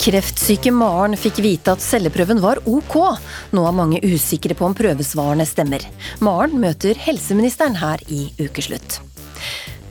Kreftsyke 0.00 0.70
Maren 0.72 1.12
fikk 1.12 1.42
vite 1.44 1.74
at 1.74 1.82
celleprøven 1.84 2.38
var 2.40 2.56
ok. 2.64 2.94
Nå 3.52 3.64
er 3.68 3.74
mange 3.76 3.98
usikre 4.00 4.54
på 4.56 4.64
om 4.64 4.72
prøvesvarene 4.76 5.44
stemmer. 5.44 5.84
Maren 6.24 6.54
møter 6.62 6.96
helseministeren 6.96 7.76
her 7.76 8.00
i 8.08 8.30
ukeslutt. 8.40 8.96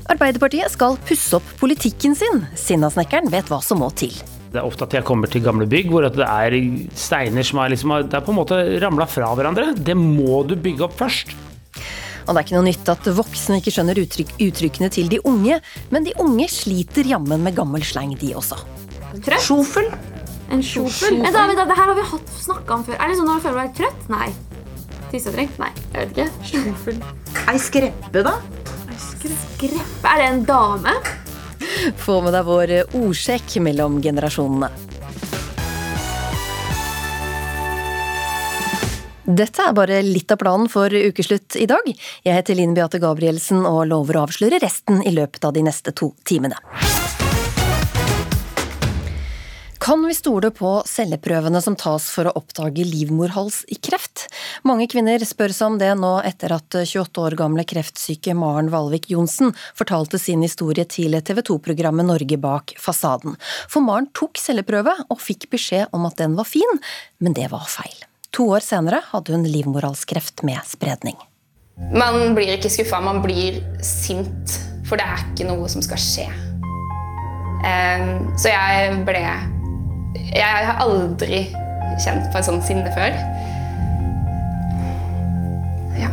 Arbeiderpartiet 0.10 0.74
skal 0.74 0.98
pusse 1.06 1.38
opp 1.38 1.46
politikken 1.62 2.18
sin. 2.18 2.42
Sinnasnekkeren 2.58 3.30
vet 3.30 3.52
hva 3.54 3.62
som 3.62 3.84
må 3.84 3.92
til. 3.94 4.16
Det 4.50 4.58
er 4.58 4.66
ofte 4.66 4.88
at 4.88 4.98
jeg 4.98 5.06
kommer 5.06 5.30
til 5.30 5.46
gamle 5.46 5.70
bygg 5.70 5.94
hvor 5.94 6.10
det 6.10 6.26
er 6.26 6.58
steiner 6.98 7.46
som 7.46 7.62
er, 7.62 7.76
liksom, 7.76 7.94
det 8.10 8.18
er 8.18 8.26
på 8.26 8.34
en 8.34 8.40
måte 8.40 8.58
ramla 8.82 9.06
fra 9.06 9.30
hverandre. 9.38 9.76
Det 9.78 9.94
må 9.94 10.42
du 10.50 10.58
bygge 10.58 10.88
opp 10.90 10.98
først. 10.98 11.38
Og 12.26 12.34
det 12.34 12.40
er 12.40 12.48
ikke 12.48 12.58
noe 12.58 12.66
nytt 12.72 12.90
at 12.98 13.14
voksne 13.14 13.62
ikke 13.62 13.78
skjønner 13.78 14.02
uttrykk, 14.02 14.34
uttrykkene 14.42 14.90
til 14.94 15.14
de 15.14 15.22
unge, 15.30 15.62
men 15.94 16.10
de 16.10 16.18
unge 16.18 16.50
sliter 16.50 17.06
jammen 17.14 17.46
med 17.46 17.62
gammel 17.62 17.86
sleng, 17.86 18.18
de 18.18 18.34
også. 18.42 18.58
Trøtt? 19.18 19.42
Sjofel. 19.42 19.88
En 20.54 20.62
sjofel? 20.66 21.18
Vent 21.24 21.34
da, 21.34 21.48
da, 21.50 21.66
det 21.66 21.78
her 21.78 21.92
har 21.92 21.98
vi 21.98 22.06
hatt 22.12 22.34
snakka 22.42 22.76
om 22.76 22.84
før. 22.86 22.98
Er 22.98 23.10
det 23.10 23.18
sånn 23.18 23.30
når 23.30 23.40
du 23.40 23.46
føler 23.48 23.64
deg 23.64 23.80
trøtt? 23.80 24.04
Nei. 24.14 24.28
Tissetrengt? 25.10 25.58
Nei. 25.62 25.72
Jeg 25.94 25.98
vet 26.02 26.14
ikke. 26.14 26.28
Sjofel. 26.52 27.02
Ei 27.50 27.58
skreppe, 27.62 28.24
da? 28.26 28.36
Skreppe? 29.00 30.12
Er 30.12 30.22
det 30.22 30.28
en 30.30 30.46
dame? 30.46 30.94
Få 32.02 32.20
med 32.26 32.38
deg 32.38 32.46
vår 32.46 32.76
ordsjekk 33.00 33.58
mellom 33.66 33.98
generasjonene. 34.04 34.70
Dette 39.30 39.62
er 39.62 39.76
bare 39.78 40.00
litt 40.02 40.32
av 40.34 40.40
planen 40.42 40.70
for 40.74 40.90
ukeslutt 40.90 41.58
i 41.62 41.68
dag. 41.70 41.86
Jeg 42.26 42.34
heter 42.34 42.58
Line 42.58 42.74
Beate 42.78 42.98
Gabrielsen 43.02 43.62
og 43.62 43.84
lover 43.92 44.18
å 44.18 44.24
avsløre 44.26 44.58
resten 44.64 45.04
i 45.06 45.14
løpet 45.14 45.46
av 45.46 45.54
de 45.54 45.66
neste 45.70 45.94
to 45.94 46.16
timene. 46.26 46.58
Kan 49.90 50.04
vi 50.06 50.14
stole 50.14 50.52
på 50.54 50.70
celleprøvene 50.86 51.58
som 51.66 51.74
tas 51.74 52.12
for 52.14 52.30
å 52.30 52.34
oppdage 52.38 52.84
livmorhals 52.86 53.64
i 53.74 53.78
kreft? 53.82 54.28
Mange 54.62 54.86
kvinner 54.86 55.24
spør 55.26 55.50
seg 55.50 55.66
om 55.66 55.80
det 55.82 55.90
nå 55.98 56.12
etter 56.30 56.54
at 56.54 56.78
28 56.78 57.24
år 57.24 57.36
gamle 57.40 57.66
kreftsyke 57.66 58.36
Maren 58.38 58.70
Valvik 58.70 59.10
Johnsen 59.10 59.50
fortalte 59.74 60.22
sin 60.22 60.46
historie 60.46 60.86
til 60.86 61.18
TV 61.26 61.42
2-programmet 61.50 62.06
Norge 62.06 62.38
bak 62.38 62.76
fasaden. 62.78 63.34
For 63.66 63.82
Maren 63.82 64.12
tok 64.14 64.38
celleprøve 64.38 64.94
og 65.10 65.26
fikk 65.26 65.50
beskjed 65.58 65.90
om 65.90 66.06
at 66.06 66.22
den 66.22 66.38
var 66.38 66.46
fin, 66.46 66.78
men 67.18 67.34
det 67.34 67.50
var 67.50 67.66
feil. 67.66 67.98
To 68.38 68.52
år 68.54 68.62
senere 68.62 69.02
hadde 69.10 69.34
hun 69.34 69.50
livmorhalskreft 69.50 70.46
med 70.46 70.62
spredning. 70.70 71.18
Man 71.90 72.36
blir 72.38 72.60
ikke 72.60 72.78
skuffa, 72.78 73.02
man 73.02 73.26
blir 73.26 73.64
sint. 73.82 74.60
For 74.86 75.02
det 75.02 75.10
er 75.10 75.30
ikke 75.32 75.50
noe 75.50 75.66
som 75.66 75.82
skal 75.82 75.98
skje. 75.98 76.30
Um, 77.66 78.36
så 78.38 78.54
jeg 78.54 79.00
ble 79.10 79.26
Jeg 80.18 80.66
har 80.66 80.80
aldri 80.82 81.44
kjent 82.02 82.30
på 82.32 82.40
et 82.40 82.48
sånt 82.48 82.66
sinne 82.66 82.90
før. 82.96 83.14
Ja. 86.00 86.10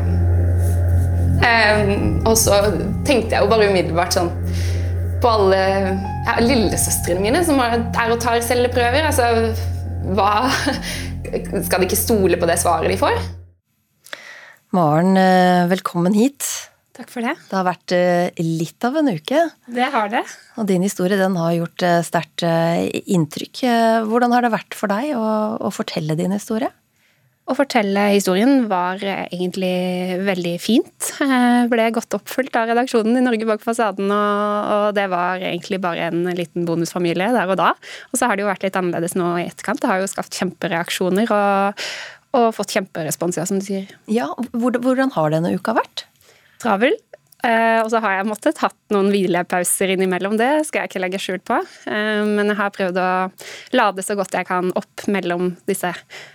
Um, 1.46 2.20
og 2.26 2.34
så 2.40 2.58
tenkte 3.06 3.36
jeg 3.36 3.44
jo 3.44 3.50
bare 3.52 3.70
umiddelbart 3.70 4.16
sånn 4.16 4.32
på 5.22 5.30
alle 5.30 5.62
ja, 6.26 6.36
lillesøstrene 6.42 7.22
mine 7.24 7.40
som 7.46 7.60
er 7.62 8.12
og 8.12 8.20
tar 8.20 8.42
celleprøver. 8.44 9.08
Altså, 9.08 9.52
hva 10.16 10.46
Skal 11.66 11.80
de 11.82 11.88
ikke 11.88 11.98
stole 11.98 12.36
på 12.38 12.46
det 12.46 12.54
svaret 12.62 12.92
de 12.92 12.98
får? 13.00 13.16
Maren, 14.76 15.16
eh, 15.18 15.64
velkommen 15.72 16.14
hit. 16.14 16.46
Takk 16.96 17.12
for 17.12 17.26
det. 17.26 17.34
Det 17.50 17.58
har 17.58 17.66
vært 17.66 17.92
eh, 17.92 18.40
litt 18.40 18.86
av 18.86 18.96
en 18.96 19.12
uke. 19.12 19.42
Det 19.68 19.90
har 19.92 20.08
det. 20.12 20.22
Og 20.56 20.68
din 20.70 20.84
historie 20.86 21.18
den 21.20 21.36
har 21.36 21.52
gjort 21.52 21.84
eh, 21.84 22.00
sterkt 22.06 22.44
inntrykk. 22.46 23.66
Hvordan 24.08 24.32
har 24.32 24.46
det 24.46 24.54
vært 24.54 24.76
for 24.78 24.92
deg 24.92 25.12
å, 25.18 25.28
å, 25.60 25.72
fortelle 25.74 26.16
din 26.16 26.32
historie? 26.32 26.72
Å 27.46 27.54
fortelle 27.54 28.08
historien 28.10 28.64
var 28.70 29.04
egentlig 29.04 30.16
veldig 30.24 30.54
fint. 30.58 31.12
Jeg 31.20 31.68
ble 31.72 31.90
godt 31.94 32.16
oppfulgt 32.16 32.56
av 32.58 32.72
redaksjonen 32.72 33.20
i 33.20 33.26
Norge 33.28 33.46
bak 33.46 33.62
fasaden, 33.62 34.08
og, 34.10 34.72
og, 34.72 34.88
det 34.96 35.06
var 35.12 35.44
egentlig 35.44 35.78
bare 35.84 36.08
en 36.08 36.24
liten 36.32 36.66
bonusfamilie 36.66 37.28
der 37.36 37.52
og 37.52 37.60
da. 37.60 37.70
Og 38.10 38.18
så 38.18 38.26
har 38.26 38.34
det 38.34 38.46
jo 38.46 38.50
vært 38.50 38.66
litt 38.66 38.80
annerledes 38.80 39.14
nå 39.20 39.36
i 39.36 39.46
etterkant. 39.50 39.84
Det 39.84 39.92
har 39.92 40.02
jo 40.02 40.10
skapt 40.10 40.40
kjempereaksjoner 40.40 41.30
og, 41.36 41.86
og 42.40 42.50
fått 42.56 42.74
kjemperespons, 42.80 43.38
ja, 43.38 43.46
som 43.46 43.60
du 43.60 43.68
sier. 43.68 43.94
Ja, 44.10 44.32
Hvordan 44.56 45.12
har 45.14 45.36
denne 45.36 45.54
uka 45.60 45.76
vært? 45.76 46.08
Travel. 46.62 46.96
Uh, 47.46 47.84
og 47.84 47.90
så 47.92 48.00
har 48.02 48.16
jeg 48.16 48.26
måttet 48.30 48.60
hatt 48.64 48.78
noen 48.94 49.10
hvilepauser 49.12 49.92
innimellom 49.94 50.38
det, 50.40 50.50
skal 50.66 50.82
jeg 50.82 50.90
ikke 50.90 51.02
legge 51.04 51.20
skjul 51.22 51.40
på. 51.46 51.60
Uh, 51.86 52.24
men 52.26 52.50
jeg 52.50 52.58
har 52.58 52.74
prøvd 52.74 53.00
å 53.00 53.08
lade 53.76 54.04
så 54.04 54.16
godt 54.18 54.34
jeg 54.34 54.48
kan 54.48 54.72
opp 54.78 55.06
mellom 55.12 55.52
disse 55.68 55.92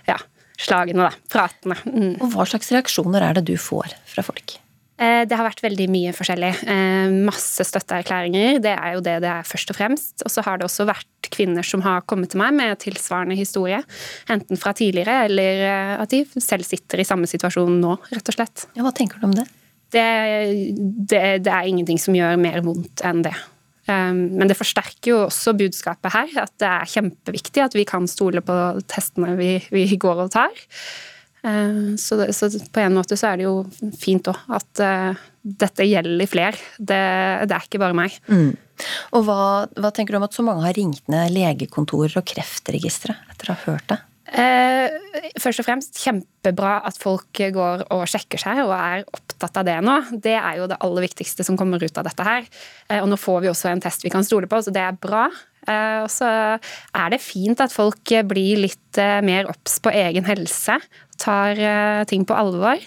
ja, 0.08 0.18
slagene, 0.56 1.10
da. 1.10 1.12
Pratene. 1.32 1.76
Mm. 1.84 2.16
Og 2.22 2.28
hva 2.32 2.48
slags 2.48 2.72
reaksjoner 2.72 3.24
er 3.26 3.40
det 3.40 3.46
du 3.50 3.56
får 3.60 3.96
fra 4.08 4.24
folk? 4.24 4.56
Uh, 5.02 5.26
det 5.28 5.36
har 5.36 5.48
vært 5.50 5.64
veldig 5.66 5.90
mye 5.90 6.16
forskjellig. 6.16 6.52
Masse 7.26 7.66
støtteerklæringer. 7.66 8.62
Det 8.62 8.76
er 8.78 8.96
jo 8.96 9.04
det 9.04 9.18
det 9.26 9.32
er 9.34 9.48
først 9.48 9.74
og 9.74 9.80
fremst. 9.82 10.14
Og 10.22 10.32
så 10.32 10.46
har 10.46 10.60
det 10.60 10.70
også 10.70 10.86
vært 10.88 11.32
kvinner 11.32 11.66
som 11.66 11.82
har 11.84 12.06
kommet 12.08 12.32
til 12.32 12.40
meg 12.40 12.54
med 12.56 12.78
tilsvarende 12.80 13.36
historie. 13.36 13.82
Enten 14.32 14.60
fra 14.60 14.72
tidligere, 14.76 15.26
eller 15.26 15.66
at 15.98 16.14
de 16.14 16.22
selv 16.38 16.64
sitter 16.68 17.02
i 17.02 17.08
samme 17.08 17.28
situasjon 17.28 17.82
nå, 17.82 17.98
rett 18.14 18.32
og 18.32 18.38
slett. 18.38 18.70
Ja, 18.78 18.86
Hva 18.86 18.94
tenker 18.96 19.20
du 19.20 19.28
om 19.28 19.36
det? 19.36 19.48
Det, 19.92 20.08
det, 21.08 21.22
det, 21.44 21.52
er 21.52 21.68
ingenting 21.68 22.00
som 22.00 22.16
gjør 22.16 22.40
mer 22.40 22.60
vondt 22.64 23.04
enn 23.06 23.24
det. 23.26 23.34
Um, 23.90 24.38
men 24.38 24.46
det 24.46 24.54
forsterker 24.54 25.10
jo 25.10 25.22
også 25.24 25.56
budskapet 25.58 26.14
her, 26.14 26.34
at 26.44 26.52
det 26.62 26.68
er 26.68 26.90
kjempeviktig 26.92 27.64
at 27.64 27.74
vi 27.74 27.86
kan 27.88 28.06
stole 28.10 28.42
på 28.44 28.58
testene 28.90 29.34
vi, 29.38 29.56
vi 29.74 29.88
går 30.00 30.26
og 30.26 30.30
tar. 30.34 30.54
Uh, 31.42 31.98
så, 31.98 32.20
så, 32.30 32.46
på 32.70 32.84
en 32.84 32.94
måte 32.94 33.18
så 33.18 33.32
er 33.32 33.40
det 33.40 33.48
jo 33.48 33.56
fint 33.98 34.30
òg 34.30 34.38
at 34.54 34.84
uh, 34.86 35.24
dette 35.42 35.88
gjelder 35.88 36.30
flere. 36.30 36.62
Det, 36.78 37.00
det, 37.50 37.56
er 37.56 37.66
ikke 37.66 37.82
bare 37.82 37.98
meg. 37.98 38.14
Mm. 38.30 38.54
Og 39.18 39.26
hva, 39.26 39.40
hva, 39.74 39.90
tenker 39.94 40.14
du 40.14 40.20
om 40.20 40.28
at 40.28 40.38
så 40.38 40.46
mange 40.46 40.64
har 40.64 40.78
ringt 40.78 41.02
ned 41.10 41.34
legekontorer 41.34 42.14
og 42.22 42.26
Kreftregisteret 42.30 43.34
etter 43.34 43.50
å 43.50 43.58
ha 43.58 43.72
hørt 43.72 43.90
det? 43.90 43.98
Eh, 44.32 44.94
først 45.40 45.60
og 45.60 45.66
fremst 45.66 45.98
kjempebra 46.00 46.78
at 46.88 46.96
folk 47.00 47.36
går 47.52 47.84
og 47.92 48.04
sjekker 48.08 48.40
seg 48.40 48.62
og 48.64 48.72
er 48.72 49.04
opptatt 49.04 49.60
av 49.60 49.66
det 49.68 49.76
nå. 49.84 49.98
Det 50.24 50.36
er 50.38 50.60
jo 50.60 50.68
det 50.70 50.80
aller 50.80 51.04
viktigste 51.04 51.44
som 51.44 51.58
kommer 51.60 51.82
ut 51.82 52.00
av 52.00 52.08
dette 52.08 52.26
her. 52.26 52.48
Eh, 52.88 53.02
og 53.02 53.10
nå 53.12 53.20
får 53.20 53.44
vi 53.44 53.52
også 53.52 53.72
en 53.72 53.84
test 53.84 54.06
vi 54.06 54.12
kan 54.14 54.24
stole 54.24 54.48
på, 54.48 54.62
så 54.64 54.72
det 54.72 54.84
er 54.84 54.96
bra. 54.96 55.26
Eh, 55.68 56.00
og 56.02 56.08
så 56.10 56.30
er 56.56 57.12
det 57.12 57.20
fint 57.22 57.60
at 57.60 57.74
folk 57.74 58.14
blir 58.30 58.64
litt 58.64 59.00
mer 59.24 59.48
obs 59.52 59.78
på 59.84 59.92
egen 59.92 60.26
helse. 60.28 60.78
Tar 61.22 61.58
eh, 61.58 62.04
ting 62.10 62.24
på 62.26 62.34
alvor. 62.34 62.80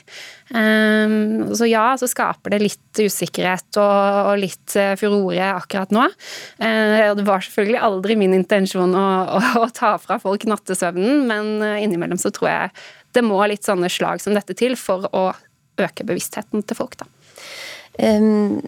Um, 0.49 1.55
så 1.55 1.65
ja, 1.65 1.95
så 1.97 2.05
skaper 2.09 2.53
det 2.53 2.59
litt 2.61 2.99
usikkerhet 3.01 3.79
og, 3.81 4.35
litt 4.37 4.75
uh, 4.77 4.93
furore 4.99 5.47
akkurat 5.55 5.93
nå. 5.95 6.03
Uh, 6.59 7.15
det 7.17 7.25
var 7.25 7.41
selvfølgelig 7.41 7.81
aldri 7.87 8.17
min 8.19 8.35
intensjon 8.37 8.93
å, 8.93 9.65
ta 9.79 9.95
fra 10.01 10.19
folk 10.21 10.45
nattesøvnen, 10.49 11.25
men 11.29 11.55
innimellom 11.81 12.21
så 12.21 12.33
tror 12.35 12.51
jeg 12.51 12.75
det 13.15 13.23
må 13.25 13.39
litt 13.47 13.65
sånne 13.65 13.89
slag 13.89 14.21
som 14.21 14.35
dette 14.35 14.57
til 14.59 14.75
for 14.77 15.07
å 15.15 15.29
øke 15.81 16.05
bevisstheten 16.07 16.65
til 16.67 16.77
folk, 16.77 16.99
da. 16.99 17.09
Um, 17.95 18.59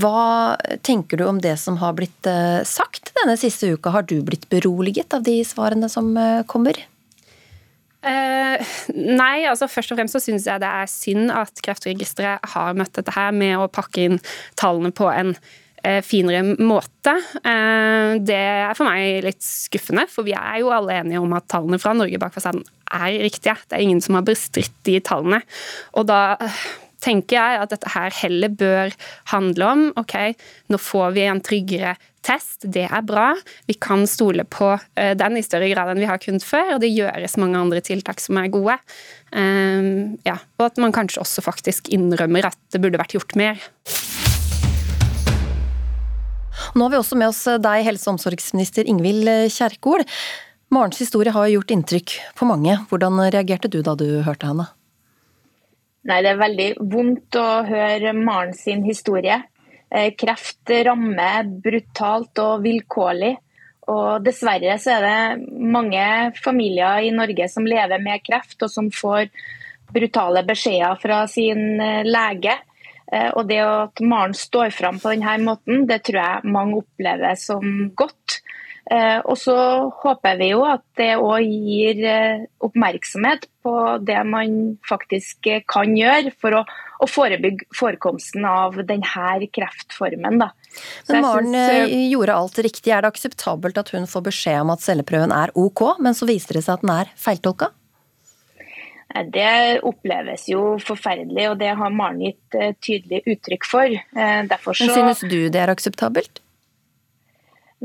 hva 0.00 0.56
tenker 0.88 1.20
du 1.20 1.26
om 1.28 1.36
det 1.44 1.58
som 1.60 1.76
har 1.82 1.92
blitt 1.98 2.28
sagt 2.64 3.12
denne 3.20 3.36
siste 3.36 3.68
uka? 3.76 3.92
Har 3.92 4.08
du 4.08 4.16
blitt 4.24 4.48
beroliget 4.48 5.12
av 5.12 5.26
de 5.26 5.36
svarene 5.44 5.90
som 5.92 6.14
kommer? 6.48 6.80
Uh, 8.00 8.56
nei, 8.96 9.42
altså 9.44 9.68
først 9.68 9.92
og 9.92 9.98
fremst 9.98 10.16
så 10.16 10.22
syns 10.24 10.46
jeg 10.48 10.62
det 10.62 10.68
er 10.68 10.88
synd 10.88 11.32
at 11.36 11.60
Kreftregisteret 11.64 12.52
har 12.54 12.76
møtt 12.78 12.94
dette 12.96 13.12
her 13.12 13.34
med 13.36 13.58
å 13.60 13.68
pakke 13.68 14.06
inn 14.06 14.20
tallene 14.60 14.92
på 14.96 15.10
en 15.12 15.34
uh, 15.36 16.00
finere 16.06 16.56
måte. 16.56 17.14
Uh, 17.44 18.16
det 18.24 18.40
er 18.40 18.76
for 18.78 18.88
meg 18.88 19.24
litt 19.28 19.44
skuffende, 19.44 20.06
for 20.08 20.24
vi 20.28 20.36
er 20.36 20.62
jo 20.62 20.72
alle 20.74 20.96
enige 21.02 21.20
om 21.20 21.36
at 21.36 21.48
tallene 21.52 21.80
fra 21.82 21.92
Norge 21.96 22.20
bak 22.22 22.36
fasaden 22.36 22.64
er 22.90 23.20
riktige. 23.26 23.58
Det 23.68 23.76
er 23.76 23.84
ingen 23.84 24.00
som 24.04 24.16
har 24.16 24.28
bestridt 24.28 24.76
de 24.88 24.96
tallene. 25.04 25.42
Og 26.00 26.08
da 26.08 26.38
tenker 27.04 27.38
jeg 27.38 27.60
at 27.62 27.72
dette 27.72 27.90
her 27.94 28.14
heller 28.22 28.52
bør 28.52 28.94
handle 29.32 29.68
om 29.72 29.84
ok, 30.00 30.16
nå 30.72 30.80
får 30.80 31.16
vi 31.16 31.26
en 31.26 31.42
tryggere 31.44 31.96
test, 32.26 32.66
det 32.68 32.84
er 32.88 33.04
bra. 33.06 33.30
Vi 33.68 33.76
kan 33.80 34.04
stole 34.10 34.44
på 34.44 34.72
eh, 34.74 35.14
den 35.18 35.38
i 35.40 35.44
større 35.44 35.70
grad 35.72 35.92
enn 35.92 36.02
vi 36.02 36.08
har 36.08 36.20
kunnet 36.20 36.44
før, 36.44 36.74
og 36.74 36.82
det 36.82 36.92
gjøres 36.92 37.38
mange 37.40 37.60
andre 37.60 37.80
tiltak 37.84 38.20
som 38.20 38.38
er 38.40 38.50
gode. 38.52 38.76
Um, 39.32 40.18
ja, 40.26 40.36
og 40.60 40.66
at 40.68 40.80
man 40.82 40.94
kanskje 40.94 41.22
også 41.22 41.44
faktisk 41.44 41.88
innrømmer 41.94 42.50
at 42.50 42.58
det 42.74 42.82
burde 42.82 43.00
vært 43.00 43.16
gjort 43.16 43.36
mer. 43.40 43.62
Nå 46.76 46.84
har 46.84 46.92
vi 46.92 47.00
også 47.00 47.16
med 47.18 47.30
oss 47.32 47.44
deg, 47.62 47.86
helse- 47.86 48.08
og 48.08 48.18
omsorgsminister 48.18 48.88
Ingvild 48.90 49.30
Kjerkol. 49.54 50.04
Marens 50.70 51.00
historie 51.02 51.32
har 51.34 51.48
gjort 51.50 51.72
inntrykk 51.74 52.18
på 52.38 52.46
mange. 52.46 52.76
Hvordan 52.90 53.16
reagerte 53.32 53.70
du 53.72 53.80
da 53.86 53.96
du 53.98 54.20
hørte 54.26 54.52
henne? 54.52 54.68
Nei, 56.08 56.22
Det 56.22 56.30
er 56.30 56.40
veldig 56.40 56.68
vondt 56.80 57.36
å 57.36 57.48
høre 57.68 58.14
Maren 58.16 58.54
sin 58.56 58.84
historie. 58.86 59.42
Eh, 59.90 60.12
kreft 60.16 60.70
rammer 60.86 61.48
brutalt 61.64 62.38
og 62.40 62.62
vilkårlig. 62.64 63.34
Og 63.90 64.22
dessverre 64.22 64.76
så 64.78 64.96
er 64.96 65.06
det 65.06 65.60
mange 65.74 66.04
familier 66.38 67.02
i 67.02 67.10
Norge 67.14 67.48
som 67.50 67.66
lever 67.66 68.00
med 68.02 68.22
kreft, 68.22 68.60
og 68.62 68.70
som 68.70 68.90
får 68.94 69.28
brutale 69.90 70.44
beskjeder 70.46 71.00
fra 71.02 71.24
sin 71.28 71.80
eh, 71.82 72.06
lege. 72.06 72.54
Eh, 73.10 73.30
og 73.34 73.48
det 73.50 73.58
at 73.64 74.00
Maren 74.06 74.36
står 74.36 74.70
fram 74.72 75.00
på 75.02 75.12
denne 75.12 75.36
måten, 75.42 75.84
det 75.90 76.04
tror 76.06 76.22
jeg 76.22 76.54
mange 76.54 76.80
opplever 76.84 77.34
som 77.40 77.90
godt. 77.98 78.40
Og 78.90 79.36
så 79.38 79.54
håper 80.02 80.38
vi 80.40 80.48
jo 80.50 80.64
at 80.66 80.82
det 80.98 81.12
òg 81.14 81.46
gir 81.46 82.00
oppmerksomhet 82.58 83.44
på 83.62 83.74
det 84.02 84.18
man 84.26 84.56
faktisk 84.88 85.46
kan 85.70 85.94
gjøre 85.94 86.32
for 86.34 86.58
å 86.58 86.64
å 87.00 87.08
forebygge 87.08 87.68
forekomsten 87.76 88.44
av 88.48 88.78
denne 88.88 89.48
kreftformen. 89.54 90.40
Da. 90.42 90.50
Men 91.08 91.24
Maren 91.24 91.52
synes, 91.54 91.90
eh, 91.90 92.08
gjorde 92.12 92.36
alt 92.36 92.58
riktig. 92.58 92.92
Er 92.92 93.02
det 93.02 93.12
akseptabelt 93.14 93.78
at 93.80 93.92
hun 93.94 94.06
får 94.06 94.26
beskjed 94.28 94.60
om 94.60 94.72
at 94.74 94.84
celleprøven 94.84 95.32
er 95.32 95.52
OK, 95.54 95.96
men 95.98 96.16
så 96.16 96.28
viser 96.28 96.58
det 96.58 96.64
seg 96.66 96.78
at 96.78 96.84
den 96.84 96.94
er 96.94 97.12
feiltolka? 97.16 97.72
Det 99.10 99.80
oppleves 99.82 100.44
jo 100.46 100.76
forferdelig, 100.78 101.48
og 101.50 101.58
det 101.58 101.72
har 101.74 101.90
Maren 101.90 102.20
gitt 102.22 102.54
eh, 102.54 102.76
tydelig 102.78 103.24
uttrykk 103.26 103.66
for. 103.66 103.90
Eh, 103.90 104.42
derfor 104.46 104.76
så... 104.76 104.86
Men 104.86 104.94
Synes 104.94 105.24
du 105.32 105.48
det 105.50 105.64
er 105.64 105.72
akseptabelt? 105.72 106.44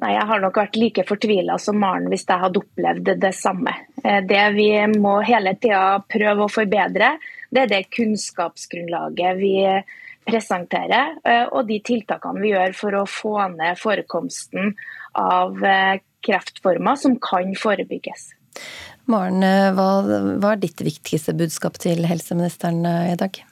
Nei, 0.02 0.12
Jeg 0.12 0.28
har 0.28 0.42
nok 0.44 0.58
vært 0.60 0.76
like 0.76 1.06
fortvila 1.08 1.56
som 1.62 1.78
Maren 1.80 2.10
hvis 2.12 2.26
jeg 2.28 2.42
hadde 2.42 2.60
opplevd 2.60 3.14
det 3.22 3.32
samme. 3.36 3.72
Det 4.04 4.42
vi 4.54 4.70
må 4.92 5.22
hele 5.24 5.56
tida 5.56 6.02
prøve 6.04 6.46
å 6.46 6.52
forbedre, 6.52 7.14
det 7.48 7.62
er 7.64 7.72
det 7.72 7.86
kunnskapsgrunnlaget 7.96 9.40
vi 9.40 9.54
presenterer, 10.26 11.16
eh, 11.24 11.46
og 11.52 11.68
de 11.70 11.80
tiltakene 11.86 12.42
vi 12.42 12.54
gjør 12.54 12.76
for 12.78 12.98
å 12.98 13.06
få 13.10 13.36
ned 13.54 13.78
forekomsten 13.80 14.74
av 15.22 15.62
eh, 15.64 16.02
kreftformer 16.26 16.98
som 17.00 17.18
kan 17.22 17.54
forebygges. 17.60 18.32
Maren, 19.12 19.44
eh, 19.46 19.72
hva, 19.78 19.90
hva 20.42 20.56
er 20.56 20.64
ditt 20.64 20.82
viktigste 20.82 21.36
budskap 21.38 21.78
til 21.82 22.08
helseministeren 22.10 22.82
i 22.86 23.18
dag? 23.20 23.44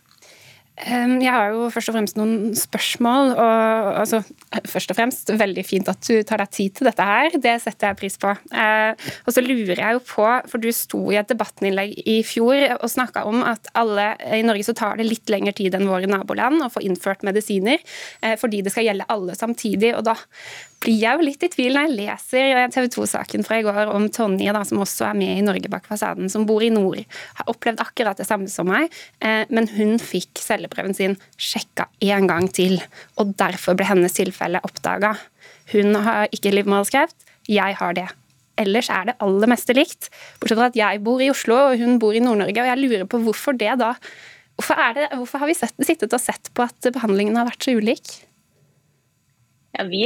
Jeg 0.74 1.30
har 1.30 1.52
jo 1.54 1.68
først 1.70 1.92
og 1.92 1.94
fremst 1.94 2.16
noen 2.18 2.56
spørsmål. 2.58 3.36
og 3.38 4.00
altså, 4.02 4.24
Først 4.66 4.90
og 4.90 4.98
fremst 4.98 5.30
veldig 5.30 5.64
fint 5.66 5.90
at 5.92 6.02
du 6.02 6.24
tar 6.26 6.42
deg 6.42 6.50
tid 6.50 6.74
til 6.80 6.90
dette 6.90 7.06
her. 7.06 7.38
Det 7.38 7.54
setter 7.62 7.92
jeg 7.92 8.00
pris 8.00 8.18
på. 8.18 8.34
Eh, 8.50 9.12
og 9.28 9.36
så 9.36 9.44
lurer 9.46 9.78
jeg 9.78 10.00
jo 10.00 10.02
på, 10.10 10.26
for 10.50 10.58
du 10.58 10.72
sto 10.74 11.04
i 11.14 11.20
et 11.22 11.30
debattinnlegg 11.30 11.94
i 12.10 12.18
fjor 12.26 12.80
og 12.80 12.90
snakka 12.90 13.26
om 13.30 13.46
at 13.46 13.70
alle 13.78 14.16
i 14.34 14.42
Norge 14.46 14.66
så 14.66 14.74
tar 14.78 14.98
det 14.98 15.06
litt 15.08 15.30
lengre 15.30 15.54
tid 15.54 15.78
enn 15.78 15.90
våre 15.90 16.10
naboland 16.10 16.66
å 16.66 16.72
få 16.74 16.82
innført 16.82 17.22
medisiner, 17.28 17.78
eh, 18.26 18.34
fordi 18.42 18.66
det 18.66 18.74
skal 18.74 18.90
gjelde 18.90 19.10
alle 19.14 19.38
samtidig. 19.38 19.94
og 19.94 20.04
da 20.10 20.18
blir 20.84 21.00
jeg 21.00 21.20
jo 21.20 21.26
litt 21.26 21.44
i 21.46 21.50
tvil 21.52 21.76
når 21.76 21.88
jeg 21.88 21.96
leser 21.98 22.72
TV 22.74 22.88
2-saken 22.92 23.46
fra 23.48 23.60
i 23.60 23.66
går 23.66 23.92
om 23.94 24.08
Tonje, 24.14 24.54
da, 24.56 24.64
som 24.68 24.82
også 24.84 25.08
er 25.10 25.18
med 25.18 25.40
i 25.40 25.46
Norge 25.46 25.72
bak 25.72 25.88
fasaden, 25.90 26.30
som 26.32 26.48
bor 26.50 26.64
i 26.64 26.72
nord. 26.74 27.00
Har 27.40 27.52
opplevd 27.52 27.84
akkurat 27.84 28.20
det 28.20 28.28
samme 28.28 28.50
som 28.52 28.68
meg, 28.70 28.92
eh, 29.24 29.44
men 29.54 29.70
hun 29.76 29.96
fikk 30.02 30.42
celleprøven 30.44 30.96
sin 30.98 31.16
sjekka 31.40 31.88
en 32.04 32.28
gang 32.30 32.50
til. 32.52 32.80
Og 33.22 33.36
derfor 33.40 33.78
ble 33.80 33.88
hennes 33.88 34.18
tilfelle 34.18 34.62
oppdaga. 34.68 35.16
Hun 35.72 35.96
har 36.04 36.28
ikke 36.36 36.54
livmorhalskreft, 36.54 37.18
jeg 37.50 37.80
har 37.80 37.98
det. 37.98 38.10
Ellers 38.60 38.92
er 38.94 39.10
det 39.10 39.18
aller 39.24 39.50
meste 39.50 39.74
likt, 39.74 40.12
bortsett 40.42 40.60
fra 40.60 40.70
at 40.70 40.78
jeg 40.78 41.02
bor 41.06 41.24
i 41.24 41.32
Oslo 41.34 41.58
og 41.72 41.82
hun 41.82 41.98
bor 42.02 42.14
i 42.14 42.22
Nord-Norge. 42.22 42.60
Og 42.62 42.70
jeg 42.70 42.82
lurer 42.84 43.10
på 43.10 43.24
hvorfor 43.24 43.58
det 43.58 43.74
da 43.82 43.96
Hvorfor, 44.54 44.78
det, 44.94 45.08
hvorfor 45.18 45.42
har 45.42 45.50
vi 45.50 45.56
sett, 45.58 45.74
sittet 45.82 46.14
og 46.14 46.22
sett 46.22 46.52
på 46.54 46.62
at 46.62 46.86
behandlingen 46.94 47.40
har 47.40 47.48
vært 47.48 47.66
så 47.66 47.72
ulik? 47.74 48.12
Ja, 49.74 49.88
vi 49.90 50.04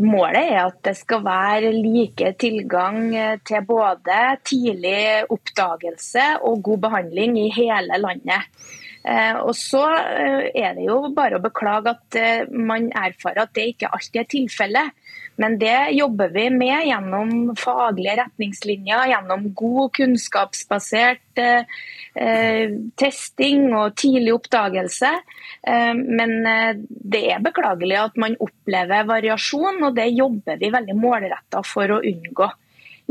Målet 0.00 0.48
er 0.48 0.62
at 0.62 0.78
det 0.86 0.94
skal 0.96 1.20
være 1.26 1.74
like 1.76 2.30
tilgang 2.40 3.12
til 3.44 3.66
både 3.68 4.20
tidlig 4.48 5.26
oppdagelse 5.28 6.24
og 6.40 6.62
god 6.64 6.80
behandling 6.86 7.36
i 7.42 7.50
hele 7.52 8.00
landet. 8.00 8.48
Eh, 9.04 9.36
og 9.36 9.52
så 9.52 9.82
eh, 9.84 10.46
er 10.56 10.76
det 10.78 10.86
jo 10.86 11.10
bare 11.12 11.36
å 11.36 11.44
beklage 11.44 11.92
at 11.92 12.16
eh, 12.16 12.46
man 12.48 12.86
erfarer 12.96 13.42
at 13.42 13.52
det 13.56 13.66
ikke 13.74 13.90
alltid 13.92 14.22
er 14.22 14.30
tilfellet. 14.32 14.94
Men 15.40 15.56
det 15.58 15.90
jobber 15.96 16.30
vi 16.34 16.48
med 16.54 16.86
gjennom 16.86 17.54
faglige 17.58 18.16
retningslinjer, 18.20 19.08
gjennom 19.10 19.48
god 19.58 19.92
kunnskapsbasert 19.98 21.42
eh, 21.42 22.74
testing 23.00 23.68
og 23.74 23.96
tidlig 23.98 24.34
oppdagelse. 24.36 25.10
Eh, 25.66 25.94
men 25.94 26.36
det 26.88 27.24
er 27.34 27.42
beklagelig 27.44 27.98
at 28.02 28.20
man 28.20 28.38
opplever 28.38 29.08
variasjon, 29.10 29.82
og 29.82 29.96
det 29.98 30.12
jobber 30.14 30.60
vi 30.62 30.74
veldig 30.74 30.98
målretta 30.98 31.64
for 31.66 31.96
å 31.96 32.02
unngå 32.04 32.52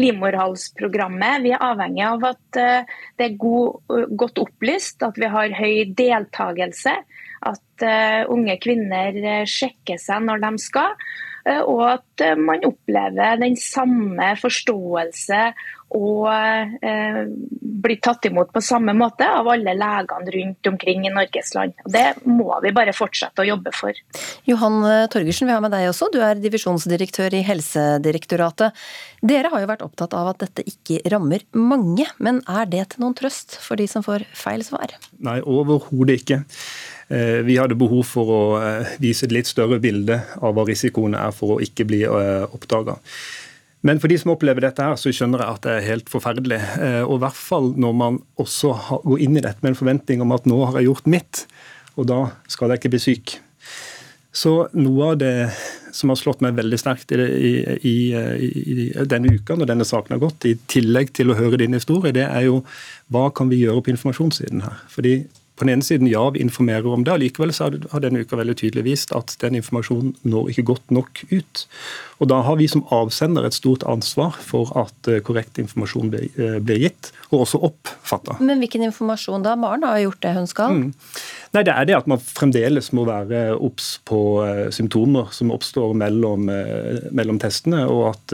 livmorhalsprogrammet. 0.01 1.43
Vi 1.43 1.51
er 1.53 1.63
avhengig 1.63 2.05
av 2.07 2.25
at 2.31 2.59
eh, 2.59 2.95
det 3.19 3.27
er 3.27 3.37
god, 3.41 3.83
eh, 3.93 4.07
godt 4.19 4.41
opplyst, 4.41 5.03
at 5.05 5.19
vi 5.19 5.29
har 5.35 5.57
høy 5.59 5.83
deltakelse. 5.97 6.95
At 7.43 7.85
eh, 7.85 8.23
unge 8.31 8.57
kvinner 8.63 9.45
sjekker 9.49 10.01
seg 10.01 10.25
når 10.27 10.43
de 10.45 10.53
skal. 10.63 10.97
Og 11.45 11.81
at 11.93 12.37
man 12.39 12.63
opplever 12.63 13.35
den 13.35 13.57
samme 13.59 14.29
forståelse 14.39 15.41
og 15.93 16.27
eh, 16.29 17.23
blir 17.83 17.99
tatt 18.03 18.25
imot 18.29 18.53
på 18.53 18.61
samme 18.63 18.95
måte 18.97 19.27
av 19.27 19.49
alle 19.53 19.75
legene 19.77 20.35
rundt 20.35 20.69
omkring 20.71 21.07
i 21.07 21.13
Norges 21.13 21.53
land. 21.57 21.75
Og 21.85 21.93
det 21.93 22.05
må 22.29 22.49
vi 22.63 22.73
bare 22.75 22.95
fortsette 22.95 23.43
å 23.43 23.47
jobbe 23.47 23.73
for. 23.75 23.97
Johan 24.49 24.81
Torgersen, 25.13 25.49
vi 25.49 25.55
har 25.55 25.63
med 25.63 25.73
deg 25.75 25.89
også. 25.91 26.09
Du 26.13 26.19
er 26.23 26.39
divisjonsdirektør 26.39 27.35
i 27.37 27.43
Helsedirektoratet. 27.47 28.79
Dere 29.23 29.51
har 29.53 29.63
jo 29.63 29.69
vært 29.69 29.85
opptatt 29.85 30.15
av 30.17 30.33
at 30.33 30.41
dette 30.43 30.65
ikke 30.67 31.01
rammer 31.13 31.45
mange, 31.55 32.07
men 32.23 32.41
er 32.49 32.67
det 32.71 32.89
til 32.93 33.05
noen 33.05 33.15
trøst 33.17 33.57
for 33.63 33.79
de 33.79 33.87
som 33.89 34.03
får 34.05 34.25
feil 34.37 34.65
svar? 34.65 34.95
Nei, 35.23 35.39
overhodet 35.41 36.21
ikke. 36.23 36.43
Eh, 37.13 37.41
vi 37.45 37.57
hadde 37.59 37.77
behov 37.77 38.05
for 38.07 38.31
å 38.31 38.41
eh, 38.61 38.93
vise 39.03 39.27
et 39.27 39.35
litt 39.35 39.49
større 39.49 39.79
bilde 39.83 40.21
av 40.39 40.55
hva 40.55 40.65
risikoene 40.67 41.19
er 41.19 41.33
for 41.35 41.55
å 41.57 41.61
ikke 41.63 41.87
bli 41.89 42.03
eh, 42.07 42.45
oppdaga. 42.55 42.97
Men 43.83 43.99
for 43.99 44.11
de 44.11 44.17
som 44.19 44.31
opplever 44.31 44.63
dette, 44.63 44.83
her, 44.83 44.95
så 44.99 45.11
skjønner 45.11 45.43
jeg 45.43 45.57
at 45.57 45.65
det 45.65 45.71
er 45.75 45.87
helt 45.89 46.11
forferdelig. 46.11 46.59
Eh, 46.79 47.01
og 47.03 47.17
i 47.17 47.23
hvert 47.25 47.39
fall 47.39 47.73
når 47.75 47.95
man 47.99 48.19
også 48.39 48.71
går 49.03 49.23
inn 49.25 49.35
i 49.35 49.43
dette 49.43 49.59
med 49.63 49.73
en 49.73 49.79
forventning 49.79 50.23
om 50.23 50.31
at 50.35 50.47
nå 50.47 50.59
har 50.63 50.79
jeg 50.79 50.87
gjort 50.87 51.09
mitt, 51.11 51.43
og 51.99 52.07
da 52.09 52.21
skal 52.51 52.71
jeg 52.71 52.81
ikke 52.81 52.93
bli 52.95 53.03
syk. 53.03 53.35
Så 54.33 54.53
noe 54.73 55.11
av 55.11 55.19
det 55.21 55.35
som 55.93 56.09
har 56.09 56.17
slått 56.17 56.41
meg 56.41 56.55
veldig 56.57 56.79
sterkt 56.81 57.11
i, 57.13 57.19
i, 57.21 57.51
i, 57.85 57.95
i, 58.49 58.87
denne 59.05 59.35
uka, 59.35 59.59
når 59.59 59.69
denne 59.69 59.85
saken 59.85 60.15
har 60.15 60.23
gått, 60.23 60.47
i 60.49 60.55
tillegg 60.71 61.11
til 61.13 61.29
å 61.29 61.37
høre 61.37 61.59
din 61.61 61.75
historie, 61.77 62.15
det 62.15 62.25
er 62.25 62.47
jo 62.47 62.63
hva 63.13 63.27
kan 63.35 63.51
vi 63.51 63.61
gjøre 63.61 63.83
på 63.85 63.93
informasjonssiden 63.93 64.63
her. 64.65 64.79
Fordi 64.89 65.19
på 65.55 65.65
den 65.67 65.75
ene 65.75 65.85
siden, 65.85 66.07
ja, 66.09 66.23
vi 66.33 66.41
informerer 66.41 66.87
om 66.89 67.03
det. 67.05 67.13
Allikevel 67.13 67.51
så 67.53 67.67
har 67.91 68.01
denne 68.01 68.23
uka 68.25 68.39
veldig 68.39 68.55
tydelig 68.57 68.83
vist 68.87 69.13
at 69.13 69.35
den 69.43 69.59
informasjonen 69.59 70.15
når 70.25 70.49
ikke 70.49 70.65
godt 70.71 70.93
nok 70.95 71.21
ut. 71.29 71.65
Og 72.17 72.29
Da 72.31 72.39
har 72.41 72.57
vi 72.57 72.67
som 72.67 72.85
avsender 72.89 73.45
et 73.45 73.53
stort 73.53 73.83
ansvar 73.83 74.33
for 74.41 74.71
at 74.79 75.07
eh, 75.11 75.21
korrekt 75.21 75.59
informasjon 75.61 76.09
blir, 76.09 76.25
eh, 76.41 76.79
gitt, 76.81 77.11
og 77.29 77.45
også 77.45 77.61
oppfatta. 77.69 78.39
Men 78.41 78.63
hvilken 78.63 78.87
informasjon 78.87 79.45
da? 79.45 79.55
Maren 79.55 79.85
har 79.85 80.01
gjort 80.01 80.21
det 80.25 80.33
hun 80.33 80.49
skal? 80.49 80.73
Mm. 80.73 80.93
Nei, 81.53 81.63
Det 81.63 81.73
er 81.73 81.85
det 81.85 81.97
at 81.97 82.07
man 82.07 82.17
fremdeles 82.17 82.91
må 82.91 83.05
være 83.05 83.53
obs 83.53 83.99
på 84.05 84.41
uh, 84.41 84.69
symptomer 84.73 85.29
som 85.31 85.51
oppstår 85.53 85.93
mellom, 85.93 86.49
mellom 87.11 87.39
testene, 87.39 87.85
og 87.85 88.15
at 88.15 88.33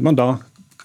man 0.00 0.16
da 0.16 0.38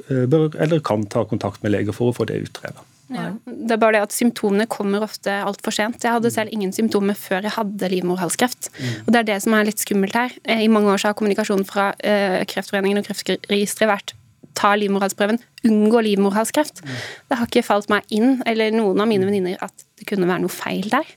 bør 0.10 0.52
eller 0.60 0.82
kan 0.84 1.06
ta 1.08 1.24
kontakt 1.24 1.64
med 1.64 1.72
leger 1.72 1.96
for 1.96 2.12
å 2.12 2.16
få 2.18 2.28
det 2.28 2.42
utredet. 2.44 2.84
Ja. 3.16 3.28
Det 3.46 3.72
er 3.76 3.78
bare 3.82 3.98
det 3.98 4.02
at 4.08 4.16
Symptomene 4.16 4.66
kommer 4.72 5.04
ofte 5.06 5.30
altfor 5.46 5.72
sent. 5.76 6.04
Jeg 6.04 6.12
hadde 6.16 6.32
selv 6.34 6.50
ingen 6.54 6.72
symptomer 6.76 7.16
før 7.18 7.42
jeg 7.46 7.52
hadde 7.58 7.90
livmorhalskreft. 7.94 8.70
Mm. 8.80 8.90
Og 9.06 9.14
Det 9.14 9.20
er 9.22 9.30
det 9.34 9.40
som 9.44 9.54
er 9.58 9.66
litt 9.70 9.80
skummelt 9.84 10.14
her. 10.18 10.32
I 10.48 10.68
mange 10.72 10.92
år 10.92 10.98
så 11.02 11.12
har 11.12 11.18
kommunikasjonen 11.20 11.66
fra 11.70 11.92
uh, 11.94 12.42
Kreftforeningen 12.50 13.00
og 13.02 13.08
Kreftregisteret 13.08 13.90
vært 13.92 14.14
ta 14.54 14.76
livmorhalsprøven, 14.78 15.40
unngå 15.66 16.02
livmorhalskreft. 16.06 16.84
Mm. 16.86 16.98
Det 17.30 17.38
har 17.40 17.48
ikke 17.50 17.64
falt 17.66 17.90
meg 17.90 18.04
inn, 18.14 18.36
eller 18.46 18.70
noen 18.76 19.02
av 19.02 19.08
mine 19.10 19.26
venninner, 19.26 19.58
at 19.66 19.74
det 19.98 20.06
kunne 20.12 20.28
være 20.30 20.44
noe 20.46 20.54
feil 20.54 20.86
der. 20.92 21.08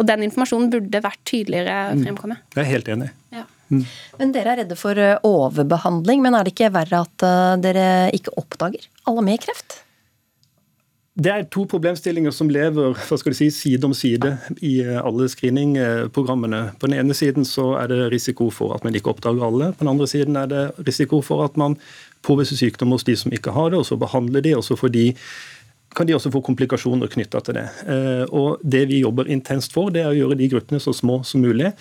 Og 0.00 0.06
den 0.08 0.22
informasjonen 0.24 0.70
burde 0.72 1.02
vært 1.04 1.20
tydeligere 1.28 1.92
Mm. 1.92 2.04
fremkomme. 2.06 2.36
Jeg 2.56 2.62
er 2.64 2.70
helt 2.70 2.88
enig. 2.88 3.10
Ja. 3.36 3.44
Men 4.18 4.32
dere 4.32 4.54
er 4.54 4.56
redde 4.64 4.76
for 4.80 4.98
eh, 4.98 5.18
overbehandling, 5.22 6.22
men 6.24 6.34
er 6.34 6.42
det 6.42 6.54
ikke 6.56 6.72
verre 6.74 7.04
at 7.04 7.22
eh, 7.22 7.56
dere 7.62 8.10
ikke 8.16 8.32
oppdager 8.40 8.88
alle 9.06 9.22
med 9.22 9.38
kreft? 9.44 9.82
Det 11.18 11.30
er 11.32 11.46
to 11.50 11.64
problemstillinger 11.66 12.30
som 12.32 12.48
lever 12.52 12.94
hva 12.94 13.16
skal 13.18 13.34
du 13.34 13.36
si, 13.36 13.48
side 13.50 13.82
om 13.84 13.94
side 13.96 14.30
i 14.62 14.76
eh, 14.84 15.00
alle 15.02 15.26
screeningprogrammene. 15.28 16.60
På 16.78 16.86
den 16.86 17.00
ene 17.00 17.16
siden 17.18 17.44
så 17.44 17.72
er 17.80 17.90
det 17.90 18.12
risiko 18.12 18.46
for 18.54 18.76
at 18.76 18.86
man 18.86 18.94
ikke 18.94 19.10
oppdager 19.10 19.42
alle. 19.42 19.72
På 19.74 19.82
den 19.82 19.90
andre 19.90 20.06
siden 20.08 20.38
er 20.38 20.46
det 20.50 20.62
risiko 20.86 21.18
for 21.26 21.42
at 21.44 21.58
man 21.60 21.74
påviser 22.22 22.60
sykdom 22.60 22.94
hos 22.94 23.04
de 23.08 23.16
som 23.18 23.34
ikke 23.34 23.52
har 23.56 23.72
det, 23.72 23.80
og 23.82 23.88
så 23.88 23.98
behandler 23.98 24.44
de, 24.46 24.54
og 24.56 24.64
så 24.64 24.78
får 24.78 24.94
de 24.94 25.08
kan 25.96 26.06
de 26.06 26.14
også 26.14 26.30
få 26.30 26.38
komplikasjoner 26.46 27.10
knytta 27.10 27.40
til 27.42 27.56
det. 27.58 27.66
Eh, 27.90 28.24
Og 28.30 28.62
Det 28.62 28.86
vi 28.88 29.02
jobber 29.02 29.26
intenst 29.26 29.74
for, 29.74 29.90
det 29.90 30.04
er 30.04 30.12
å 30.12 30.18
gjøre 30.18 30.38
de 30.38 30.48
gruppene 30.48 30.78
så 30.80 30.94
små 30.94 31.24
som 31.26 31.42
mulig. 31.42 31.72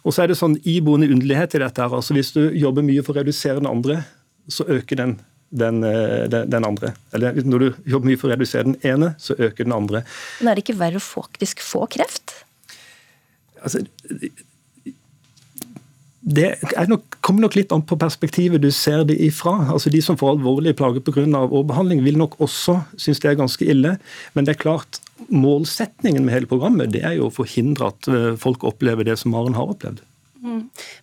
Og 0.00 0.14
så 0.16 0.22
er 0.22 0.28
det 0.32 0.38
sånn 0.40 0.56
iboende 0.64 1.10
underlighet 1.12 1.54
i 1.54 1.58
dette. 1.60 1.82
her, 1.82 1.92
altså 1.92 2.14
Hvis 2.16 2.32
du 2.32 2.48
jobber 2.56 2.82
mye 2.82 3.02
for 3.04 3.12
å 3.12 3.20
redusere 3.20 3.60
den 3.60 3.68
andre, 3.68 4.04
så 4.48 4.64
øker 4.64 4.96
den, 4.96 5.18
den, 5.50 5.82
eh, 5.84 6.28
den, 6.30 6.50
den 6.50 6.66
andre. 6.66 6.94
Eller 7.12 7.40
når 7.42 7.58
du 7.58 7.68
jobber 7.94 8.10
mye 8.10 8.20
for 8.20 8.30
å 8.30 8.34
redusere 8.34 8.68
den 8.70 8.78
ene, 8.86 9.14
så 9.18 9.36
øker 9.38 9.66
den 9.66 9.76
andre. 9.76 10.04
Men 10.40 10.52
er 10.52 10.58
det 10.58 10.66
ikke 10.66 10.78
verre 10.80 11.00
å 11.00 11.04
faktisk 11.04 11.62
få 11.64 11.86
kreft? 11.90 12.40
Altså, 13.60 13.82
det 16.20 16.50
nok, 16.88 17.16
kommer 17.24 17.46
nok 17.46 17.56
litt 17.56 17.72
an 17.72 17.82
på 17.82 17.96
perspektivet 17.98 18.60
du 18.62 18.68
ser 18.74 19.06
det 19.08 19.16
ifra. 19.24 19.54
Altså 19.72 19.90
De 19.92 20.02
som 20.04 20.18
får 20.20 20.36
alvorlige 20.36 20.76
plager 20.76 21.02
pga. 21.04 21.24
overbehandling, 21.24 22.04
vil 22.04 22.18
nok 22.20 22.36
også 22.40 22.80
synes 22.96 23.20
det 23.20 23.30
er 23.30 23.40
ganske 23.40 23.64
ille. 23.64 23.96
Men 24.34 24.46
det 24.46 24.54
er 24.54 24.62
klart, 24.62 25.00
målsetningen 25.28 26.24
med 26.24 26.34
hele 26.34 26.50
programmet 26.50 26.92
det 26.92 27.02
er 27.04 27.16
jo 27.18 27.28
å 27.28 27.34
forhindre 27.34 27.90
at 27.90 28.08
eh, 28.08 28.36
folk 28.36 28.64
opplever 28.64 29.04
det 29.08 29.18
som 29.18 29.32
Maren 29.32 29.56
har 29.56 29.72
opplevd. 29.72 30.04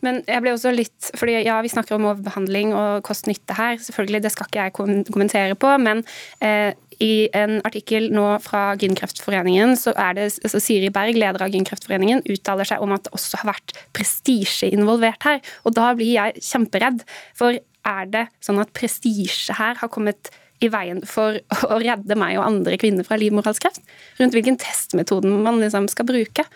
Men 0.05 0.21
jeg 0.27 0.43
ble 0.43 0.53
også 0.55 0.73
litt 0.73 1.11
fordi 1.17 1.39
ja, 1.45 1.59
vi 1.63 1.71
snakker 1.71 1.97
om 1.97 2.07
overbehandling 2.09 2.73
og 2.77 3.05
kost-nytte 3.07 3.57
her. 3.57 3.77
Selvfølgelig, 3.81 4.23
det 4.25 4.33
skal 4.33 4.49
ikke 4.49 4.65
jeg 4.65 4.75
kommentere 5.11 5.57
på. 5.59 5.73
Men 5.81 6.03
eh, 6.43 6.73
i 7.03 7.27
en 7.37 7.59
artikkel 7.67 8.09
nå 8.13 8.25
fra 8.43 8.71
Gynkreftforeningen, 8.81 9.75
så 9.77 9.93
er 9.99 10.17
det 10.17 10.27
altså 10.41 10.61
Siri 10.63 10.89
Berg, 10.93 11.17
leder 11.19 11.45
av 11.45 11.53
Gynkreftforeningen, 11.53 12.23
uttaler 12.25 12.67
seg 12.67 12.81
om 12.83 12.95
at 12.95 13.05
det 13.05 13.13
også 13.17 13.43
har 13.43 13.51
vært 13.53 13.75
prestisje 13.97 14.71
involvert 14.73 15.27
her. 15.27 15.41
Og 15.67 15.77
da 15.77 15.91
blir 15.97 16.15
jeg 16.15 16.47
kjemperedd. 16.49 17.05
For 17.37 17.59
er 17.87 18.11
det 18.11 18.27
sånn 18.43 18.61
at 18.63 18.73
prestisje 18.75 19.55
her 19.57 19.77
har 19.79 19.93
kommet 19.93 20.31
i 20.63 20.71
veien 20.73 21.03
for 21.05 21.37
å 21.69 21.77
redde 21.81 22.17
meg 22.17 22.39
og 22.39 22.47
andre 22.47 22.79
kvinner 22.81 23.05
fra 23.05 23.19
livmorhalskreft? 23.21 23.83
Rundt 24.17 24.37
hvilken 24.37 24.57
testmetoden 24.61 25.37
man 25.45 25.61
liksom 25.61 25.89
skal 25.91 26.09
bruke? 26.09 26.47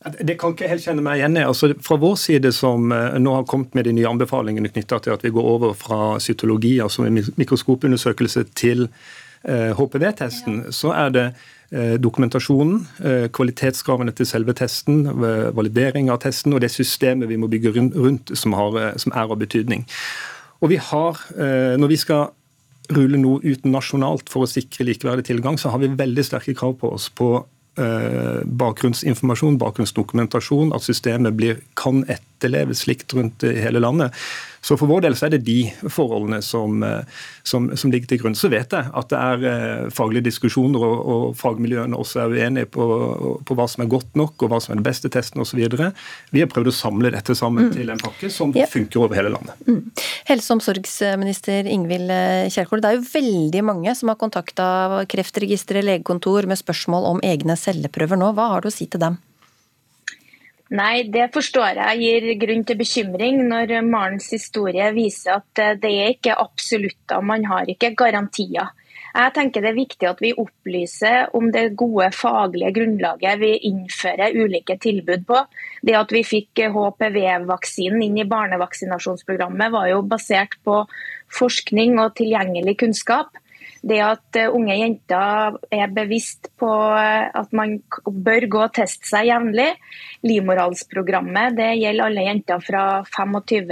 Det 0.00 0.38
kan 0.40 0.54
ikke 0.54 0.68
helt 0.70 0.84
kjenne 0.86 1.02
meg 1.04 1.18
igjen 1.20 1.36
i. 1.36 1.44
Altså, 1.44 1.74
fra 1.84 1.98
vår 2.00 2.14
side, 2.16 2.54
som 2.56 2.88
eh, 2.96 3.18
nå 3.20 3.34
har 3.36 3.48
kommet 3.48 3.74
med 3.76 3.84
de 3.84 3.92
nye 3.98 4.08
anbefalingene 4.08 4.70
knytta 4.72 4.96
til 5.04 5.12
at 5.12 5.26
vi 5.26 5.32
går 5.34 5.48
over 5.50 5.74
fra 5.76 6.14
cytologi, 6.24 6.78
altså 6.80 7.04
mikroskopundersøkelse, 7.10 8.46
til 8.56 8.86
eh, 9.44 9.76
HPV-testen, 9.76 10.62
så 10.72 10.94
er 10.96 11.12
det 11.12 11.26
eh, 11.28 11.98
dokumentasjonen, 12.00 12.80
eh, 13.04 13.28
kvalitetskravene 13.28 14.16
til 14.16 14.30
selve 14.30 14.56
testen, 14.56 15.04
validering 15.58 16.08
av 16.08 16.22
testen 16.24 16.56
og 16.56 16.64
det 16.64 16.72
systemet 16.72 17.28
vi 17.28 17.36
må 17.36 17.52
bygge 17.52 17.76
rundt, 17.76 18.32
som, 18.32 18.56
har, 18.56 18.80
som 18.96 19.12
er 19.12 19.28
av 19.28 19.36
betydning. 19.36 19.84
Og 20.64 20.72
vi 20.72 20.76
har, 20.80 21.16
Når 21.80 21.88
vi 21.88 21.96
skal 21.96 22.28
rulle 22.92 23.16
noe 23.20 23.40
ut 23.40 23.64
nasjonalt 23.64 24.28
for 24.28 24.44
å 24.44 24.50
sikre 24.50 24.84
likeverdig 24.84 25.24
tilgang, 25.28 25.56
så 25.56 25.72
har 25.72 25.80
vi 25.80 25.88
veldig 25.88 26.24
sterke 26.24 26.56
krav 26.56 26.76
på 26.80 26.90
oss 26.92 27.08
på 27.08 27.38
bakgrunnsinformasjon, 27.78 29.58
bakgrunnsdokumentasjon, 29.60 30.72
at 30.76 30.84
systemet 30.84 31.36
blir, 31.38 31.60
kan 31.78 32.02
etterleves 32.10 32.84
slikt 32.84 33.14
rundt 33.14 33.44
i 33.46 33.54
hele 33.62 33.82
landet. 33.82 34.16
Så 34.62 34.76
For 34.76 34.86
vår 34.90 35.00
del 35.06 35.14
så 35.16 35.26
er 35.26 35.32
det 35.34 35.44
de 35.46 35.70
forholdene 35.88 36.42
som, 36.44 36.82
eh, 36.84 37.00
som, 37.48 37.70
som 37.80 37.90
ligger 37.92 38.10
til 38.12 38.20
grunn. 38.20 38.34
Så 38.36 38.50
vet 38.52 38.74
jeg 38.76 38.90
at 38.92 39.08
det 39.08 39.18
er 39.18 39.44
eh, 39.48 39.86
faglige 39.96 40.26
diskusjoner, 40.28 40.82
og, 40.84 40.98
og 41.14 41.22
fagmiljøene 41.40 41.96
også 41.96 42.20
er 42.26 42.34
uenige 42.36 42.68
på, 42.74 42.84
på 43.48 43.56
hva 43.56 43.66
som 43.72 43.84
er 43.86 43.90
godt 43.92 44.18
nok, 44.20 44.34
og 44.44 44.52
hva 44.52 44.58
som 44.60 44.74
er 44.74 44.80
den 44.82 44.86
beste 44.86 45.08
testen 45.12 45.40
osv. 45.40 45.62
Vi 46.30 46.42
har 46.44 46.50
prøvd 46.52 46.68
å 46.68 46.76
samle 46.76 47.12
dette 47.14 47.34
sammen 47.38 47.72
til 47.72 47.88
en 47.94 48.02
pakke 48.04 48.28
som 48.30 48.52
Ja. 48.56 48.66
funker 48.68 49.00
over 49.06 49.16
hele 49.16 49.32
landet. 49.32 49.56
Helse- 50.28 50.50
og 50.52 50.58
omsorgsminister 50.58 51.64
Ingvild 51.70 52.12
Kjerkol, 52.52 52.82
det 52.84 52.90
er 52.92 52.98
jo 53.00 53.08
veldig 53.14 53.64
mange 53.64 53.94
som 53.96 54.12
har 54.12 54.20
kontakta 54.20 54.68
Kreftregisteret, 55.10 55.86
legekontor 55.88 56.44
med 56.50 56.60
spørsmål 56.60 57.08
om 57.14 57.24
egne 57.24 57.56
celleprøver 57.56 58.20
nå. 58.20 58.34
Hva 58.36 58.50
har 58.54 58.60
du 58.64 58.68
å 58.68 58.74
si 58.74 58.86
til 58.90 59.00
dem? 59.00 59.16
Nei, 60.70 61.02
det 61.10 61.32
forstår 61.34 61.80
jeg 61.80 61.98
gir 61.98 62.26
grunn 62.38 62.60
til 62.66 62.78
bekymring 62.78 63.40
når 63.50 63.72
Marens 63.82 64.28
historie 64.30 64.92
viser 64.94 65.40
at 65.40 65.62
eh, 65.62 65.78
det 65.82 65.90
er 65.90 66.12
ikke 66.14 66.36
absolutter, 66.38 67.24
man 67.26 67.48
har 67.50 67.66
ikke 67.72 67.90
garantier. 67.98 68.70
Jeg 69.10 69.32
tenker 69.34 69.64
Det 69.64 69.70
er 69.72 69.74
viktig 69.74 70.06
at 70.06 70.20
vi 70.22 70.30
opplyser 70.38 71.34
om 71.34 71.48
det 71.50 71.74
gode 71.74 72.12
faglige 72.14 72.70
grunnlaget 72.76 73.40
vi 73.40 73.50
innfører 73.66 74.36
ulike 74.38 74.76
tilbud 74.78 75.26
på. 75.26 75.40
Det 75.82 75.96
at 75.98 76.14
vi 76.14 76.22
fikk 76.22 76.62
HPV-vaksinen 76.70 78.04
inn 78.06 78.20
i 78.22 78.28
barnevaksinasjonsprogrammet 78.30 79.74
var 79.74 79.90
jo 79.90 80.04
basert 80.06 80.54
på 80.62 80.84
forskning 81.34 81.98
og 81.98 82.14
tilgjengelig 82.20 82.78
kunnskap. 82.84 83.34
Det 83.80 83.98
at 84.04 84.36
eh, 84.36 84.52
unge 84.52 84.76
jenter 84.76 85.56
er 85.72 85.92
bevisst 85.96 86.50
på 86.60 86.68
eh, 86.68 87.30
at 87.32 87.52
man 87.56 87.78
bør 88.04 88.46
gå 88.52 88.62
og 88.66 88.74
teste 88.76 89.08
seg 89.08 89.30
jevnlig. 89.30 89.70
Livmorhalsprogrammet 90.26 91.56
det 91.56 91.70
gjelder 91.80 92.10
alle 92.10 92.26
jenter 92.28 92.64
fra 92.64 92.84
25 93.08 93.70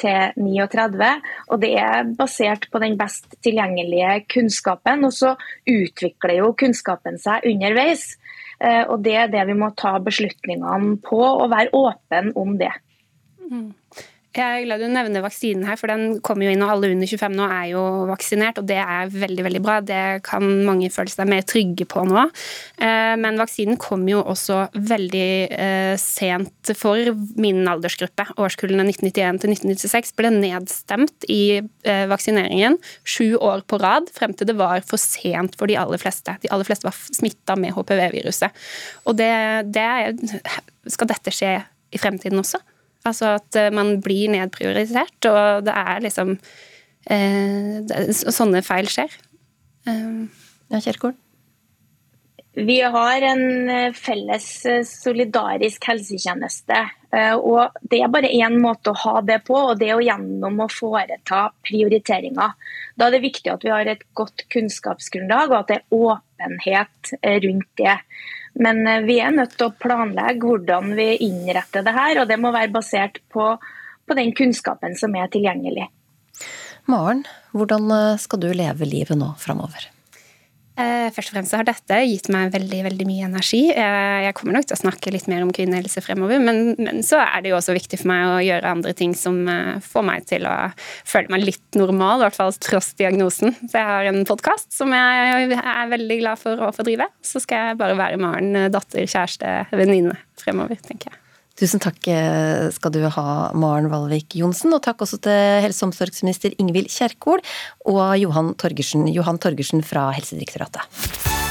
til 0.00 0.36
39, 0.40 1.08
og 1.52 1.60
det 1.60 1.72
er 1.80 2.12
basert 2.16 2.66
på 2.72 2.80
den 2.82 2.96
best 3.00 3.36
tilgjengelige 3.44 4.22
kunnskapen. 4.32 5.04
Og 5.08 5.16
så 5.16 5.34
utvikler 5.68 6.40
jo 6.40 6.54
kunnskapen 6.60 7.20
seg 7.20 7.48
underveis, 7.48 8.06
eh, 8.60 8.84
og 8.84 9.00
det 9.04 9.16
er 9.24 9.32
det 9.32 9.48
vi 9.50 9.58
må 9.60 9.72
ta 9.76 9.96
beslutningene 10.04 10.96
på, 11.04 11.20
og 11.20 11.52
være 11.52 11.72
åpen 11.76 12.32
om 12.36 12.56
det. 12.60 12.72
Jeg 14.30 14.60
er 14.60 14.62
glad 14.62 14.78
du 14.78 14.86
nevner 14.86 15.24
vaksinen 15.24 15.64
her, 15.66 15.74
for 15.74 15.90
den 15.90 16.20
kommer 16.22 16.46
jo 16.46 16.52
inn, 16.54 16.60
og 16.62 16.70
alle 16.70 16.92
under 16.92 17.08
25 17.10 17.32
nå 17.34 17.46
er 17.50 17.64
jo 17.72 17.80
vaksinert, 18.06 18.60
og 18.62 18.68
det 18.68 18.76
er 18.78 19.10
veldig 19.10 19.42
veldig 19.42 19.62
bra. 19.64 19.80
Det 19.82 20.20
kan 20.22 20.46
mange 20.68 20.86
føle 20.94 21.10
seg 21.10 21.26
mer 21.26 21.42
trygge 21.42 21.86
på 21.90 22.04
nå. 22.06 22.22
Eh, 22.78 23.16
Men 23.18 23.40
vaksinen 23.42 23.80
kom 23.82 24.06
jo 24.06 24.22
også 24.22 24.60
veldig 24.76 25.32
eh, 25.50 25.96
sent 25.98 26.72
for 26.78 27.10
min 27.42 27.66
aldersgruppe. 27.66 28.28
Årskullene 28.38 28.86
1991 28.86 29.42
til 29.42 29.56
1996 29.56 30.14
ble 30.22 30.32
nedstemt 30.36 31.26
i 31.26 31.42
eh, 31.58 32.06
vaksineringen 32.14 32.78
sju 33.02 33.34
år 33.34 33.66
på 33.66 33.82
rad, 33.82 34.14
frem 34.14 34.38
til 34.38 34.52
det 34.52 34.58
var 34.62 34.86
for 34.86 35.02
sent 35.02 35.58
for 35.58 35.66
de 35.66 35.80
aller 35.80 35.98
fleste. 35.98 36.38
De 36.38 36.54
aller 36.54 36.70
fleste 36.70 36.86
var 36.86 36.94
smitta 36.94 37.58
med 37.58 37.74
HPV-viruset. 37.74 38.54
Og 39.10 39.18
det, 39.18 39.32
det 39.74 39.90
Skal 40.86 41.10
dette 41.10 41.34
skje 41.34 41.56
i 41.90 41.98
fremtiden 41.98 42.38
også? 42.38 42.62
Altså 43.08 43.36
at 43.38 43.56
eh, 43.56 43.72
man 43.72 43.96
blir 44.04 44.30
nedprioritert, 44.32 45.30
og 45.30 45.64
det 45.66 45.74
er 45.76 46.04
liksom 46.04 46.36
eh, 47.08 48.12
Sånne 48.12 48.62
feil 48.66 48.90
skjer. 48.92 49.18
Eh, 49.88 50.46
Ja, 50.70 50.78
Kjerkol? 50.78 51.16
Vi 52.54 52.76
har 52.82 53.24
en 53.26 53.70
eh, 53.70 53.94
felles 53.96 54.46
eh, 54.68 54.82
solidarisk 54.86 55.86
helsetjeneste. 55.88 56.82
og 57.42 57.74
Det 57.82 57.98
er 58.04 58.12
bare 58.12 58.30
én 58.30 58.60
måte 58.62 58.92
å 58.92 59.00
ha 59.00 59.22
det 59.26 59.40
på, 59.48 59.56
og 59.56 59.80
det 59.80 59.88
er 59.90 60.02
gjennom 60.04 60.60
å 60.62 60.68
foreta 60.70 61.48
prioriteringer. 61.66 62.52
Da 62.94 63.08
er 63.08 63.16
det 63.16 63.24
viktig 63.24 63.50
at 63.50 63.64
vi 63.66 63.72
har 63.72 63.88
et 63.90 64.04
godt 64.14 64.44
kunnskapsgrunnlag, 64.52 65.50
og 65.50 65.56
at 65.58 65.72
det 65.72 65.80
er 65.80 65.98
åpenhet 66.04 67.14
rundt 67.46 67.70
det. 67.80 67.96
Men 68.58 68.82
eh, 68.86 69.04
vi 69.06 69.20
er 69.22 69.34
nødt 69.34 69.56
til 69.58 69.68
å 69.68 69.76
planlegge 69.78 70.46
hvordan 70.46 70.94
vi 70.98 71.12
innretter 71.26 71.86
det 71.86 71.94
her, 71.96 72.22
og 72.22 72.30
det 72.30 72.40
må 72.40 72.52
være 72.54 72.72
basert 72.74 73.20
på, 73.32 73.52
på 74.06 74.18
den 74.18 74.34
kunnskapen 74.36 74.96
som 74.98 75.14
er 75.18 75.30
tilgjengelig. 75.32 75.88
Maren, 76.90 77.24
hvordan 77.54 77.90
eh, 77.94 78.20
skal 78.20 78.42
du 78.42 78.50
leve 78.50 78.88
livet 78.88 79.18
nå 79.20 79.34
framover? 79.38 79.88
Eh, 80.80 81.08
Først 81.14 81.32
og 81.32 81.36
fremst 81.36 81.54
har 81.56 81.66
dette 81.66 81.96
gitt 82.06 82.28
meg 82.32 82.52
veldig 82.54 82.80
veldig 82.86 83.06
mye 83.08 83.26
energi. 83.28 83.60
Eh, 83.74 84.20
Jeg 84.26 84.34
kommer 84.38 84.56
nok 84.56 84.68
til 84.68 84.76
å 84.76 84.80
snakke 84.80 85.12
litt 85.12 85.26
mer 85.30 85.42
om 85.44 85.50
kvinnehelse 85.54 86.02
fremover, 86.04 86.40
men, 86.42 86.74
men 86.78 87.02
så 87.06 87.20
er 87.22 87.42
det 87.42 87.52
jo 87.52 87.58
også 87.58 87.74
viktig 87.76 88.00
for 88.00 88.10
meg 88.12 88.26
å 88.28 88.38
gjøre 88.44 88.72
andre 88.76 88.94
ting 88.96 89.14
som 89.18 89.40
eh, 89.50 89.78
får 89.84 90.06
meg 90.06 90.26
til 90.30 90.46
å 90.48 90.54
føle 91.08 91.32
meg 91.34 91.46
litt 91.48 91.78
normal, 91.78 92.20
i 92.22 92.28
hvert 92.28 92.38
fall 92.38 92.54
tross 92.62 92.92
diagnosen. 93.00 93.56
Så 93.66 93.74
jeg 93.80 93.88
har 93.90 94.10
en 94.10 94.22
podkast 94.28 94.72
som 94.76 94.92
jeg 94.94 95.56
er 95.58 95.90
veldig 95.94 96.20
glad 96.22 96.40
for 96.40 96.66
å 96.68 96.72
få 96.76 96.86
drive. 96.86 97.08
Så 97.26 97.42
skal 97.42 97.70
jeg 97.72 97.80
bare 97.82 97.98
være 97.98 98.20
Maren, 98.20 98.54
datter, 98.72 99.04
kjæreste, 99.10 99.56
venninne 99.74 100.16
fremover, 100.40 100.78
tenker 100.86 101.12
jeg. 101.12 101.20
Tusen 101.60 101.82
takk 101.82 102.06
eh, 102.08 102.70
skal 102.72 102.94
du 102.94 103.02
ha, 103.04 103.26
Maren 103.52 103.90
Valvik 103.92 104.38
Johnsen, 104.40 104.72
og 104.72 104.80
takk 104.86 105.04
også 105.04 105.18
til 105.26 105.60
helse- 105.66 105.84
og 105.84 105.90
omsorgsminister 105.90 106.56
Ingvild 106.56 106.88
Kjerkol 106.88 107.44
og 107.84 108.16
Johan 108.16 108.54
Torgersen, 108.56 109.04
Johan 109.12 109.40
Torgersen 109.42 109.84
fra 109.84 110.08
Helsedirektoratet. 110.16 111.49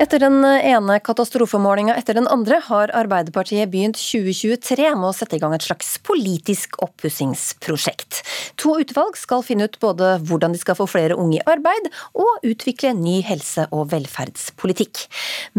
Etter 0.00 0.16
den 0.22 0.40
ene 0.40 0.94
katastrofemålinga 1.04 1.92
etter 2.00 2.16
den 2.16 2.24
andre 2.32 2.56
har 2.64 2.88
Arbeiderpartiet 2.96 3.68
begynt 3.68 3.98
2023 4.00 4.86
med 4.96 5.08
å 5.10 5.12
sette 5.12 5.36
i 5.36 5.40
gang 5.42 5.52
et 5.52 5.66
slags 5.66 5.90
politisk 6.08 6.78
oppussingsprosjekt. 6.80 8.22
To 8.62 8.78
utvalg 8.80 9.18
skal 9.20 9.44
finne 9.44 9.66
ut 9.68 9.76
både 9.82 10.14
hvordan 10.24 10.54
de 10.56 10.60
skal 10.62 10.78
få 10.78 10.86
flere 10.88 11.18
unge 11.20 11.36
i 11.36 11.44
arbeid, 11.44 11.90
og 12.16 12.46
utvikle 12.48 12.94
ny 12.96 13.18
helse- 13.28 13.66
og 13.76 13.90
velferdspolitikk. 13.92 15.02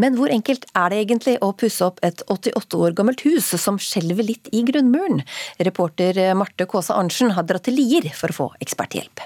Men 0.02 0.18
hvor 0.18 0.34
enkelt 0.34 0.66
er 0.74 0.90
det 0.90 1.04
egentlig 1.04 1.36
å 1.46 1.52
pusse 1.54 1.86
opp 1.86 2.02
et 2.02 2.24
88 2.26 2.80
år 2.82 2.96
gammelt 2.98 3.22
hus 3.28 3.52
som 3.62 3.78
skjelver 3.78 4.26
litt 4.26 4.50
i 4.50 4.64
grunnmuren? 4.66 5.22
Reporter 5.62 6.18
Marte 6.34 6.66
Kaasa 6.66 6.98
Arntzen 6.98 7.38
har 7.38 7.46
dratt 7.46 7.70
til 7.70 7.78
Lier 7.78 8.10
for 8.18 8.34
å 8.34 8.40
få 8.40 8.50
eksperthjelp. 8.66 9.22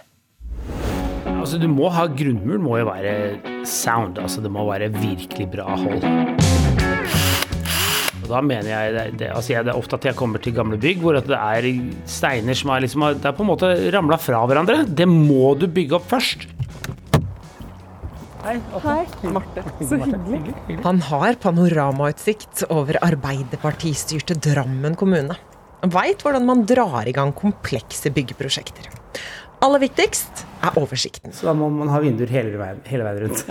Altså, 1.46 1.60
du 1.62 1.68
må 1.70 1.92
ha 1.94 2.08
Grunnmuren 2.10 2.64
må 2.66 2.80
jo 2.80 2.88
være 2.88 3.12
sound. 3.70 4.18
Altså, 4.18 4.42
det 4.42 4.50
må 4.50 4.64
være 4.66 4.88
virkelig 4.90 5.46
bra 5.54 5.76
hold. 5.78 6.02
Og 8.24 8.32
da 8.32 8.40
mener 8.42 8.66
jeg 8.72 8.96
det, 8.96 9.04
det, 9.20 9.28
altså 9.30 9.54
jeg, 9.54 9.68
det 9.68 9.76
er 9.76 9.78
ofte 9.78 10.00
at 10.00 10.08
jeg 10.10 10.18
kommer 10.18 10.42
til 10.42 10.56
gamle 10.58 10.80
bygg 10.82 11.04
hvor 11.04 11.14
det 11.14 11.38
er 11.38 11.68
steiner 12.10 12.58
som 12.58 12.74
er 12.74 12.82
liksom, 12.88 13.06
det 13.22 13.30
er 13.30 13.38
på 13.38 13.46
en 13.46 13.52
måte 13.52 13.70
ramla 13.94 14.18
fra 14.18 14.42
hverandre. 14.50 14.80
Det 14.90 15.06
må 15.06 15.54
du 15.62 15.68
bygge 15.70 16.00
opp 16.00 16.10
først. 16.16 16.48
Hei, 18.42 18.58
Marte. 19.30 19.68
Så 19.86 20.02
hyggelig. 20.02 20.82
Han 20.82 21.06
har 21.12 21.38
panoramautsikt 21.46 22.66
over 22.74 22.98
Arbeiderpartistyrte 23.06 24.42
Drammen 24.50 24.98
kommune. 24.98 25.38
Veit 25.94 26.26
hvordan 26.26 26.50
man 26.50 26.66
drar 26.66 27.06
i 27.06 27.14
gang 27.14 27.38
komplekse 27.38 28.10
byggeprosjekter. 28.18 28.90
Aller 29.66 29.82
viktigst 29.82 30.44
er 30.62 30.76
oversikten. 30.78 31.32
Så 31.34 31.48
da 31.48 31.54
må 31.58 31.66
man 31.74 31.90
ha 31.90 31.98
vinduer 32.04 32.30
hele 32.30 32.54
veien, 32.60 32.78
hele 32.86 33.04
veien 33.08 33.20
rundt. 33.26 33.40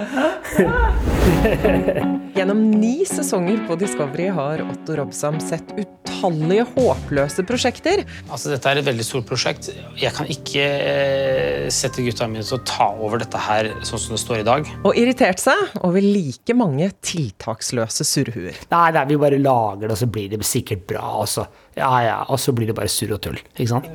Gjennom 2.37 2.61
ni 2.78 3.02
sesonger 3.09 3.59
på 3.66 3.75
Discovery 3.80 4.28
har 4.37 4.62
Otto 4.62 4.94
Robsam 4.99 5.40
sett 5.42 5.73
utallige 5.75 6.64
håpløse 6.76 7.42
prosjekter. 7.49 8.04
Altså, 8.28 8.50
dette 8.52 8.68
er 8.71 8.76
et 8.78 8.87
veldig 8.87 9.06
stort 9.06 9.26
prosjekt. 9.26 9.73
Jeg 9.99 10.12
kan 10.14 10.26
ikke 10.30 10.62
eh, 10.62 11.66
sette 11.75 12.02
gutta 12.06 12.28
mine 12.30 12.47
til 12.47 12.59
å 12.61 12.62
ta 12.62 12.94
over 12.94 13.18
dette 13.25 13.38
her 13.49 13.73
sånn 13.83 14.02
som 14.06 14.14
det 14.14 14.23
står 14.23 14.38
i 14.44 14.49
dag. 14.52 14.62
Og 14.87 14.94
irritert 15.00 15.40
seg 15.42 15.59
over 15.83 15.99
like 15.99 16.54
mange 16.59 16.92
tiltaksløse 17.02 18.06
surrhuer. 18.06 18.54
Nei, 18.71 18.88
nei, 18.94 19.04
vi 19.11 19.18
bare 19.26 19.42
lager 19.42 19.88
det, 19.88 19.94
og 19.99 20.02
så 20.04 20.09
blir 20.14 20.30
det 20.30 20.38
sikkert 20.47 20.87
bra. 20.94 21.02
Og 21.25 21.28
så, 21.35 21.42
ja, 21.75 21.90
ja, 22.06 22.18
og 22.30 22.38
så 22.38 22.54
blir 22.54 22.71
det 22.71 22.78
bare 22.78 22.92
surr 22.92 23.18
og 23.18 23.23
tull. 23.26 23.40
Ikke 23.59 23.73
sant? 23.75 23.90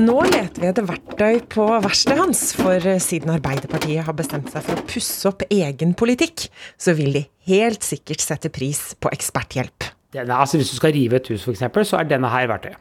Nå 0.00 0.16
leter 0.24 0.62
vi 0.62 0.68
etter 0.70 0.86
verktøy 0.88 1.42
på 1.52 1.64
verkstedet 1.84 2.22
hans, 2.22 2.40
for 2.56 2.84
siden 3.04 3.34
Arbeiderpartiet 3.34 4.06
har 4.06 4.14
bestemt 4.16 4.48
seg 4.48 4.64
for 4.64 4.80
å 4.80 4.84
pusse 4.88 5.28
opp 5.28 5.42
egen 5.52 5.92
politikk, 5.98 6.46
så 6.80 6.94
vil 6.96 7.18
de 7.18 7.22
helt 7.50 7.84
sikkert 7.84 8.24
sette 8.24 8.48
pris 8.54 8.94
på 8.96 9.12
eksperthjelp. 9.12 9.90
Denne, 10.16 10.38
altså 10.40 10.56
hvis 10.56 10.72
du 10.72 10.78
skal 10.78 10.94
rive 10.96 11.20
et 11.20 11.28
hus, 11.28 11.44
f.eks., 11.44 11.90
så 11.90 12.00
er 12.00 12.08
denne 12.08 12.32
her 12.32 12.48
verktøyet. 12.48 12.80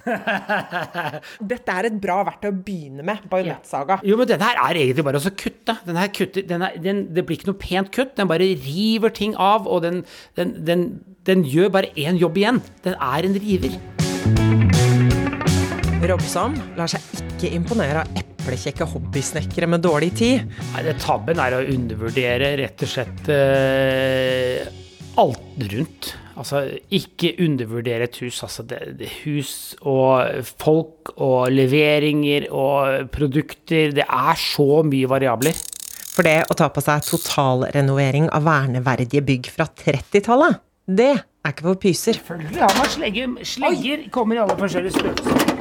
Dette 1.50 1.74
er 1.74 1.88
et 1.90 1.96
bra 2.00 2.20
verktøy 2.28 2.52
å 2.52 2.54
begynne 2.54 3.02
med. 3.06 3.26
Bajonettsaga. 3.32 3.98
Jo, 4.06 4.14
men 4.20 4.30
denne 4.30 4.46
her 4.46 4.62
er 4.62 4.78
egentlig 4.84 5.06
bare 5.10 5.18
å 5.18 5.32
kutte. 5.42 5.74
Den 5.88 5.98
her 5.98 6.12
kutter, 6.14 6.46
den 6.46 6.68
er, 6.68 6.76
den, 6.78 7.08
det 7.16 7.26
blir 7.26 7.40
ikke 7.40 7.50
noe 7.50 7.62
pent 7.66 7.90
kutt. 7.98 8.14
Den 8.20 8.30
bare 8.30 8.46
river 8.62 9.10
ting 9.10 9.34
av, 9.34 9.66
og 9.66 9.82
den, 9.82 10.04
den 10.38 11.48
gjør 11.50 11.74
bare 11.80 11.90
én 11.98 12.20
jobb 12.20 12.38
igjen. 12.38 12.62
Den 12.86 12.94
er 12.94 13.26
en 13.26 13.42
river. 13.42 13.74
Robsam 16.10 16.56
lar 16.78 16.90
seg 16.90 17.04
ikke 17.20 17.52
imponere 17.54 18.02
av 18.02 18.18
eplekjekke 18.18 18.86
hobbysnekkere 18.88 19.68
med 19.70 19.84
dårlig 19.84 20.10
tid. 20.18 20.48
Nei, 20.72 20.84
det 20.86 20.96
Tabben 21.02 21.40
er 21.42 21.54
å 21.54 21.64
undervurdere 21.74 22.54
rett 22.58 22.84
og 22.86 22.90
slett 22.90 23.30
eh, 23.30 24.66
alt 25.20 25.64
rundt. 25.74 26.12
Altså, 26.40 26.62
ikke 26.96 27.34
undervurdere 27.44 28.08
et 28.08 28.20
hus. 28.24 28.40
Altså, 28.46 28.64
det, 28.66 28.80
det 29.00 29.10
hus 29.26 29.76
og 29.84 30.46
folk 30.60 31.12
og 31.18 31.50
leveringer 31.52 32.48
og 32.48 33.10
produkter. 33.12 33.92
Det 33.96 34.06
er 34.06 34.40
så 34.40 34.80
mye 34.86 35.10
variabler. 35.10 35.60
For 36.10 36.26
det 36.26 36.38
å 36.50 36.56
ta 36.58 36.70
på 36.72 36.82
seg 36.84 37.04
totalrenovering 37.06 38.30
av 38.34 38.48
verneverdige 38.48 39.22
bygg 39.24 39.52
fra 39.54 39.68
30-tallet, 39.68 40.58
det 40.90 41.12
er 41.44 41.54
ikke 41.54 41.66
for 41.68 41.80
pyser. 41.80 42.18
Selvfølgelig 42.18 42.62
har 42.62 42.76
man 42.76 42.90
slegger. 42.94 43.38
Slegger 43.48 44.04
kommer 44.12 44.36
i 44.36 44.42
alle 44.44 44.56
forskjellige 44.60 44.98
størrelser. 44.98 45.60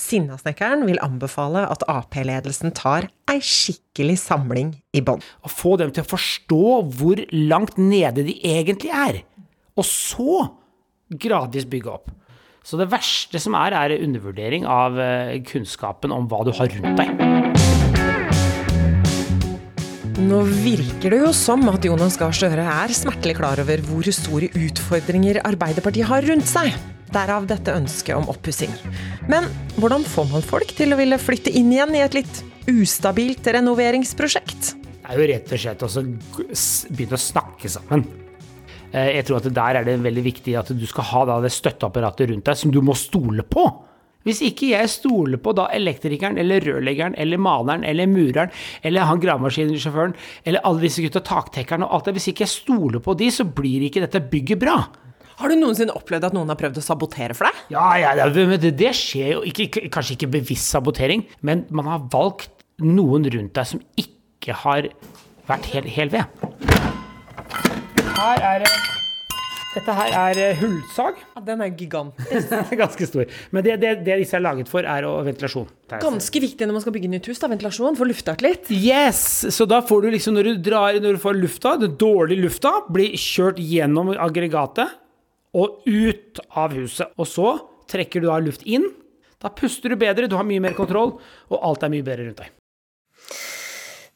Sinnasnekkeren 0.00 0.86
vil 0.88 1.00
anbefale 1.04 1.66
at 1.70 1.84
Ap-ledelsen 1.90 2.72
tar 2.74 3.10
ei 3.30 3.38
skikkelig 3.44 4.16
samling 4.22 4.72
i 4.96 5.02
bånn. 5.04 5.20
Å 5.44 5.50
få 5.52 5.76
dem 5.80 5.92
til 5.94 6.06
å 6.06 6.10
forstå 6.10 6.62
hvor 6.96 7.20
langt 7.34 7.78
nede 7.78 8.24
de 8.26 8.38
egentlig 8.46 8.94
er. 8.94 9.20
Og 9.78 9.86
så 9.86 10.46
gradvis 11.10 11.68
bygge 11.70 11.92
opp. 11.92 12.10
Så 12.64 12.78
det 12.80 12.90
verste 12.92 13.40
som 13.40 13.56
er, 13.58 13.74
er 13.76 14.00
undervurdering 14.00 14.66
av 14.68 14.98
eh, 15.00 15.38
kunnskapen 15.48 16.12
om 16.14 16.28
hva 16.30 16.44
du 16.46 16.52
har 16.56 16.70
rundt 16.76 17.00
deg. 17.00 17.59
Nå 20.20 20.42
virker 20.44 21.14
det 21.14 21.18
jo 21.22 21.30
som 21.32 21.62
at 21.70 21.84
Jonas 21.86 22.18
Gahr 22.20 22.34
Støre 22.36 22.60
er 22.60 22.92
smertelig 22.92 23.38
klar 23.38 23.60
over 23.62 23.80
hvor 23.86 24.04
store 24.12 24.50
utfordringer 24.52 25.38
Arbeiderpartiet 25.48 26.10
har 26.10 26.26
rundt 26.28 26.48
seg. 26.50 26.74
Derav 27.10 27.46
dette 27.48 27.72
ønsket 27.72 28.18
om 28.18 28.28
oppussing. 28.28 28.74
Men 29.32 29.48
hvordan 29.80 30.04
får 30.04 30.28
man 30.28 30.44
folk 30.44 30.74
til 30.76 30.92
å 30.92 30.98
ville 31.00 31.16
flytte 31.18 31.52
inn 31.56 31.72
igjen 31.72 31.96
i 31.96 32.04
et 32.04 32.18
litt 32.18 32.42
ustabilt 32.68 33.48
renoveringsprosjekt? 33.56 34.74
Det 35.00 35.08
er 35.08 35.22
jo 35.22 35.30
rett 35.32 35.54
og 35.56 35.62
slett 35.64 35.86
å 35.88 35.90
begynne 35.96 37.16
å 37.16 37.24
snakke 37.24 37.72
sammen. 37.72 38.04
Eh, 38.92 39.16
jeg 39.16 39.26
tror 39.26 39.40
at 39.40 39.48
Der 39.56 39.80
er 39.80 39.88
det 39.88 39.96
veldig 40.04 40.26
viktig 40.26 40.58
at 40.60 40.74
du 40.76 40.86
skal 40.90 41.08
ha 41.14 41.40
det 41.40 41.54
støtteapparatet 41.54 42.28
rundt 42.34 42.44
deg 42.44 42.60
som 42.60 42.74
du 42.74 42.82
må 42.84 42.92
stole 42.98 43.46
på. 43.46 43.70
Hvis 44.26 44.42
ikke 44.44 44.74
jeg 44.74 44.92
stoler 44.92 45.40
på 45.40 45.54
da 45.56 45.66
elektrikeren 45.72 46.36
eller 46.40 46.60
rørleggeren 46.64 47.14
eller 47.20 47.40
maleren 47.40 47.86
eller 47.88 48.08
mureren 48.10 48.52
eller 48.84 49.08
han 49.08 49.22
gravemaskinsjåføren 49.22 50.12
eller 50.44 50.64
alle 50.68 50.84
disse 50.84 51.04
gutta 51.04 51.22
taktekkerne 51.24 51.88
og 51.88 51.94
alt 51.96 52.10
det, 52.10 52.18
hvis 52.18 52.28
ikke 52.32 52.44
jeg 52.44 52.52
stoler 52.52 53.00
på 53.04 53.16
de, 53.16 53.30
så 53.32 53.48
blir 53.48 53.86
ikke 53.86 54.04
dette 54.04 54.20
bygget 54.32 54.60
bra. 54.60 54.76
Har 55.40 55.48
du 55.48 55.56
noensinne 55.56 55.94
opplevd 55.96 56.26
at 56.28 56.36
noen 56.36 56.52
har 56.52 56.58
prøvd 56.60 56.82
å 56.82 56.84
sabotere 56.84 57.32
for 57.36 57.48
deg? 57.48 57.62
Ja, 57.72 57.86
ja 57.96 58.28
det, 58.28 58.74
det, 58.76 58.92
skjer 58.96 59.38
jo. 59.38 59.42
Ikke, 59.48 59.86
kanskje 59.88 60.18
ikke 60.18 60.34
bevisst 60.36 60.68
sabotering, 60.68 61.24
men 61.40 61.64
man 61.72 61.88
har 61.88 62.04
valgt 62.12 62.52
noen 62.84 63.24
rundt 63.24 63.56
deg 63.56 63.72
som 63.72 63.80
ikke 63.96 64.60
har 64.66 64.92
vært 65.48 65.72
helt 65.72 65.92
hel 65.96 66.12
ved. 66.12 66.28
Her 68.20 68.50
er 68.52 68.66
det 68.66 68.99
dette 69.70 69.94
her 69.94 70.14
er 70.18 70.38
eh, 70.42 70.58
hullsag. 70.58 71.20
Ja, 71.36 71.42
den 71.46 71.60
er 71.62 71.70
gigantisk. 71.78 72.54
Ganske 72.80 73.06
stor. 73.06 73.34
Men 73.54 73.66
det, 73.66 73.76
det, 73.82 73.92
det, 74.06 74.16
disse 74.24 74.34
er 74.38 74.42
laget 74.42 74.70
for, 74.70 74.82
er 74.82 75.06
ventilasjon. 75.28 75.68
Ganske 75.92 76.42
viktig 76.42 76.66
når 76.66 76.78
man 76.78 76.84
skal 76.84 76.94
bygge 76.96 77.10
nytt 77.12 77.30
hus. 77.30 77.38
da, 77.42 77.50
Ventilasjon. 77.52 77.98
Få 77.98 78.08
lufta 78.08 78.34
litt. 78.42 78.70
Yes! 78.74 79.22
Så 79.54 79.68
da 79.70 79.78
får 79.86 80.02
du 80.06 80.10
liksom, 80.16 80.34
når 80.38 80.50
du 80.50 80.64
drar, 80.70 80.98
når 80.98 81.18
du 81.18 81.22
får 81.22 81.38
lufta, 81.38 81.76
den 81.78 81.94
dårlige 82.00 82.48
lufta, 82.48 82.74
blir 82.90 83.14
kjørt 83.14 83.62
gjennom 83.62 84.10
aggregatet 84.16 84.98
og 85.54 85.86
ut 85.86 86.42
av 86.58 86.74
huset. 86.74 87.14
Og 87.18 87.30
så 87.30 87.54
trekker 87.90 88.22
du 88.22 88.30
da 88.30 88.40
luft 88.42 88.66
inn. 88.66 88.90
Da 89.40 89.54
puster 89.54 89.92
du 89.92 90.00
bedre, 90.00 90.28
du 90.28 90.36
har 90.36 90.46
mye 90.46 90.62
mer 90.62 90.74
kontroll, 90.76 91.14
og 91.50 91.62
alt 91.70 91.86
er 91.86 91.94
mye 91.94 92.06
bedre 92.06 92.26
rundt 92.26 92.42
deg. 92.42 92.56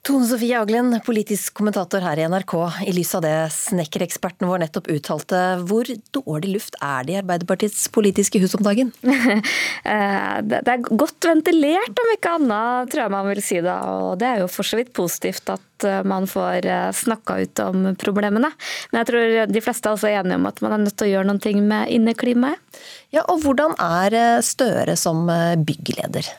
Tone 0.05 0.27
Sofie 0.29 0.53
Aglen, 0.61 0.99
politisk 1.01 1.55
kommentator 1.57 2.03
her 2.05 2.21
i 2.21 2.27
NRK. 2.29 2.53
I 2.85 2.93
lys 2.93 3.14
av 3.17 3.23
det 3.25 3.37
snekkereksperten 3.55 4.45
vår 4.51 4.61
nettopp 4.61 4.90
uttalte, 4.93 5.38
hvor 5.64 5.88
dårlig 6.12 6.51
luft 6.59 6.77
er 6.85 7.07
det 7.07 7.14
i 7.14 7.17
Arbeiderpartiets 7.23 7.87
politiske 7.95 8.43
hus 8.43 8.57
om 8.59 8.67
dagen? 8.67 8.93
Eh, 9.85 10.37
det 10.49 10.62
er 10.64 10.81
godt 10.81 11.27
ventilert, 11.29 11.99
om 12.01 12.11
ikke 12.14 12.31
annet, 12.38 12.88
tror 12.88 13.03
jeg 13.03 13.12
man 13.12 13.27
vil 13.29 13.40
si 13.45 13.59
det. 13.61 13.75
Og 13.93 14.14
det 14.21 14.29
er 14.31 14.38
jo 14.40 14.47
for 14.49 14.64
så 14.64 14.79
vidt 14.79 14.95
positivt 14.97 15.51
at 15.53 15.85
eh, 15.85 15.99
man 16.09 16.25
får 16.31 16.64
eh, 16.64 16.87
snakka 16.97 17.37
ut 17.43 17.62
om 17.67 17.90
problemene. 18.01 18.49
Men 18.88 19.03
jeg 19.03 19.11
tror 19.11 19.53
de 19.53 19.64
fleste 19.64 19.90
er 19.90 19.99
også 19.99 20.12
enige 20.14 20.38
om 20.40 20.49
at 20.49 20.62
man 20.64 20.79
er 20.79 20.87
nødt 20.87 20.97
til 20.97 21.11
å 21.11 21.12
gjøre 21.12 21.29
noe 21.29 21.67
med 21.69 21.93
inneklimaet. 21.99 22.81
Ja, 23.12 23.27
og 23.29 23.45
hvordan 23.45 23.77
er 23.77 24.40
Støre 24.47 24.97
som 24.97 25.29
byggleder? 25.69 26.33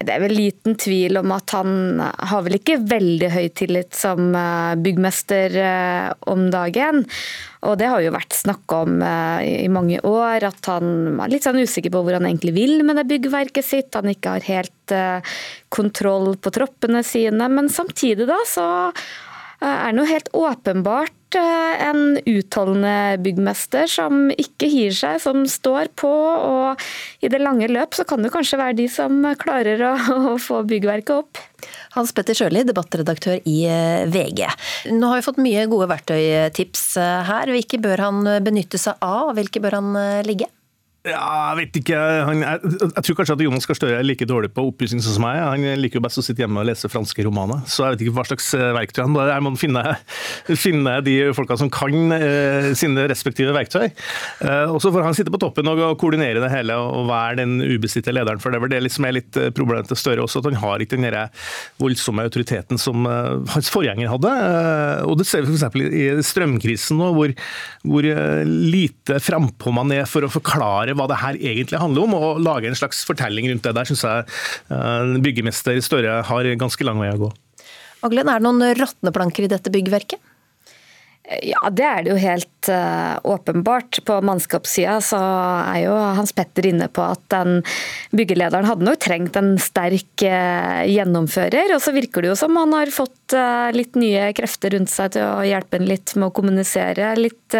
Det 0.00 0.14
er 0.14 0.22
vel 0.22 0.32
liten 0.32 0.78
tvil 0.80 1.18
om 1.20 1.32
at 1.34 1.52
han 1.52 2.00
har 2.00 2.44
vel 2.46 2.56
ikke 2.56 2.78
veldig 2.88 3.28
høy 3.34 3.48
tillit 3.52 3.92
som 3.96 4.30
eh, 4.32 4.72
byggmester 4.80 5.56
eh, 5.60 6.06
om 6.32 6.46
dagen. 6.52 7.02
Og 7.68 7.76
det 7.76 7.90
har 7.92 8.00
jo 8.00 8.14
vært 8.14 8.38
snakk 8.38 8.72
om 8.72 9.02
eh, 9.04 9.66
i 9.66 9.68
mange 9.72 10.00
år, 10.08 10.46
at 10.48 10.70
han 10.72 11.20
er 11.20 11.34
litt 11.34 11.44
sånn 11.44 11.60
usikker 11.60 11.92
på 11.92 12.00
hvor 12.06 12.16
han 12.16 12.30
egentlig 12.30 12.56
vil 12.56 12.80
med 12.80 12.96
det 12.96 13.10
byggverket 13.12 13.66
sitt. 13.66 13.92
Han 13.98 14.08
ikke 14.14 14.38
har 14.38 14.48
helt 14.48 14.96
kontroll 15.70 16.32
på 16.40 16.50
troppene 16.56 17.04
sine. 17.06 17.52
Men 17.52 17.68
samtidig 17.70 18.24
da 18.30 18.40
så 18.48 18.66
er 19.60 19.92
noe 19.92 20.08
helt 20.08 20.32
åpenbart 20.32 21.19
en 21.38 22.18
utholdende 22.26 23.20
byggmester 23.22 23.86
som 23.90 24.28
ikke 24.32 24.68
gir 24.70 24.94
seg, 24.96 25.20
som 25.22 25.44
står 25.48 25.92
på. 25.98 26.10
Og 26.10 27.24
i 27.24 27.30
det 27.32 27.42
lange 27.42 27.70
løp 27.70 27.96
så 27.96 28.06
kan 28.08 28.22
det 28.24 28.32
kanskje 28.34 28.60
være 28.60 28.78
de 28.82 28.88
som 28.90 29.22
klarer 29.40 29.82
å, 29.90 29.94
å 30.34 30.36
få 30.40 30.62
byggverket 30.68 31.14
opp. 31.16 31.42
Hans 31.94 32.14
Petter 32.16 32.36
Sjøli, 32.38 32.62
debattredaktør 32.66 33.42
i 33.48 33.58
VG. 34.10 34.46
Nå 34.94 35.10
har 35.10 35.20
vi 35.20 35.26
fått 35.26 35.42
mye 35.42 35.66
gode 35.70 35.90
verktøytips 35.90 36.86
her. 37.28 37.52
Hvilke 37.52 37.80
bør 37.82 38.06
han 38.06 38.32
benytte 38.44 38.80
seg 38.80 38.98
av, 39.04 39.34
hvilke 39.36 39.62
bør 39.62 39.80
han 39.80 40.00
ligge? 40.26 40.48
Ja, 41.00 41.54
jeg 41.54 41.56
vet 41.62 41.76
ikke. 41.80 41.98
Han, 42.28 42.42
jeg, 42.44 42.72
jeg, 42.82 43.02
tror 43.06 43.16
kanskje 43.16 43.34
at 43.38 43.42
Jonas 43.46 43.64
Gahr 43.64 43.76
Støre 43.78 44.00
er 44.02 44.04
like 44.04 44.26
dårlig 44.28 44.50
på 44.52 44.66
oppussing 44.68 45.00
som 45.00 45.22
meg. 45.24 45.38
Han 45.40 45.80
liker 45.80 45.96
jo 45.96 46.02
best 46.04 46.20
å 46.20 46.24
sitte 46.24 46.42
hjemme 46.44 46.60
og 46.60 46.66
lese 46.68 46.90
franske 46.92 47.24
romaner. 47.24 47.62
Så 47.64 47.86
jeg 47.86 47.94
vet 47.94 48.02
ikke 48.04 48.16
hva 48.18 48.24
slags 48.28 48.50
eh, 48.58 48.66
verktøy 48.76 49.00
han 49.06 49.16
har. 49.16 49.30
Jeg 49.32 49.44
må 49.46 49.52
finne, 49.56 49.84
finne 50.66 50.98
de 51.06 51.14
folka 51.36 51.56
som 51.56 51.70
kan 51.72 51.96
eh, 52.18 52.68
sine 52.76 53.06
respektive 53.08 53.54
verktøy. 53.56 53.86
Eh, 53.88 54.66
og 54.68 54.76
så 54.84 54.92
får 54.92 55.06
han 55.06 55.16
sitte 55.16 55.32
på 55.32 55.40
toppen 55.40 55.70
og, 55.72 55.80
og 55.88 55.96
koordinere 56.02 56.42
det 56.44 56.52
hele 56.52 56.76
og 56.76 57.08
være 57.08 57.40
den 57.40 57.56
ubestridte 57.64 58.12
lederen. 58.12 58.42
For 58.42 58.52
det 58.52 58.60
vel 58.60 58.76
det 58.76 58.92
som 58.92 59.08
er 59.08 59.16
litt 59.16 59.40
eh, 59.40 59.48
problemet 59.56 59.88
til 59.88 60.00
Støre 60.02 60.26
også, 60.26 60.44
at 60.44 60.50
han 60.50 60.60
har 60.60 60.84
ikke 60.84 61.00
den 61.00 61.08
voldsomme 61.80 62.28
autoriteten 62.28 62.76
som 62.80 63.08
eh, 63.08 63.40
hans 63.54 63.72
forgjenger 63.72 64.12
hadde. 64.12 64.30
Uh, 64.30 65.08
og 65.08 65.16
det 65.20 65.26
ser 65.28 65.48
vi 65.48 65.56
f.eks. 65.56 65.80
i 65.80 66.04
strømkrisen 66.28 67.00
nå, 67.00 67.10
hvor, 67.16 67.32
hvor 67.88 68.06
lite 68.44 69.16
frampå 69.22 69.72
man 69.74 69.92
er 69.96 70.04
for 70.08 70.26
å 70.26 70.32
forklare 70.32 70.89
forklare 70.90 70.98
hva 70.98 71.08
det 71.10 71.20
her 71.20 71.38
egentlig 71.38 71.80
handler 71.80 72.06
om, 72.06 72.14
og 72.14 72.40
lage 72.42 72.68
en 72.68 72.78
slags 72.78 73.04
fortelling 73.04 73.48
rundt 73.50 73.62
det. 73.62 73.74
Der 73.76 73.88
syns 73.88 74.04
jeg 74.04 74.26
uh, 74.70 75.20
byggemester 75.20 75.80
Støre 75.80 76.22
har 76.26 76.56
ganske 76.56 76.84
lang 76.84 77.00
vei 77.00 77.12
å 77.14 77.26
gå. 77.26 77.30
Aglen, 78.02 78.28
er 78.28 78.40
det 78.40 78.46
noen 78.46 78.76
råtneplanker 78.78 79.44
i 79.44 79.52
dette 79.52 79.70
byggverket? 79.70 80.20
Ja, 81.46 81.68
det 81.70 81.84
er 81.86 82.00
det 82.02 82.10
jo 82.10 82.16
helt 82.18 82.68
uh, 82.72 83.20
åpenbart. 83.22 84.00
På 84.08 84.16
mannskapssida 84.24 84.96
så 85.04 85.20
er 85.20 85.84
jo 85.84 85.92
Hans 86.16 86.32
Petter 86.34 86.66
inne 86.72 86.88
på 86.90 87.04
at 87.06 87.22
den 87.30 87.60
byggelederen 88.16 88.66
hadde 88.66 88.88
nok 88.88 88.98
trengt 89.04 89.38
en 89.38 89.52
sterk 89.62 90.24
uh, 90.26 90.82
gjennomfører. 90.90 91.76
Og 91.76 91.84
så 91.84 91.94
virker 91.94 92.24
det 92.24 92.32
jo 92.32 92.38
som 92.40 92.58
han 92.58 92.74
har 92.74 92.90
fått 92.94 93.36
uh, 93.36 93.70
litt 93.76 94.00
nye 94.00 94.32
krefter 94.34 94.74
rundt 94.74 94.90
seg 94.90 95.14
til 95.14 95.28
å 95.28 95.46
hjelpe 95.46 95.78
en 95.78 95.86
litt 95.92 96.16
med 96.16 96.32
å 96.32 96.34
kommunisere 96.34 97.12
litt 97.20 97.58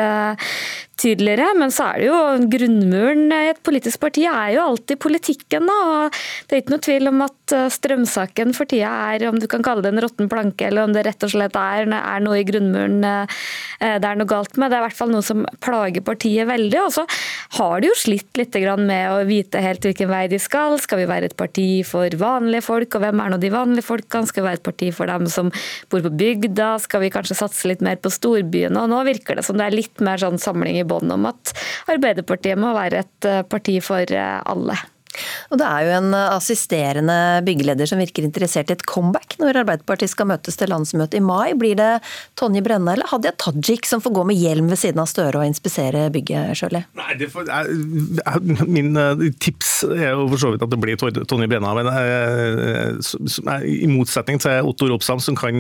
tydeligere. 1.01 1.51
Men 1.59 1.73
så 1.75 1.91
er 1.91 2.01
det 2.01 2.09
jo 2.09 2.51
grunnmuren 2.55 3.27
i 3.35 3.51
et 3.51 3.63
politisk 3.67 4.03
parti 4.03 4.27
er 4.29 4.55
jo 4.57 4.67
alltid 4.69 5.01
politikken. 5.03 5.69
Da. 5.71 5.79
og 5.91 6.19
Det 6.49 6.57
er 6.57 6.63
ikke 6.65 6.75
noe 6.77 6.87
tvil 6.87 7.11
om 7.11 7.25
at 7.27 7.57
eh, 7.57 7.69
strømsaken 7.77 8.55
for 8.57 8.71
tida 8.71 8.91
er, 9.15 9.27
om 9.31 9.41
du 9.41 9.49
kan 9.51 9.65
kalle 9.67 9.85
det 9.85 9.95
en 9.95 10.03
råtten 10.05 10.31
planke, 10.33 10.69
eller 10.69 10.87
om 10.87 10.95
det 10.95 11.07
rett 11.09 11.27
og 11.27 11.33
slett 11.35 11.57
er, 11.59 11.89
er 11.89 12.25
noe 12.25 12.41
i 12.41 12.47
grunnmuren 12.49 13.01
eh, 13.07 13.41
det 13.81 14.05
er 14.05 14.19
noe 14.19 14.29
galt 14.29 14.59
med. 14.61 14.71
Det 14.71 14.77
er 14.77 14.83
i 14.83 14.87
hvert 14.89 14.99
fall 14.99 15.13
noe 15.13 15.25
som 15.25 15.47
plager 15.65 16.05
partiet 16.05 16.49
veldig. 16.49 16.81
Og 16.85 16.93
så 16.99 17.07
har 17.57 17.81
de 17.81 17.91
jo 17.91 17.97
slitt 17.99 18.37
litt 18.37 18.59
med 18.61 19.05
å 19.09 19.23
vite 19.29 19.63
helt 19.63 19.85
hvilken 19.87 20.11
vei 20.11 20.27
de 20.29 20.39
skal. 20.43 20.77
Skal 20.83 21.01
vi 21.01 21.09
være 21.09 21.31
et 21.31 21.37
parti 21.39 21.83
for 21.87 22.13
vanlige 22.21 22.67
folk, 22.67 22.95
og 22.97 23.05
hvem 23.05 23.23
er 23.23 23.33
nå 23.33 23.41
de 23.41 23.53
vanlige 23.53 23.87
folkene? 23.87 24.29
Skal 24.29 24.45
vi 24.45 24.49
være 24.51 24.61
et 24.61 24.67
parti 24.67 24.91
for 24.95 25.11
dem 25.11 25.29
som 25.31 25.53
bor 25.91 26.05
på 26.05 26.13
bygda? 26.21 26.75
Skal 26.85 27.05
vi 27.07 27.13
kanskje 27.15 27.39
satse 27.39 27.71
litt 27.71 27.85
mer 27.85 27.97
på 28.03 28.13
storbyene? 28.13 28.77
Og 28.83 28.93
nå 28.93 29.01
virker 29.09 29.39
det 29.39 29.47
som 29.47 29.59
det 29.59 29.69
er 29.69 29.79
litt 29.79 30.05
mer 30.05 30.21
sånn 30.21 30.41
samling 30.41 30.81
i 30.81 30.87
bånd 30.91 31.15
om 31.15 31.29
at 31.31 31.55
Arbeiderpartiet 31.91 32.61
må 32.61 32.75
være 32.77 33.05
et 33.05 33.29
eh, 33.31 33.45
parti 33.47 33.79
for 33.85 34.17
eh, 34.17 34.39
alle. 34.51 34.79
Og 35.51 35.59
Det 35.59 35.67
er 35.67 35.87
jo 35.87 35.95
en 35.99 36.15
assisterende 36.15 37.17
byggeleder 37.47 37.89
som 37.89 38.01
virker 38.01 38.27
interessert 38.27 38.71
i 38.71 38.77
et 38.77 38.85
comeback 38.87 39.37
når 39.41 39.63
Arbeiderpartiet 39.65 40.13
skal 40.13 40.29
møtes 40.31 40.59
til 40.59 40.71
landsmøte 40.71 41.19
i 41.19 41.25
mai. 41.25 41.53
Blir 41.59 41.77
det 41.79 41.91
Tonje 42.39 42.63
Brenna 42.65 42.95
eller 42.95 43.11
Hadia 43.11 43.33
Tajik 43.41 43.89
som 43.89 44.03
får 44.05 44.15
gå 44.17 44.27
med 44.31 44.39
hjelm 44.39 44.71
ved 44.71 44.81
siden 44.81 45.03
av 45.03 45.11
Støre 45.11 45.43
og 45.43 45.49
inspisere 45.49 46.07
bygget, 46.15 46.55
Sjøli? 46.59 46.85
Jeg, 47.11 47.41
Min 48.71 48.95
uh, 48.99 49.25
tips 49.43 49.73
er 49.89 50.15
jo 50.15 50.29
for 50.31 50.43
så 50.45 50.53
vidt 50.55 50.65
at 50.67 50.73
det 50.73 50.81
blir 50.83 51.01
Tonje 51.01 51.51
Brenna. 51.51 51.75
Men 51.77 51.91
i 53.67 53.89
motsetning 53.91 54.41
til 54.43 54.71
Otto 54.71 54.89
Ropsam, 54.91 55.23
som 55.23 55.39
kan 55.39 55.59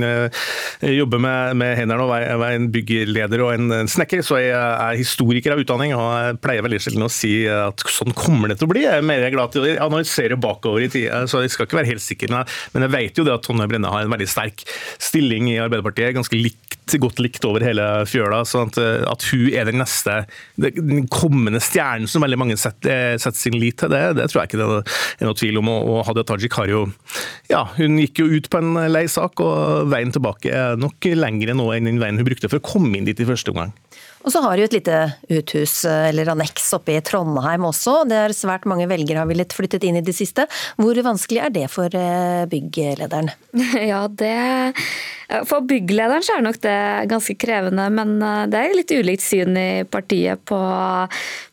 jobbe 0.84 1.20
med, 1.22 1.56
med 1.58 1.74
hendene 1.78 2.04
og 2.04 2.12
være, 2.12 2.38
være, 2.40 2.60
en 2.60 2.70
byggeleder 2.72 3.44
og 3.44 3.54
en 3.54 3.90
snekker, 3.90 4.22
så 4.26 4.38
er 4.38 4.46
jeg 4.50 5.02
historiker 5.02 5.54
av 5.54 5.62
utdanning. 5.62 5.94
og 5.96 6.06
Jeg 6.28 6.40
pleier 6.44 6.66
veldig 6.66 6.80
sjelden 6.82 7.06
å 7.06 7.12
si 7.12 7.34
at 7.50 7.82
sånn 7.90 8.14
kommer 8.16 8.50
det 8.50 8.60
til 8.60 8.68
å 8.68 8.72
bli. 8.72 8.84
Jeg 8.86 9.00
er 9.00 9.06
mer 9.06 9.26
glad 9.32 9.39
å 9.40 9.66
analysere 9.86 10.38
bakover 10.40 10.86
i 10.86 10.90
tida, 10.92 11.24
så 11.30 11.42
jeg 11.44 11.54
skal 11.54 11.68
ikke 11.68 11.80
være 11.80 11.92
helt 11.94 12.04
sikker. 12.04 12.32
Men 12.74 12.86
jeg 12.86 12.94
vet 12.94 13.20
jo 13.20 13.26
det 13.26 13.34
at 13.34 13.46
Tonje 13.46 13.68
Brenna 13.70 13.92
har 13.92 14.06
en 14.06 14.12
veldig 14.12 14.28
sterk 14.30 14.64
stilling 15.00 15.50
i 15.52 15.60
Arbeiderpartiet. 15.62 16.14
ganske 16.16 16.38
likt, 16.38 16.94
godt 17.00 17.20
likt 17.22 17.44
over 17.46 17.62
hele 17.64 17.86
fjøla. 18.08 18.42
så 18.44 18.64
at, 18.66 18.78
at, 18.78 19.26
hun 19.30 19.48
er 19.54 19.68
den 19.68 19.80
neste, 19.82 20.24
den 20.60 21.06
kommende 21.12 21.62
stjernen 21.62 22.10
som 22.10 22.24
veldig 22.24 22.40
mange 22.40 22.58
setter, 22.60 23.18
setter 23.20 23.38
sin 23.38 23.58
lit 23.60 23.78
til, 23.80 23.92
det, 23.92 24.02
det, 24.18 24.30
tror 24.30 24.42
jeg 24.42 24.52
ikke 24.52 24.62
det 24.62 24.68
er 24.70 25.28
noe 25.28 25.38
tvil 25.38 25.60
om. 25.62 25.70
Og 25.70 26.02
Hadia 26.08 26.26
Tajik 26.26 26.58
har 26.58 26.70
jo 26.70 26.86
ja, 27.50 27.64
hun 27.76 27.98
gikk 28.00 28.22
jo 28.22 28.28
ut 28.30 28.50
på 28.50 28.60
en 28.60 28.76
lei 28.92 29.06
sak, 29.10 29.40
og 29.42 29.90
veien 29.90 30.12
tilbake 30.14 30.52
er 30.54 30.80
nok 30.80 31.10
lengre 31.16 31.56
nå 31.56 31.70
enn 31.74 31.88
den 31.88 32.02
veien 32.02 32.20
hun 32.20 32.28
brukte 32.28 32.50
for 32.50 32.60
å 32.60 32.68
komme 32.72 32.98
inn 32.98 33.08
dit 33.08 33.20
i 33.20 33.28
første 33.28 33.54
omgang. 33.54 33.74
Og 34.20 34.32
så 34.34 34.42
har 34.44 34.56
de 34.56 34.64
jo 34.64 34.68
et 34.68 34.76
lite 34.76 34.96
uthus 35.32 35.74
eller 35.88 36.28
anneks 36.34 36.66
oppe 36.76 36.92
i 36.96 37.02
Trondheim 37.04 37.64
også. 37.68 38.02
Det 38.08 38.18
er 38.26 38.36
svært 38.36 38.66
mange 38.68 38.88
velgere 38.90 39.22
har 39.22 39.30
villet 39.30 39.54
flyttet 39.56 39.86
inn 39.88 39.96
i 40.00 40.04
det 40.04 40.14
siste. 40.16 40.44
Hvor 40.80 40.98
vanskelig 41.06 41.40
er 41.46 41.54
det 41.54 41.66
for 41.72 41.88
eh, 41.96 42.44
bygglederen? 42.50 43.32
Ja, 43.90 44.04
det 44.08 44.34
For 45.46 45.62
bygglederen 45.62 46.24
så 46.26 46.36
er 46.36 46.42
nok 46.42 46.58
det 46.64 46.78
ganske 47.10 47.36
krevende, 47.38 47.84
men 47.94 48.16
eh, 48.24 48.46
det 48.50 48.58
er 48.58 48.74
litt 48.74 48.94
ulikt 48.94 49.22
syn 49.22 49.54
i 49.58 49.84
partiet 49.86 50.42
på, 50.48 50.58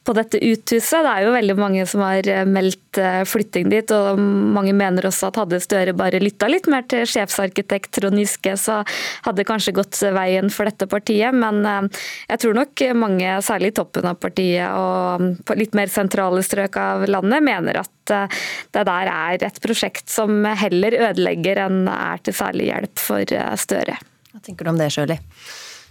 på 0.08 0.16
dette 0.18 0.42
uthuset. 0.42 1.04
Det 1.06 1.12
er 1.12 1.26
jo 1.28 1.36
veldig 1.36 1.56
mange 1.60 1.86
som 1.90 2.02
har 2.02 2.26
eh, 2.32 2.46
meldt 2.50 2.98
eh, 3.02 3.22
flytting 3.30 3.70
dit, 3.70 3.94
og 3.94 4.18
mange 4.18 4.74
mener 4.78 5.10
også 5.10 5.30
at 5.30 5.38
hadde 5.44 5.62
Støre 5.62 5.94
bare 5.98 6.22
lytta 6.24 6.50
litt 6.50 6.70
mer 6.72 6.88
til 6.90 7.06
sjefsarkitekt 7.10 7.92
Trond 8.00 8.18
Giske, 8.22 8.56
så 8.58 8.80
hadde 9.26 9.42
det 9.42 9.48
kanskje 9.50 9.76
gått 9.78 10.00
veien 10.16 10.50
for 10.54 10.70
dette 10.70 10.88
partiet. 10.90 11.36
Men 11.36 11.90
jeg 12.30 12.42
tror 12.42 12.58
nok 12.58 12.86
mange, 12.98 13.36
særlig 13.46 13.74
toppen 13.78 14.08
av 14.10 14.18
partiet 14.22 14.74
og 14.74 15.54
litt 15.60 15.78
mer 15.78 15.92
sentrale 15.92 16.42
strøk 16.46 16.80
av 16.82 17.06
landet, 17.10 17.46
mener 17.46 17.84
at 17.84 17.92
det 18.10 18.84
der 18.90 19.12
er 19.14 19.48
et 19.48 19.62
prosjekt 19.64 20.10
som 20.12 20.44
heller 20.60 20.96
ødelegger 21.10 21.64
enn 21.68 21.88
er 21.92 22.24
til 22.24 22.38
særlig 22.38 22.72
hjelp 22.72 23.02
for 23.02 23.38
Støre. 23.58 23.98
Hva 24.32 24.44
tenker 24.44 24.68
du 24.68 24.74
om 24.74 24.80
det, 24.80 24.92
Sjøli? 24.94 25.18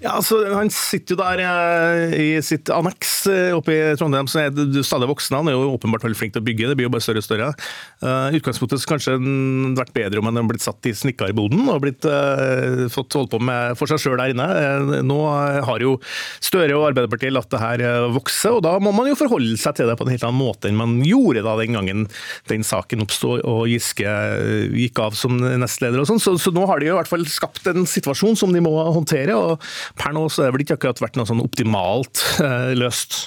Ja, 0.04 0.12
altså, 0.18 0.42
Han 0.52 0.68
sitter 0.72 1.14
jo 1.14 1.20
der 1.22 1.40
eh, 1.40 2.14
i 2.20 2.26
sitt 2.44 2.68
anneks 2.72 3.12
eh, 3.32 3.54
oppe 3.56 3.72
i 3.72 3.94
Trondheim, 3.96 4.28
som 4.28 4.42
er 4.42 4.82
stadig 4.84 5.08
voksen. 5.08 5.38
Han 5.38 5.48
er 5.48 5.56
jo 5.56 5.70
åpenbart 5.72 6.04
veldig 6.04 6.18
flink 6.18 6.34
til 6.34 6.42
å 6.42 6.46
bygge, 6.46 6.68
det 6.68 6.76
blir 6.76 6.88
jo 6.88 6.92
bare 6.92 7.04
større 7.04 7.22
og 7.22 7.26
større. 7.26 7.48
Uh, 8.02 8.34
utgangspunktet 8.36 8.82
så 8.82 8.90
kanskje 8.90 9.14
vært 9.78 9.94
bedre 9.96 10.20
om 10.20 10.28
han 10.28 10.36
hadde 10.36 10.50
blitt 10.50 10.64
satt 10.64 10.88
i 10.88 10.92
snekkerboden 10.96 11.64
og 11.72 11.80
blitt, 11.84 12.04
uh, 12.04 12.84
fått 12.92 13.16
holdt 13.16 13.32
på 13.32 13.40
med 13.40 13.76
for 13.80 13.88
seg 13.88 14.02
sjøl 14.02 14.20
der 14.20 14.34
inne. 14.34 15.00
Nå 15.06 15.16
har 15.64 15.84
jo 15.84 15.96
Støre 16.44 16.76
og 16.76 16.90
Arbeiderpartiet 16.90 17.32
latt 17.32 17.48
det 17.52 17.62
her 17.62 17.84
vokse, 18.12 18.52
og 18.52 18.60
da 18.66 18.74
må 18.82 18.92
man 18.94 19.08
jo 19.08 19.16
forholde 19.18 19.56
seg 19.60 19.78
til 19.78 19.88
det 19.88 19.96
på 19.96 20.04
en 20.04 20.12
helt 20.12 20.26
annen 20.26 20.38
måte 20.38 20.68
enn 20.68 20.78
man 20.78 20.98
gjorde 21.06 21.44
da 21.46 21.56
den 21.58 21.76
gangen 21.76 22.04
den 22.50 22.66
saken 22.66 23.04
oppsto 23.06 23.38
og 23.38 23.64
Giske 23.70 24.12
gikk 24.76 25.00
av 25.02 25.16
som 25.18 25.38
nestleder 25.40 26.02
og 26.02 26.10
sånn. 26.10 26.20
Så, 26.22 26.36
så, 26.42 26.52
nå 26.54 26.66
har 26.68 26.82
de 26.82 26.90
jo 26.90 26.96
i 26.96 26.98
hvert 26.98 27.10
fall 27.10 27.24
skapt 27.30 27.66
en 27.72 27.88
situasjon 27.88 28.36
som 28.38 28.52
de 28.52 28.62
må 28.64 28.74
håndtere. 28.92 29.36
og 29.36 29.62
Per 29.98 30.14
nå 30.16 30.26
så 30.32 30.44
er 30.44 30.50
det 30.50 30.56
vel 30.56 30.66
ikke 30.66 30.78
akkurat 30.80 31.02
vært 31.04 31.18
noe 31.18 31.28
sånn 31.28 31.44
optimalt 31.44 32.22
eh, 32.42 32.74
løst. 32.78 33.26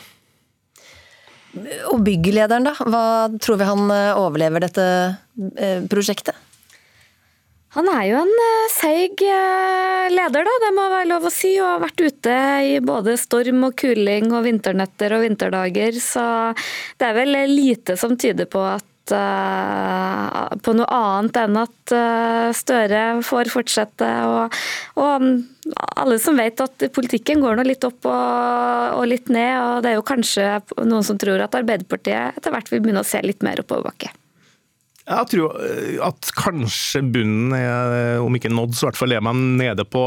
Og 1.90 2.04
bygglederen, 2.06 2.68
da? 2.68 2.76
Hva 2.78 3.04
tror 3.42 3.60
vi 3.62 3.70
han 3.70 3.90
eh, 3.94 4.20
overlever 4.20 4.68
dette 4.68 4.86
eh, 5.58 5.82
prosjektet? 5.90 6.38
Han 7.78 7.86
er 7.94 8.06
jo 8.10 8.22
en 8.24 8.32
seig 8.74 9.22
leder, 9.22 10.42
da, 10.48 10.54
det 10.64 10.70
må 10.74 10.88
være 10.90 11.06
lov 11.12 11.28
å 11.30 11.32
si. 11.34 11.52
Og 11.62 11.68
har 11.70 11.84
vært 11.84 12.02
ute 12.02 12.38
i 12.66 12.80
både 12.82 13.14
storm 13.22 13.68
og 13.68 13.76
kuling 13.78 14.32
og 14.34 14.48
vinternetter 14.48 15.14
og 15.14 15.22
vinterdager. 15.28 16.00
Så 16.02 16.24
det 16.98 17.12
er 17.12 17.18
vel 17.20 17.38
lite 17.52 17.94
som 18.02 18.18
tyder 18.18 18.50
på 18.50 18.64
at 18.66 18.88
på 19.18 20.74
noe 20.78 20.88
annet 20.94 21.40
enn 21.42 21.58
at 21.62 21.94
uh, 21.96 22.50
Støre 22.56 23.04
får 23.26 23.52
fortsette. 23.54 24.10
Og, 24.30 24.56
og, 25.02 25.28
alle 26.00 26.18
som 26.22 26.40
vet 26.40 26.62
at 26.64 26.88
politikken 26.96 27.44
går 27.44 27.60
nå 27.60 27.66
litt 27.68 27.86
opp 27.88 28.08
og, 28.10 28.96
og, 29.00 29.04
litt 29.10 29.30
ned. 29.34 29.54
og 29.60 29.84
Det 29.84 29.92
er 29.92 30.00
jo 30.00 30.08
kanskje 30.08 30.48
noen 30.82 31.06
som 31.06 31.20
tror 31.22 31.46
at 31.46 31.58
Arbeiderpartiet 31.60 32.40
etter 32.40 32.56
hvert 32.56 32.72
vil 32.72 32.82
begynne 32.86 33.06
å 33.06 33.08
se 33.08 33.22
litt 33.26 33.46
mer 33.46 33.62
oppoverbakke. 33.62 34.12
Jeg 35.10 35.30
tror 35.32 35.56
eh, 35.66 35.98
at 36.06 36.32
kanskje 36.38 37.02
bunnen 37.14 37.54
er, 37.58 37.94
eh, 37.98 38.22
om 38.22 38.36
ikke 38.38 38.52
nådd, 38.54 38.76
så 38.78 38.86
i 38.86 38.90
hvert 38.90 39.00
fall 39.00 39.16
er 39.16 39.24
man 39.26 39.42
nede 39.60 39.86
på 39.90 40.04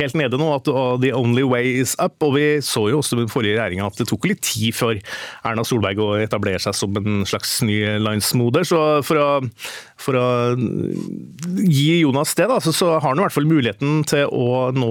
helt 0.00 0.18
nede 0.18 0.40
nå. 0.40 0.50
At 0.56 0.68
the 1.02 1.12
only 1.16 1.44
way 1.46 1.76
is 1.80 1.96
up. 2.02 2.18
Og 2.24 2.36
vi 2.36 2.46
så 2.64 2.86
jo 2.92 3.00
også 3.00 3.16
med 3.16 3.26
den 3.26 3.32
forrige 3.32 3.56
regjeringa 3.56 3.88
at 3.88 4.00
det 4.00 4.08
tok 4.10 4.28
litt 4.28 4.42
tid 4.44 4.76
før 4.76 5.00
Erna 5.46 5.64
Solberg 5.66 6.02
å 6.02 6.10
etablere 6.20 6.60
seg 6.62 6.76
som 6.76 6.96
en 7.00 7.24
slags 7.28 7.58
ny 7.66 7.78
landsmoder. 8.02 8.66
Så 8.68 8.80
for 9.06 9.20
å, 9.20 9.28
for 10.00 10.20
å 10.20 10.26
gi 11.64 12.00
Jonas 12.02 12.34
det, 12.36 12.48
da, 12.50 12.60
så, 12.62 12.74
så 12.76 12.92
har 12.96 13.08
han 13.08 13.20
i 13.20 13.24
hvert 13.24 13.36
fall 13.36 13.48
muligheten 13.48 14.02
til 14.08 14.28
å 14.28 14.68
nå 14.76 14.90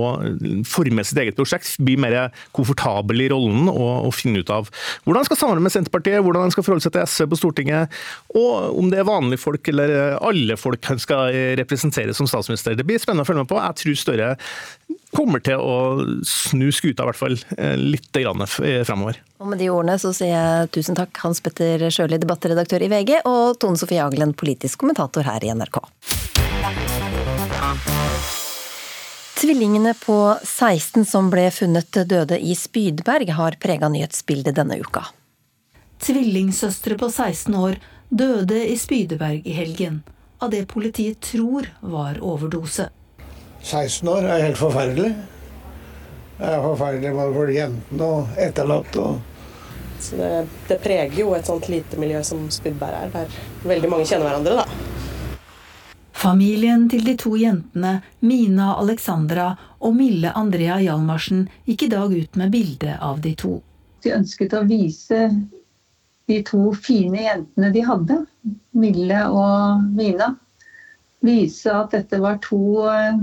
forme 0.69 1.05
sitt 1.05 1.19
eget 1.21 1.37
prosjekt, 1.37 1.75
bli 1.85 1.97
mer 2.01 2.17
komfortabel 2.55 3.25
i 3.25 3.29
rollen 3.31 3.69
og, 3.71 4.09
og 4.09 4.15
finne 4.15 4.41
ut 4.41 4.51
av 4.53 4.69
hvordan 5.05 5.21
han 5.21 5.27
skal 5.27 5.39
samarbeide 5.39 5.65
med 5.67 5.75
Senterpartiet, 5.75 6.21
hvordan 6.25 6.45
han 6.45 6.53
skal 6.53 6.65
forholde 6.65 6.85
seg 6.85 6.95
til 6.95 7.05
SV 7.05 7.29
på 7.31 7.39
Stortinget, 7.39 7.95
og 8.35 8.79
om 8.79 8.89
det 8.91 9.01
er 9.01 9.07
vanlige 9.35 9.43
folk 9.43 9.67
eller 9.67 10.17
alle 10.21 10.57
folk 10.57 10.85
han 10.85 10.99
skal 10.99 11.33
representere 11.57 12.13
som 12.13 12.27
statsminister. 12.27 12.75
Det 12.75 12.85
blir 12.85 12.99
spennende 12.99 13.23
å 13.23 13.25
følge 13.25 13.43
med 13.43 13.49
på. 13.49 13.59
Jeg 13.61 13.75
tror 13.81 13.95
Støre 13.95 14.35
kommer 15.15 15.39
til 15.39 15.57
å 15.57 16.03
snu 16.27 16.71
skuta 16.71 17.03
i 17.03 17.07
hvert 17.07 17.19
fall 17.19 17.37
eh, 17.57 17.75
litt 17.77 18.11
framover. 18.85 19.19
Og 19.39 19.47
med 19.47 19.59
de 19.59 19.69
ordene 19.69 19.97
så 19.99 20.11
sier 20.13 20.33
jeg 20.33 20.71
tusen 20.75 20.95
takk 20.95 21.15
Hans 21.23 21.41
Petter 21.41 21.89
Sjøli, 21.89 22.19
debattredaktør 22.19 22.83
i 22.83 22.89
VG, 22.91 23.21
og 23.25 23.57
Tone 23.59 23.77
Sofie 23.77 24.03
Aglen, 24.03 24.33
politisk 24.33 24.79
kommentator 24.79 25.23
her 25.23 25.43
i 25.43 25.51
NRK. 25.55 25.79
Tvillingene 29.35 29.93
på 29.99 30.17
16 30.41 31.05
som 31.05 31.29
ble 31.29 31.49
funnet 31.51 31.91
døde 32.07 32.39
i 32.39 32.55
Spydberg, 32.55 33.29
har 33.35 33.59
prega 33.61 33.91
nyhetsbildet 33.91 34.55
denne 34.55 34.79
uka. 34.79 35.05
Tvillingsøstre 36.03 36.97
på 36.99 37.09
16 37.11 37.55
år 37.59 37.77
døde 38.09 38.61
i 38.67 38.77
Spydeberg 38.77 39.45
i 39.47 39.55
helgen 39.55 40.03
av 40.39 40.51
det 40.51 40.65
politiet 40.67 41.21
tror 41.21 41.69
var 41.81 42.19
overdose. 42.21 42.89
16 43.61 44.09
år 44.09 44.27
er 44.29 44.43
helt 44.45 44.59
forferdelig. 44.59 45.13
Det 46.37 46.49
er 46.51 46.59
forferdelig 46.61 47.13
både 47.15 47.37
for 47.37 47.53
jentene 47.55 48.09
og 48.17 48.41
etterlatte. 48.41 49.05
Så 49.99 50.19
det, 50.19 50.31
det, 50.67 50.77
preger 50.83 51.15
jo 51.17 51.31
et 51.33 51.47
sånt 51.47 51.69
lite 51.71 51.97
miljø 51.97 52.19
som 52.27 52.43
Spydberg 52.51 52.97
er, 52.99 53.13
der 53.13 53.39
veldig 53.65 53.89
mange 53.89 54.05
kjenner 54.09 54.29
hverandre, 54.29 54.65
da. 54.65 54.91
Familien 56.15 56.85
til 56.91 57.03
de 57.07 57.15
to 57.19 57.33
jentene, 57.39 57.99
Mina 58.25 58.73
Alexandra 58.79 59.49
og 59.79 59.95
Mille 59.97 60.31
Andrea 60.35 60.77
Hjalmarsen, 60.83 61.45
gikk 61.65 61.87
i 61.87 61.91
dag 61.91 62.13
ut 62.13 62.39
med 62.39 62.53
bilde 62.53 62.97
av 63.01 63.19
de 63.23 63.33
to. 63.39 63.57
De 64.03 64.13
ønsket 64.15 64.53
å 64.53 64.63
vise 64.67 65.19
de 66.27 66.41
to 66.45 66.71
fine 66.73 67.21
jentene 67.25 67.71
de 67.73 67.83
hadde, 67.85 68.19
Mille 68.75 69.21
og 69.29 69.83
Mina, 69.95 70.31
vise 71.25 71.71
at 71.73 71.93
dette 71.93 72.19
var 72.21 72.39
to 72.45 72.61
eh, 72.89 73.19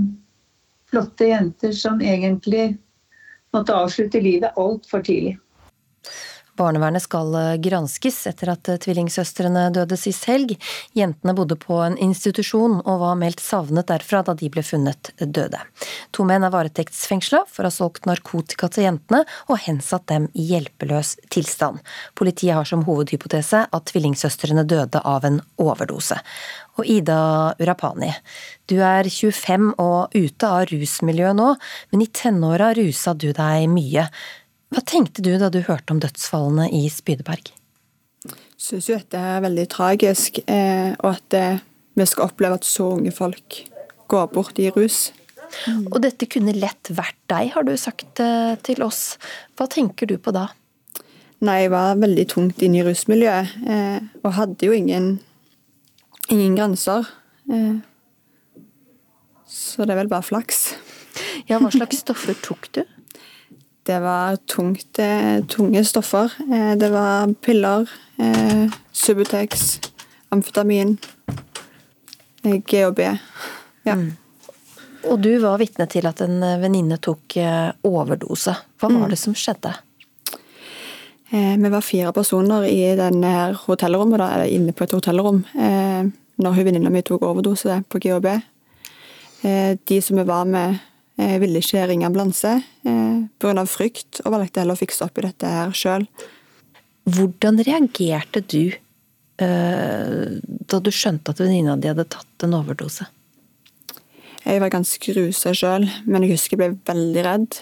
flotte 0.91 1.29
jenter 1.29 1.73
som 1.75 2.01
egentlig 2.03 2.73
måtte 3.53 3.75
avslutte 3.75 4.21
livet 4.23 4.57
altfor 4.59 5.03
tidlig. 5.05 5.37
Barnevernet 6.59 7.01
skal 7.01 7.33
eh, 7.35 7.55
granskes 7.63 8.19
etter 8.29 8.51
at 8.53 8.69
eh, 8.69 8.79
tvillingsøstrene 8.81 9.65
døde 9.73 9.97
sist 9.97 10.27
helg. 10.29 10.53
Jentene 10.97 11.33
bodde 11.37 11.57
på 11.57 11.79
en 11.81 11.97
institusjon 11.97 12.79
og 12.81 12.99
var 13.01 13.17
meldt 13.17 13.41
savnet 13.41 13.89
derfra 13.89 14.21
da 14.27 14.35
de 14.37 14.49
ble 14.53 14.61
funnet 14.65 15.09
døde. 15.17 15.61
To 16.13 16.25
menn 16.29 16.45
er 16.45 16.53
varetektsfengsla 16.53 17.43
for 17.49 17.65
å 17.65 17.71
ha 17.71 17.73
solgt 17.73 18.05
narkotika 18.09 18.69
til 18.69 18.87
jentene 18.87 19.23
og 19.47 19.63
hensatt 19.65 20.05
dem 20.11 20.29
i 20.37 20.45
hjelpeløs 20.51 21.15
tilstand. 21.33 21.81
Politiet 22.19 22.59
har 22.59 22.69
som 22.69 22.85
hovedhypotese 22.85 23.65
at 23.73 23.89
tvillingsøstrene 23.89 24.67
døde 24.69 25.01
av 25.01 25.25
en 25.25 25.41
overdose. 25.61 26.19
Og 26.77 26.87
Ida 26.89 27.53
Urapani, 27.61 28.09
du 28.69 28.79
er 28.81 29.05
25 29.09 29.73
og 29.81 30.13
ute 30.13 30.47
av 30.49 30.65
rusmiljøet 30.71 31.37
nå, 31.37 31.49
men 31.93 32.05
i 32.05 32.09
tenåra 32.09 32.71
rusa 32.77 33.13
du 33.13 33.29
deg 33.35 33.67
mye. 33.69 34.07
Hva 34.73 34.81
tenkte 34.89 35.21
du 35.21 35.35
da 35.37 35.51
du 35.53 35.59
hørte 35.61 35.93
om 35.93 35.99
dødsfallene 36.01 36.65
i 36.73 36.87
Spydeberg? 36.89 37.51
Jeg 38.25 38.57
syns 38.57 38.87
jo 38.89 38.95
dette 38.97 39.19
er 39.19 39.43
veldig 39.43 39.65
tragisk, 39.69 40.39
eh, 40.49 40.95
og 41.03 41.09
at 41.11 41.35
eh, 41.37 41.59
vi 41.99 42.07
skal 42.09 42.31
oppleve 42.31 42.57
at 42.57 42.65
så 42.65 42.87
unge 42.95 43.11
folk 43.13 43.59
går 44.09 44.31
bort 44.33 44.57
i 44.63 44.71
rus. 44.73 45.11
Mm. 45.67 45.91
Og 45.91 45.99
dette 46.01 46.25
kunne 46.31 46.55
lett 46.57 46.89
vært 46.89 47.19
deg, 47.29 47.51
har 47.53 47.67
du 47.67 47.75
sagt 47.77 48.23
eh, 48.23 48.55
til 48.65 48.81
oss. 48.85 49.19
Hva 49.59 49.67
tenker 49.69 50.09
du 50.09 50.15
på 50.17 50.33
da? 50.33 50.47
Nei, 51.43 51.59
jeg 51.65 51.73
var 51.75 52.01
veldig 52.01 52.25
tungt 52.31 52.65
inne 52.65 52.79
i 52.79 52.87
rusmiljøet, 52.87 53.53
og 54.23 54.29
hadde 54.37 54.63
jo 54.63 54.71
ingen, 54.71 55.17
ingen 56.31 56.55
grenser. 56.55 57.09
Så 59.43 59.83
det 59.83 59.91
er 59.91 59.99
vel 59.99 60.11
bare 60.13 60.23
flaks. 60.23 60.69
Ja, 61.51 61.59
hva 61.59 61.67
slags 61.75 61.99
stoffer 61.99 62.39
tok 62.47 62.71
du? 62.79 62.85
Det 63.83 63.99
var 63.99 64.35
tungt, 64.35 64.99
eh, 64.99 65.45
tunge 65.45 65.85
stoffer. 65.85 66.31
Eh, 66.53 66.75
det 66.75 66.89
var 66.89 67.33
piller, 67.33 67.89
eh, 68.17 68.71
Subutex, 68.91 69.79
amfetamin, 70.29 70.97
GHB. 72.43 72.99
Ja. 73.83 73.93
Mm. 73.93 74.15
Og 75.03 75.21
du 75.21 75.37
var 75.39 75.57
vitne 75.57 75.87
til 75.87 76.07
at 76.07 76.21
en 76.21 76.39
venninne 76.61 76.97
tok 76.97 77.35
overdose. 77.83 78.55
Hva 78.79 78.87
var 78.87 79.03
mm. 79.03 79.09
det 79.09 79.19
som 79.19 79.35
skjedde? 79.35 79.73
Vi 81.33 81.69
var 81.69 81.81
fire 81.81 82.13
personer 82.13 82.63
i 82.63 82.95
denne 82.95 83.51
hotellrommet, 83.65 84.21
da, 84.21 84.29
eller 84.35 84.53
inne 84.53 84.71
på 84.71 84.85
et 84.85 84.95
hotellrom 84.95 85.43
når 86.39 86.55
hun 86.55 86.65
venninna 86.65 86.91
mi 86.93 87.01
tok 87.01 87.25
overdose 87.25 87.81
på 87.89 87.99
GHB. 87.99 88.29
De 89.83 90.01
som 90.01 90.17
vi 90.17 90.23
var 90.23 90.45
med 90.45 90.79
jeg 91.19 91.41
ville 91.43 91.61
ikke 91.61 91.83
ringe 91.89 92.07
ambulanse 92.07 92.55
eh, 92.57 93.19
pga. 93.41 93.65
frykt, 93.69 94.23
og 94.23 94.33
valgte 94.33 94.63
heller 94.63 94.77
å 94.77 94.81
fikse 94.81 95.05
opp 95.05 95.19
i 95.19 95.27
dette 95.27 95.49
her 95.49 95.75
sjøl. 95.77 96.07
Hvordan 97.03 97.59
reagerte 97.67 98.41
du 98.41 98.73
eh, 98.73 100.39
da 100.41 100.79
du 100.79 100.89
skjønte 100.89 101.35
at 101.35 101.43
venninna 101.43 101.77
di 101.77 101.91
hadde 101.91 102.07
tatt 102.09 102.47
en 102.47 102.57
overdose? 102.57 103.05
Jeg 104.43 104.59
var 104.59 104.73
ganske 104.73 105.15
rusa 105.15 105.53
sjøl, 105.55 105.85
men 106.09 106.25
jeg 106.25 106.35
husker 106.35 106.57
jeg 106.57 106.63
ble 106.63 106.73
veldig 106.89 107.23
redd. 107.29 107.61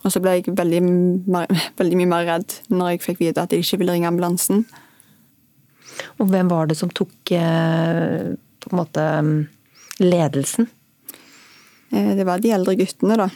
Og 0.00 0.12
så 0.12 0.20
ble 0.22 0.38
jeg 0.38 0.54
veldig, 0.56 0.80
veldig, 1.80 1.98
mye 1.98 2.12
mer 2.14 2.28
redd 2.28 2.56
når 2.72 2.94
jeg 2.94 3.04
fikk 3.04 3.24
vite 3.24 3.44
at 3.44 3.52
jeg 3.52 3.66
ikke 3.66 3.82
ville 3.82 3.96
ringe 3.98 4.08
ambulansen. 4.08 4.64
Og 6.22 6.30
hvem 6.30 6.48
var 6.48 6.70
det 6.70 6.78
som 6.78 6.92
tok 6.92 7.34
eh, 7.36 8.30
på 8.60 8.70
en 8.70 8.78
måte 8.78 9.06
ledelsen? 10.00 10.70
Eh, 11.90 12.12
det 12.18 12.26
var 12.28 12.42
de 12.42 12.52
eldre 12.54 12.76
guttene, 12.78 13.18
da. 13.18 13.28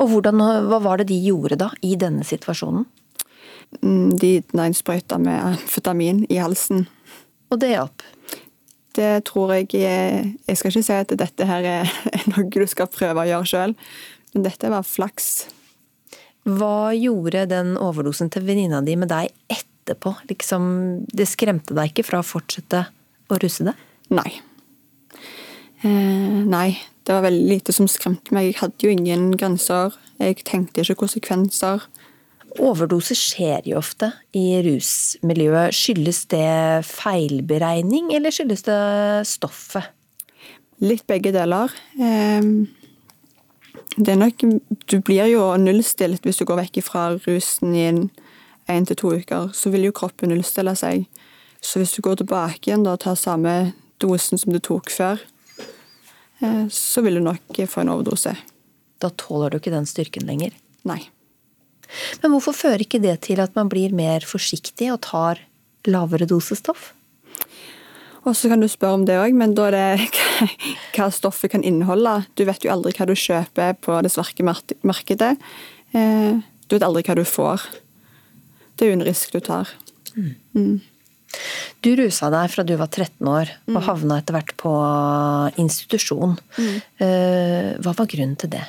Og 0.00 0.10
hvordan, 0.12 0.42
Hva 0.68 0.80
var 0.82 1.00
det 1.00 1.08
de 1.12 1.20
gjorde 1.24 1.58
da, 1.60 1.70
i 1.82 1.94
denne 2.00 2.24
situasjonen? 2.26 2.86
Mm, 3.82 4.14
de 4.20 4.42
sprøyta 4.76 5.18
med 5.18 5.40
amfetamin 5.40 6.24
i 6.30 6.38
halsen. 6.38 6.86
Og 7.50 7.60
det 7.60 7.74
hjalp? 7.74 8.04
Det 8.94 9.24
tror 9.26 9.54
jeg 9.56 9.68
Jeg 9.74 10.56
skal 10.56 10.70
ikke 10.70 10.82
si 10.86 10.92
at 10.92 11.16
dette 11.18 11.46
her 11.48 11.64
er 11.66 11.90
noe 12.30 12.46
du 12.46 12.66
skal 12.70 12.86
prøve 12.86 13.24
å 13.24 13.28
gjøre 13.28 13.50
sjøl, 13.50 13.76
men 14.34 14.46
dette 14.46 14.70
var 14.70 14.86
flaks. 14.86 15.48
Hva 16.44 16.92
gjorde 16.92 17.46
den 17.48 17.74
overdosen 17.80 18.30
til 18.30 18.44
venninna 18.44 18.82
di 18.84 18.96
med 19.00 19.08
deg 19.08 19.32
etterpå? 19.48 20.12
Liksom, 20.28 21.06
det 21.08 21.26
skremte 21.30 21.74
deg 21.74 21.90
ikke 21.90 22.06
fra 22.06 22.20
å 22.20 22.26
fortsette 22.26 22.84
å 23.32 23.38
russe 23.40 23.64
det? 23.64 23.74
Nei. 24.14 24.28
Eh, 25.84 26.44
nei, 26.48 26.78
det 27.04 27.12
var 27.12 27.26
veldig 27.26 27.48
lite 27.50 27.72
som 27.76 27.88
skremte 27.90 28.32
meg. 28.32 28.48
Jeg 28.48 28.60
hadde 28.62 28.86
jo 28.86 28.92
ingen 28.94 29.32
grenser. 29.36 29.92
Jeg 30.16 30.40
tenkte 30.48 30.80
ikke 30.80 31.02
konsekvenser. 31.02 31.84
Overdose 32.62 33.16
skjer 33.18 33.66
jo 33.68 33.76
ofte 33.80 34.12
i 34.36 34.62
rusmiljøet. 34.64 35.74
Skyldes 35.76 36.22
det 36.32 36.86
feilberegning, 36.88 38.14
eller 38.16 38.32
skyldes 38.32 38.64
det 38.64 38.78
stoffet? 39.28 39.90
Litt 40.80 41.04
begge 41.10 41.34
deler. 41.34 41.72
Ehm, 42.00 42.68
det 43.96 44.08
er 44.08 44.18
nok 44.18 44.40
Du 44.86 45.00
blir 45.00 45.26
jo 45.30 45.56
nullstilt 45.56 46.24
hvis 46.24 46.38
du 46.38 46.44
går 46.44 46.64
vekk 46.64 46.82
fra 46.82 47.14
rusen 47.14 47.74
i 47.74 47.86
én 48.68 48.86
til 48.86 48.96
to 48.96 49.12
uker. 49.12 49.52
Så 49.52 49.70
vil 49.70 49.84
jo 49.84 49.92
kroppen 49.92 50.30
nullstille 50.30 50.74
seg. 50.76 51.06
Så 51.60 51.78
hvis 51.78 51.92
du 51.92 52.02
går 52.02 52.16
tilbake 52.16 52.70
igjen 52.70 52.86
og 52.86 53.00
tar 53.00 53.14
samme 53.14 53.74
dosen 54.00 54.38
som 54.38 54.52
du 54.52 54.58
tok 54.58 54.90
før, 54.90 55.18
Eh, 55.18 55.33
så 56.72 57.04
vil 57.04 57.18
du 57.18 57.24
nok 57.24 57.60
få 57.70 57.82
en 57.82 57.92
overdose. 57.94 58.34
Da 59.02 59.10
tåler 59.20 59.52
du 59.52 59.60
ikke 59.60 59.74
den 59.74 59.88
styrken 59.88 60.26
lenger? 60.28 60.54
Nei. 60.88 61.00
Men 62.22 62.32
hvorfor 62.32 62.56
fører 62.56 62.84
ikke 62.84 63.02
det 63.02 63.18
til 63.26 63.42
at 63.42 63.54
man 63.58 63.70
blir 63.72 63.94
mer 63.94 64.24
forsiktig 64.26 64.90
og 64.94 65.02
tar 65.06 65.42
lavere 65.88 66.28
dosestoff? 66.28 66.92
Og 68.24 68.32
så 68.36 68.48
kan 68.48 68.62
du 68.62 68.68
spørre 68.72 68.96
om 68.96 69.04
det 69.04 69.18
òg, 69.20 69.34
men 69.36 69.52
da 69.56 69.68
er 69.68 69.74
det 70.00 70.08
hva 70.96 71.10
stoffet 71.12 71.52
kan 71.52 71.64
inneholde. 71.66 72.22
Du 72.38 72.46
vet 72.48 72.64
jo 72.64 72.72
aldri 72.72 72.94
hva 72.96 73.06
du 73.08 73.14
kjøper 73.18 73.76
på 73.84 73.98
det 74.04 74.12
svarte 74.14 74.46
markedet. 74.80 75.34
Eh, 75.92 76.40
du 76.40 76.76
vet 76.76 76.86
aldri 76.86 77.04
hva 77.04 77.18
du 77.20 77.24
får. 77.28 77.68
Det 78.74 78.86
er 78.86 78.94
jo 78.94 78.98
en 78.98 79.06
risk 79.06 79.36
du 79.36 79.42
tar. 79.44 79.68
Mm. 80.16 80.80
Du 81.84 81.90
rusa 81.98 82.30
deg 82.32 82.50
fra 82.52 82.64
du 82.64 82.74
var 82.80 82.88
13 82.88 83.28
år, 83.28 83.50
og 83.68 83.74
Mm. 83.74 83.82
havna 83.86 84.18
etter 84.18 84.34
hvert 84.36 84.54
på 84.56 84.72
institusjon. 85.60 86.38
Mm. 86.58 86.82
Eh, 87.00 87.74
Hva 87.80 87.92
var 87.96 88.06
grunnen 88.06 88.36
til 88.38 88.50
det? 88.50 88.64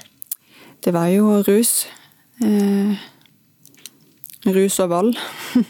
Det 0.82 0.93
var 0.93 1.08
jo 1.08 1.41
rus. 1.47 1.86
Eh, 2.43 2.97
rus 4.45 4.80
og 4.80 4.89
vold. 4.89 5.15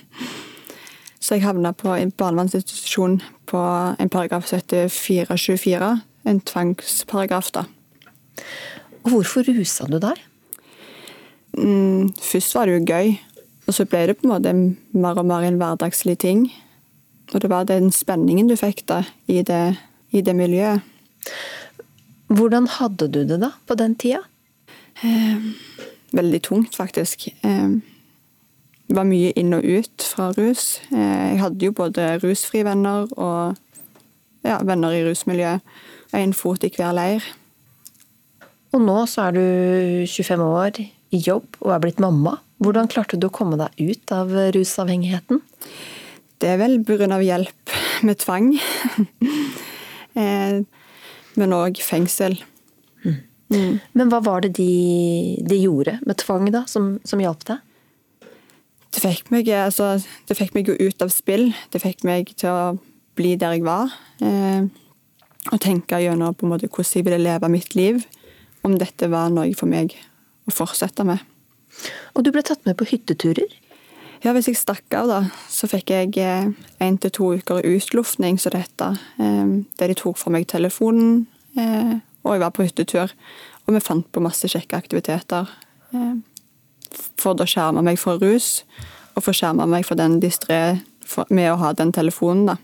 Så 1.26 1.36
jeg 1.36 1.44
havna 1.46 1.72
på 1.74 1.90
en 1.98 2.12
barnevernsinstitusjon 2.12 3.20
på 3.50 3.62
en 4.00 4.10
paragraf 4.10 4.46
som 4.48 4.60
heter 4.60 4.90
424. 4.90 6.02
En 6.26 6.40
tvangsparagraf, 6.42 7.52
da. 7.52 7.64
Og 9.06 9.12
hvorfor 9.12 9.46
rusa 9.48 9.86
du 9.90 9.98
deg? 10.00 10.20
Mm, 11.58 12.12
først 12.20 12.54
var 12.56 12.66
det 12.68 12.76
jo 12.80 12.86
gøy, 12.94 13.20
og 13.68 13.74
så 13.74 13.86
ble 13.90 14.04
det 14.08 14.18
på 14.20 14.26
en 14.28 14.34
måte 14.34 14.54
mer 14.94 15.18
og 15.22 15.26
mer 15.26 15.46
en 15.48 15.58
hverdagslig 15.62 16.18
ting. 16.20 16.52
Og 17.34 17.42
det 17.42 17.50
var 17.50 17.68
den 17.70 17.92
spenningen 17.94 18.50
du 18.50 18.56
fikk 18.60 18.86
da, 18.90 19.02
i 19.28 19.42
det, 19.46 19.78
i 20.14 20.22
det 20.22 20.36
miljøet. 20.38 20.86
Hvordan 22.28 22.68
hadde 22.78 23.10
du 23.14 23.24
det 23.28 23.40
da, 23.42 23.52
på 23.68 23.78
den 23.78 23.96
tida? 24.02 24.22
Eh, 25.04 25.52
veldig 26.16 26.42
tungt, 26.46 26.76
faktisk. 26.76 27.28
Eh, 27.42 27.78
det 28.86 28.98
var 28.98 29.08
mye 29.10 29.34
inn 29.38 29.54
og 29.58 29.66
ut 29.66 30.06
fra 30.06 30.32
rus. 30.38 30.80
Eh, 30.92 31.34
jeg 31.34 31.42
hadde 31.42 31.66
jo 31.66 31.76
både 31.76 32.16
rusfrie 32.24 32.66
venner 32.66 33.10
og 33.18 33.58
ja, 34.46 34.60
venner 34.62 34.94
i 34.94 35.04
rusmiljøet. 35.06 35.66
En 36.16 36.34
fot 36.38 36.64
i 36.64 36.72
hver 36.72 36.94
leir. 36.96 37.26
Og 38.76 38.84
nå 38.84 38.98
så 39.10 39.30
er 39.30 39.36
du 39.36 39.44
25 40.06 40.42
år, 40.46 40.82
i 41.14 41.20
jobb 41.22 41.62
og 41.62 41.74
er 41.76 41.84
blitt 41.84 42.02
mamma. 42.04 42.38
Hvordan 42.64 42.90
klarte 42.92 43.20
du 43.20 43.28
å 43.28 43.34
komme 43.34 43.58
deg 43.60 43.78
ut 43.80 44.12
av 44.16 44.32
rusavhengigheten? 44.56 45.42
Det 46.46 46.52
er 46.54 46.60
vel 46.62 46.76
pga. 46.86 47.08
hjelp 47.26 47.72
med 48.06 48.20
tvang. 48.22 48.52
eh, 50.22 50.60
men 51.42 51.56
òg 51.58 51.80
fengsel. 51.82 52.38
Mm. 53.50 53.80
Men 53.98 54.12
hva 54.12 54.20
var 54.22 54.46
det 54.46 54.52
de, 54.60 55.42
de 55.42 55.58
gjorde 55.58 55.98
med 56.06 56.20
tvang, 56.22 56.52
da, 56.54 56.68
som, 56.70 57.00
som 57.06 57.22
hjalp 57.22 57.48
deg? 57.50 57.64
Det 58.94 59.02
fikk, 59.02 59.32
meg, 59.34 59.50
altså, 59.50 59.96
det 60.30 60.38
fikk 60.38 60.54
meg 60.54 60.70
jo 60.70 60.78
ut 60.78 61.02
av 61.02 61.10
spill. 61.10 61.50
Det 61.74 61.82
fikk 61.82 62.06
meg 62.06 62.30
til 62.38 62.54
å 62.54 62.78
bli 63.18 63.34
der 63.42 63.58
jeg 63.58 63.66
var. 63.66 63.90
Eh, 64.22 64.70
og 65.50 65.62
tenke 65.66 65.98
gjennom 66.04 66.38
på 66.38 66.46
en 66.46 66.54
måte 66.54 66.70
hvordan 66.70 67.02
jeg 67.02 67.10
ville 67.10 67.24
leve 67.26 67.50
mitt 67.50 67.74
liv. 67.74 68.06
Om 68.62 68.78
dette 68.82 69.10
var 69.10 69.34
noe 69.34 69.50
for 69.58 69.70
meg 69.70 69.98
å 70.46 70.54
fortsette 70.54 71.10
med. 71.10 71.26
Og 72.14 72.22
du 72.22 72.30
ble 72.30 72.46
tatt 72.46 72.62
med 72.70 72.78
på 72.78 72.86
hytteturer? 72.94 73.50
Ja, 74.26 74.32
hvis 74.34 74.48
jeg 74.50 74.58
stakk 74.58 74.90
av, 74.98 75.06
da, 75.06 75.18
så 75.54 75.68
fikk 75.70 75.92
jeg 75.94 76.16
én 76.82 76.96
til 76.98 77.12
to 77.14 77.28
uker 77.38 77.62
utluftning, 77.62 78.40
som 78.42 78.56
det 78.56 78.64
heter. 78.64 78.96
Eh, 79.22 79.52
der 79.78 79.92
de 79.92 79.96
tok 80.00 80.18
fra 80.18 80.32
meg 80.34 80.48
telefonen, 80.50 81.28
eh, 81.54 82.00
og 82.26 82.34
jeg 82.34 82.42
var 82.42 82.54
på 82.56 82.66
hyttetur. 82.66 83.12
Og 83.68 83.76
vi 83.76 83.82
fant 83.86 84.08
på 84.10 84.24
masse 84.26 84.50
kjekke 84.50 84.80
aktiviteter. 84.82 85.52
Eh, 85.94 86.16
for 87.22 87.38
å 87.38 87.46
skjerme 87.46 87.84
meg 87.86 88.00
fra 88.02 88.16
rus, 88.18 88.64
og 89.14 89.22
for 89.22 89.30
å 89.30 89.38
skjerme 89.38 89.68
meg 89.70 89.86
fra 89.86 89.98
den 90.00 90.18
distré 90.24 90.80
med 91.30 91.52
å 91.52 91.60
ha 91.62 91.74
den 91.78 91.94
telefonen, 91.94 92.48
da. 92.50 92.58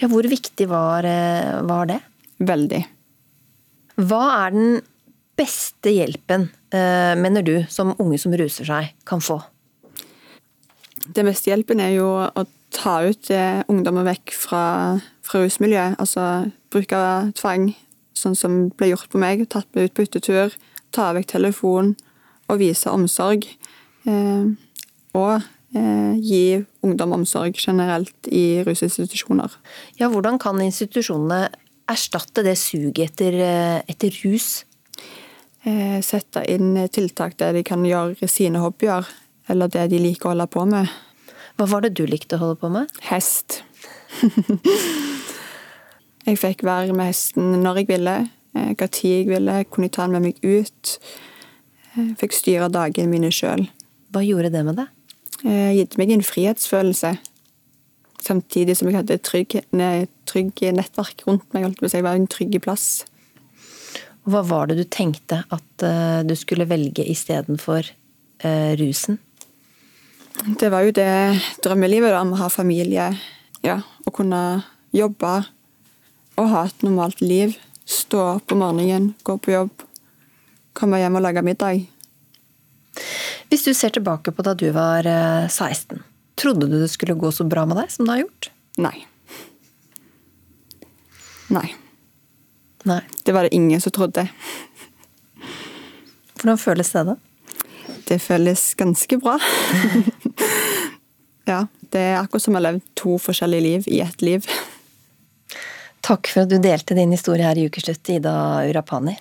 Ja, 0.00 0.08
hvor 0.10 0.26
viktig 0.26 0.66
var, 0.66 1.06
eh, 1.06 1.60
var 1.62 1.86
det? 1.86 2.00
Veldig. 2.40 2.82
Hva 3.98 4.24
er 4.46 4.50
den 4.50 4.82
beste 5.38 5.94
hjelpen, 5.94 6.50
eh, 6.72 7.14
mener 7.14 7.42
du, 7.46 7.64
som 7.68 7.94
unge 8.00 8.18
som 8.18 8.32
ruser 8.32 8.64
seg, 8.64 8.90
kan 9.04 9.20
få? 9.20 9.38
Den 11.14 11.28
mest 11.28 11.46
hjelpen 11.48 11.80
er 11.80 11.94
jo 11.96 12.08
å 12.20 12.44
ta 12.74 12.98
ut 13.06 13.30
eh, 13.32 13.62
ungdommer 13.70 14.06
vekk 14.10 14.34
fra, 14.36 14.62
fra 15.24 15.42
rusmiljøet. 15.42 15.96
Altså 16.02 16.24
bruke 16.72 16.98
tvang, 17.38 17.70
sånn 18.18 18.36
som 18.36 18.58
ble 18.76 18.92
gjort 18.92 19.08
på 19.12 19.20
meg. 19.22 19.46
Tatt 19.48 19.68
meg 19.76 19.88
ut 19.88 19.96
på 19.96 20.04
hyttetur, 20.04 20.56
ta 20.92 21.12
vekk 21.16 21.30
telefonen 21.32 21.94
og 22.48 22.60
vise 22.60 22.92
omsorg. 22.92 23.46
Eh, 24.08 24.50
og 25.16 25.34
eh, 25.76 26.14
gi 26.20 26.42
ungdom 26.84 27.16
omsorg 27.18 27.56
generelt 27.60 28.28
i 28.30 28.60
rusinstitusjoner. 28.66 29.56
Ja, 30.00 30.10
hvordan 30.12 30.40
kan 30.40 30.60
institusjonene 30.64 31.48
erstatte 31.88 32.44
det 32.44 32.58
suget 32.60 33.14
etter, 33.16 33.38
eh, 33.44 33.78
etter 33.88 34.12
rus? 34.24 34.64
Eh, 35.66 35.98
sette 36.04 36.44
inn 36.48 36.76
tiltak 36.92 37.36
der 37.40 37.56
de 37.56 37.64
kan 37.66 37.82
gjøre 37.84 38.28
sine 38.30 38.60
hobbyer, 38.62 39.08
eller 39.48 39.70
det 39.72 39.88
de 39.92 40.00
liker 40.02 40.28
å 40.28 40.34
holde 40.34 40.48
på 40.52 40.64
med. 40.68 40.90
Hva 41.58 41.66
var 41.72 41.82
det 41.82 41.96
du 41.98 42.04
likte 42.06 42.36
å 42.36 42.42
holde 42.42 42.58
på 42.60 42.70
med? 42.70 42.90
Hest. 43.08 43.62
jeg 46.28 46.38
fikk 46.38 46.62
være 46.66 46.94
med 46.94 47.10
hesten 47.10 47.58
når 47.64 47.82
jeg 47.82 47.90
ville, 47.90 48.14
eh, 48.54 48.70
hva 48.78 48.86
tid 48.86 49.16
jeg 49.16 49.30
ville, 49.32 49.56
kunne 49.66 49.88
jeg 49.88 49.96
ta 49.96 50.06
den 50.06 50.14
med 50.14 50.28
meg 50.28 50.38
ut. 50.44 50.94
Jeg 51.96 52.14
fikk 52.20 52.36
styre 52.36 52.70
dagene 52.70 53.10
mine 53.10 53.32
sjøl. 53.34 53.66
Hva 54.14 54.22
gjorde 54.22 54.52
det 54.54 54.62
med 54.68 54.78
deg? 54.78 54.94
Eh, 55.42 55.72
gitt 55.80 55.98
meg 55.98 56.14
en 56.14 56.26
frihetsfølelse. 56.26 57.16
Samtidig 58.22 58.76
som 58.78 58.90
jeg 58.90 59.00
hadde 59.00 59.18
trygg, 59.26 59.60
trygg 60.28 60.62
nettverk 60.74 61.24
rundt 61.26 61.46
meg. 61.54 61.72
Jeg 61.82 62.06
var 62.06 62.18
en 62.18 62.30
trygg 62.30 62.58
plass. 62.62 63.06
Hva 64.28 64.42
var 64.44 64.68
det 64.68 64.76
du 64.78 64.84
tenkte 64.84 65.40
at 65.54 65.84
du 66.26 66.34
skulle 66.36 66.66
velge 66.68 67.06
istedenfor 67.08 67.86
uh, 68.44 68.74
rusen? 68.76 69.16
Det 70.46 70.70
var 70.70 70.86
jo 70.86 70.92
det 70.94 71.10
drømmelivet 71.64 72.12
da, 72.14 72.22
med 72.24 72.38
å 72.38 72.42
ha 72.44 72.48
familie. 72.52 73.10
Ja, 73.64 73.80
Å 74.06 74.12
kunne 74.14 74.62
jobbe 74.94 75.32
og 76.38 76.50
ha 76.52 76.62
et 76.68 76.84
normalt 76.86 77.20
liv. 77.20 77.56
Stå 77.88 78.20
opp 78.36 78.52
om 78.54 78.62
morgenen, 78.62 79.12
gå 79.26 79.34
på 79.42 79.54
jobb, 79.54 79.82
komme 80.76 81.00
hjem 81.00 81.18
og 81.18 81.24
lage 81.24 81.42
middag. 81.42 81.82
Hvis 83.48 83.64
du 83.66 83.72
ser 83.74 83.94
tilbake 83.96 84.32
på 84.34 84.44
da 84.46 84.54
du 84.58 84.68
var 84.76 85.08
uh, 85.08 85.48
16, 85.48 86.02
trodde 86.38 86.68
du 86.68 86.78
det 86.78 86.90
skulle 86.92 87.18
gå 87.18 87.32
så 87.34 87.46
bra 87.48 87.64
med 87.66 87.80
deg 87.80 87.92
som 87.92 88.06
det 88.06 88.14
har 88.14 88.24
gjort? 88.26 88.50
Nei. 88.78 88.96
Nei. 91.50 91.68
Nei. 92.86 93.00
Det 93.24 93.34
var 93.34 93.48
det 93.48 93.56
ingen 93.56 93.80
som 93.82 93.94
trodde. 93.96 94.28
Hvordan 96.38 96.60
føles 96.60 96.92
det, 96.94 97.08
da? 97.08 97.16
Det 98.08 98.16
føles 98.24 98.62
ganske 98.78 99.18
bra. 99.20 99.36
ja. 101.50 101.66
Det 101.88 102.00
er 102.00 102.18
akkurat 102.18 102.44
som 102.44 102.56
å 102.56 102.60
ha 102.60 102.66
levd 102.66 102.84
to 102.98 103.14
forskjellige 103.20 103.64
liv 103.64 103.86
i 103.88 104.00
ett 104.04 104.24
liv. 104.24 104.48
Takk 106.04 106.28
for 106.28 106.44
at 106.44 106.50
du 106.52 106.58
delte 106.60 106.96
din 106.96 107.12
historie 107.12 107.44
her 107.44 107.56
i 107.56 107.64
Ukeslutt, 107.68 108.08
Ida 108.12 108.34
Urapani. 108.68 109.14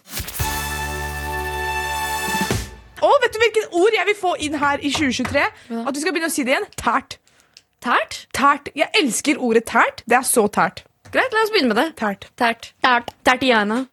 Og 3.04 3.16
vet 3.24 3.34
du 3.34 3.40
hvilket 3.44 3.78
ord 3.78 3.96
jeg 3.96 4.10
vil 4.10 4.20
få 4.20 4.34
inn 4.44 4.58
her 4.60 4.84
i 4.84 4.92
2023? 4.92 5.46
At 5.84 5.96
du 5.96 6.02
skal 6.02 6.16
begynne 6.16 6.32
å 6.32 6.36
si 6.36 6.44
det 6.48 6.56
igjen. 6.56 6.70
Tært. 6.80 7.20
Tært? 7.84 8.22
Tært. 8.36 8.72
Jeg 8.76 8.92
elsker 9.00 9.40
ordet 9.44 9.68
tært. 9.70 10.04
Det 10.10 10.18
er 10.20 10.26
så 10.28 10.48
tært. 10.52 10.84
Greit, 11.14 11.32
la 11.32 11.44
oss 11.46 11.54
begynne 11.54 11.72
med 11.72 11.80
det. 11.80 11.90
Tært. 12.00 12.28
Tært. 12.40 12.72
Tært. 12.84 13.14
Tærtiana. 13.28 13.86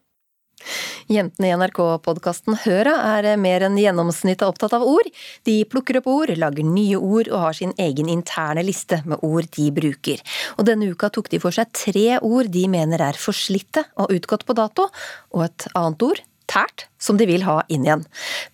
Jentene 1.10 1.50
i 1.50 1.54
NRK-podkasten 1.58 2.58
Høra 2.64 2.94
er 3.18 3.28
mer 3.40 3.66
enn 3.66 3.78
gjennomsnittet 3.80 4.46
opptatt 4.46 4.76
av 4.76 4.84
ord. 4.88 5.08
De 5.48 5.56
plukker 5.68 6.00
opp 6.00 6.08
ord, 6.10 6.34
lager 6.38 6.66
nye 6.66 6.98
ord 6.98 7.30
og 7.32 7.42
har 7.46 7.58
sin 7.58 7.74
egen 7.80 8.10
interne 8.12 8.64
liste 8.64 9.02
med 9.08 9.22
ord 9.26 9.48
de 9.56 9.70
bruker. 9.74 10.22
Og 10.58 10.68
denne 10.68 10.90
uka 10.90 11.10
tok 11.12 11.30
de 11.32 11.40
for 11.42 11.54
seg 11.54 11.72
tre 11.76 12.06
ord 12.20 12.52
de 12.54 12.66
mener 12.72 13.02
er 13.04 13.20
forslitte 13.20 13.84
og 14.00 14.14
utgått 14.14 14.46
på 14.48 14.56
dato, 14.56 14.88
og 15.34 15.46
et 15.48 15.68
annet 15.74 16.08
ord 16.08 16.24
tært, 16.50 16.86
som 17.00 17.18
de 17.20 17.26
vil 17.28 17.44
ha 17.46 17.60
inn 17.72 17.86
igjen. 17.86 18.04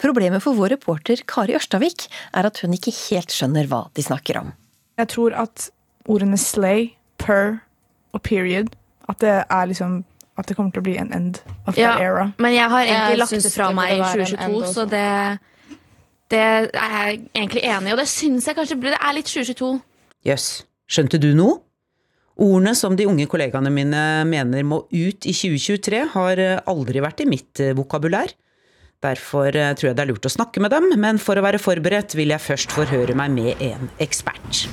Problemet 0.02 0.42
for 0.44 0.58
vår 0.58 0.74
reporter 0.76 1.22
Kari 1.28 1.56
Ørstavik 1.58 2.06
er 2.36 2.46
at 2.46 2.62
hun 2.62 2.74
ikke 2.76 2.94
helt 3.08 3.34
skjønner 3.34 3.70
hva 3.70 3.86
de 3.96 4.04
snakker 4.06 4.38
om. 4.42 4.52
Jeg 5.00 5.10
tror 5.14 5.34
at 5.46 5.70
ordene 6.10 6.38
slay, 6.40 6.92
per 7.20 7.60
og 8.16 8.22
period 8.24 8.72
At 9.10 9.20
det 9.20 9.34
er 9.42 9.66
liksom 9.68 10.00
At 10.38 10.48
det 10.48 10.56
kommer 10.56 10.72
til 10.72 10.80
å 10.80 10.86
bli 10.86 10.96
en 11.00 11.12
end 11.12 11.40
of 11.66 11.76
Ja, 11.76 11.96
that 11.96 12.00
era. 12.00 12.32
men 12.38 12.54
jeg 12.54 12.70
har 12.70 12.84
egentlig 12.86 13.16
Jeg 13.16 13.18
lagt 13.18 13.32
det 13.34 13.52
fra 13.52 13.68
det 13.68 13.76
meg 13.76 13.90
i 13.90 13.96
burde 13.96 14.10
være 14.10 14.20
en 14.20 14.52
2022, 14.54 14.74
så 14.74 14.84
det, 14.88 15.06
det 16.30 16.44
er 16.44 17.08
jeg 17.10 17.22
egentlig 17.34 17.64
enig 17.64 17.90
i. 17.90 17.92
Og 17.92 17.98
det 17.98 18.08
syns 18.08 18.46
jeg 18.46 18.56
kanskje 18.56 18.78
blir 18.80 18.94
Det 18.94 19.00
er 19.02 19.16
litt 19.18 19.26
2022. 19.28 19.72
Jøss, 20.30 20.46
skjønte 20.88 21.20
du 21.20 21.32
noe? 21.34 21.60
Ordene 22.40 22.72
som 22.78 22.94
de 22.96 23.04
unge 23.04 23.26
kollegaene 23.28 23.68
mine 23.74 24.02
mener 24.24 24.64
må 24.64 24.84
ut 24.88 25.26
i 25.28 25.34
2023, 25.36 26.04
har 26.14 26.40
eh, 26.40 26.60
aldri 26.72 27.02
vært 27.04 27.20
i 27.20 27.28
mitt 27.28 27.60
eh, 27.60 27.74
vokabulær. 27.76 28.32
Derfor 29.04 29.52
eh, 29.52 29.74
tror 29.76 29.90
jeg 29.90 29.98
det 29.98 30.06
er 30.06 30.08
lurt 30.08 30.28
å 30.28 30.32
snakke 30.32 30.62
med 30.64 30.72
dem, 30.72 30.88
men 31.00 31.20
for 31.20 31.36
å 31.36 31.44
være 31.44 31.60
forberedt 31.60 32.16
vil 32.16 32.32
jeg 32.32 32.40
først 32.40 32.72
forhøre 32.72 33.16
meg 33.18 33.36
med 33.36 33.60
en 33.64 33.92
ekspert. 34.00 34.64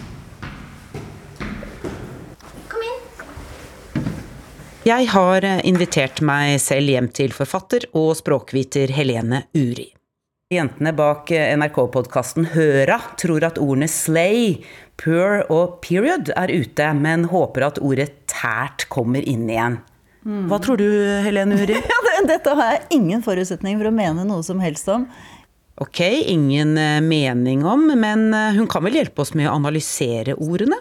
Jeg 4.87 5.09
har 5.11 5.43
eh, 5.43 5.59
invitert 5.67 6.21
meg 6.23 6.61
selv 6.63 6.87
hjem 6.87 7.09
til 7.11 7.33
forfatter 7.35 7.89
og 7.97 8.13
språkviter 8.15 8.93
Helene 8.95 9.41
Uri. 9.57 9.89
Jentene 10.53 10.93
bak 10.95 11.27
NRK-podkasten 11.27 12.53
Høra 12.53 12.95
tror 13.19 13.43
at 13.43 13.59
ordene 13.59 13.89
slay, 13.91 14.61
pur 14.95 15.41
og 15.51 15.81
period 15.83 16.31
er 16.39 16.53
ute, 16.55 16.87
men 16.95 17.25
håper 17.33 17.65
at 17.67 17.81
ordet 17.83 18.13
tært 18.31 18.85
kommer 18.93 19.27
inn 19.27 19.49
igjen. 19.51 19.81
Hva 20.47 20.61
tror 20.63 20.79
du, 20.79 20.87
Helene 21.25 21.59
Uri? 21.59 21.75
Ja, 21.91 22.23
Dette 22.29 22.55
har 22.55 22.77
jeg 22.77 23.01
ingen 23.01 23.25
forutsetning 23.25 23.81
for 23.81 23.91
å 23.91 23.95
mene 23.97 24.23
noe 24.29 24.45
som 24.45 24.63
helst 24.63 24.87
om. 24.93 25.03
Ok, 25.83 25.99
ingen 26.31 26.77
eh, 26.79 27.01
mening 27.03 27.67
om, 27.67 27.89
men 27.91 28.29
eh, 28.31 28.55
hun 28.55 28.71
kan 28.71 28.87
vel 28.87 29.01
hjelpe 29.01 29.25
oss 29.25 29.35
med 29.35 29.51
å 29.51 29.57
analysere 29.59 30.39
ordene? 30.39 30.79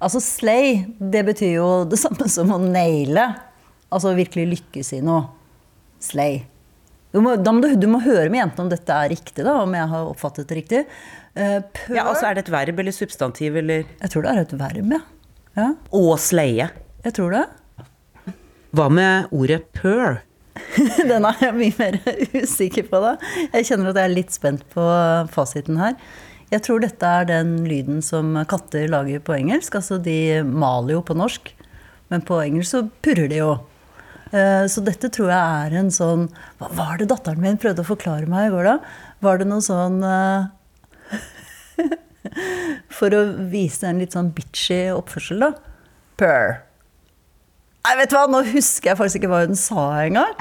Altså 0.00 0.20
slay, 0.24 0.86
det 0.96 1.22
betyr 1.28 1.58
jo 1.58 1.68
det 1.88 1.98
samme 2.00 2.28
som 2.32 2.52
å 2.54 2.58
naile. 2.62 3.26
Altså 3.92 4.14
virkelig 4.16 4.46
lykkes 4.54 4.94
i 4.96 5.02
noe. 5.04 5.26
Slay. 6.00 6.40
Du 7.12 7.18
må, 7.20 7.34
må 7.34 7.60
du, 7.60 7.72
du 7.76 7.88
må 7.90 8.00
høre 8.04 8.30
med 8.30 8.38
jentene 8.38 8.64
om 8.64 8.70
dette 8.70 8.94
er 8.94 9.10
riktig, 9.12 9.42
da, 9.42 9.58
om 9.64 9.74
jeg 9.74 9.88
har 9.90 10.08
oppfattet 10.08 10.48
det 10.48 10.60
riktig. 10.60 10.82
Uh, 11.34 11.58
pør, 11.74 11.96
Ja, 11.98 12.06
altså 12.06 12.28
Er 12.28 12.38
det 12.38 12.46
et 12.46 12.52
verb 12.54 12.80
eller 12.82 12.94
substantiv, 12.94 13.58
eller? 13.60 13.84
Jeg 14.00 14.12
tror 14.12 14.24
det 14.24 14.32
er 14.32 14.42
et 14.44 14.56
verb, 14.62 14.94
ja. 14.94 15.02
ja. 15.58 15.68
Å 15.74 16.16
slaye. 16.22 16.70
Jeg 17.04 17.16
tror 17.18 17.36
det. 17.36 17.44
Hva 18.78 18.86
med 18.94 19.32
ordet 19.34 19.64
purr? 19.74 20.20
Den 21.10 21.26
er 21.26 21.42
jeg 21.42 21.56
mye 21.58 21.76
mer 21.80 21.98
usikker 22.44 22.86
på, 22.88 23.02
da. 23.02 23.16
Jeg 23.56 23.68
kjenner 23.68 23.90
at 23.90 24.00
jeg 24.00 24.10
er 24.10 24.14
litt 24.14 24.34
spent 24.34 24.64
på 24.72 24.86
fasiten 25.34 25.80
her. 25.82 25.98
Jeg 26.50 26.62
tror 26.66 26.80
dette 26.82 27.06
er 27.06 27.26
den 27.28 27.52
lyden 27.68 28.00
som 28.02 28.32
katter 28.50 28.88
lager 28.90 29.20
på 29.22 29.36
engelsk. 29.36 29.76
Altså 29.78 30.00
de 30.02 30.40
maler 30.42 30.96
jo 30.96 31.02
på 31.06 31.14
norsk, 31.18 31.52
men 32.10 32.24
på 32.26 32.40
engelsk 32.42 32.70
så 32.74 32.80
purrer 33.04 33.28
de 33.30 33.38
jo. 33.42 33.52
Eh, 34.32 34.64
Så 34.70 34.82
dette 34.86 35.10
tror 35.10 35.30
jeg 35.30 35.66
er 35.66 35.72
en 35.80 35.88
sånn 35.90 36.28
Hva 36.60 36.68
var 36.78 36.98
det 37.00 37.08
datteren 37.10 37.40
min 37.42 37.56
prøvde 37.58 37.82
å 37.82 37.88
forklare 37.88 38.28
meg 38.30 38.46
i 38.46 38.52
går, 38.54 38.68
da? 38.68 38.76
Var 39.26 39.40
det 39.40 39.46
noe 39.50 39.64
sånn 39.64 39.96
eh, 40.06 40.44
For 42.98 43.10
å 43.16 43.24
vise 43.50 43.88
en 43.90 43.98
litt 43.98 44.14
sånn 44.14 44.30
bitchy 44.36 44.84
oppførsel, 44.94 45.42
da. 45.42 45.50
Purr. 46.20 46.60
Nei, 47.86 47.94
vet 47.96 48.12
du 48.12 48.16
hva, 48.18 48.26
nå 48.30 48.42
husker 48.52 48.92
jeg 48.92 48.98
faktisk 49.00 49.22
ikke 49.22 49.30
hva 49.32 49.42
hun 49.48 49.56
sa 49.58 49.86
engang. 50.04 50.34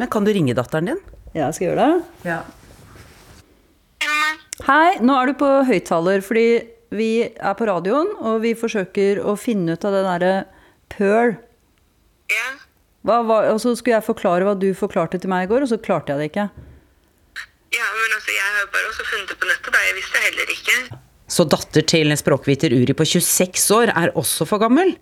Men 0.00 0.08
kan 0.10 0.24
du 0.26 0.32
ringe 0.34 0.54
datteren 0.56 0.88
din? 0.90 1.02
Ja, 1.34 1.46
jeg 1.50 1.58
skal 1.58 1.66
gjøre 1.68 1.84
det. 1.84 2.30
Ja. 2.32 2.40
Hei, 4.66 4.98
nå 5.02 5.14
er 5.18 5.30
du 5.32 5.38
på 5.40 5.48
høyttaler, 5.66 6.22
fordi 6.24 6.46
vi 6.94 7.08
er 7.26 7.54
på 7.58 7.66
radioen, 7.66 8.10
og 8.22 8.42
vi 8.44 8.52
forsøker 8.58 9.22
å 9.26 9.34
finne 9.40 9.74
ut 9.74 9.86
av 9.88 9.94
det 9.96 10.02
derre 10.06 10.34
pøl. 10.92 11.34
Hva, 13.02 13.16
var- 13.26 13.48
og 13.50 13.58
så 13.62 13.72
skulle 13.74 13.96
jeg 13.98 14.06
forklare 14.06 14.46
hva 14.46 14.54
du 14.58 14.68
forklarte 14.78 15.18
til 15.18 15.30
meg 15.32 15.48
i 15.48 15.50
går, 15.50 15.64
og 15.66 15.72
så 15.72 15.80
klarte 15.82 16.12
jeg 16.14 16.20
det 16.22 16.28
ikke. 16.30 16.44
Ja, 17.72 17.86
men 17.96 18.14
altså, 18.14 18.30
jeg 18.36 18.50
har 18.58 18.68
bare 18.70 18.90
også 18.92 19.06
funnet 19.08 19.32
det 19.32 19.38
på 19.40 19.48
nettet, 19.50 19.72
da. 19.74 19.80
Jeg 19.88 19.96
visste 19.98 20.22
heller 20.26 20.52
ikke. 20.54 20.76
Så 21.32 21.46
datter 21.48 21.86
til 21.88 22.12
språkviter 22.20 22.74
Uri 22.76 22.94
på 22.94 23.06
26 23.08 23.70
år 23.74 23.92
er 23.96 24.12
også 24.20 24.46
for 24.46 24.60
gammel. 24.62 24.92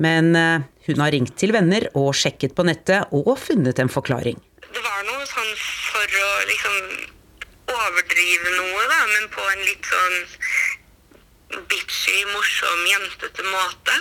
Men 0.00 0.34
eh, 0.36 0.62
hun 0.86 1.00
har 1.02 1.10
ringt 1.12 1.34
til 1.40 1.52
venner 1.56 1.88
og 1.98 2.12
sjekket 2.16 2.54
på 2.56 2.64
nettet 2.68 3.10
og 3.16 3.32
funnet 3.40 3.80
en 3.82 3.90
forklaring. 3.92 4.38
Det 4.70 4.82
var 4.84 5.00
noe 5.08 5.24
sånn 5.28 5.50
for 5.90 6.20
å 6.20 6.28
liksom 6.52 6.76
overdrive 7.74 8.56
noe, 8.56 8.82
da, 8.90 9.00
men 9.14 9.30
på 9.34 9.46
en 9.52 9.62
litt 9.68 9.86
sånn 9.92 10.18
bitchy, 11.70 12.18
morsom, 12.34 12.84
jentete 12.90 13.46
måte. 13.50 13.96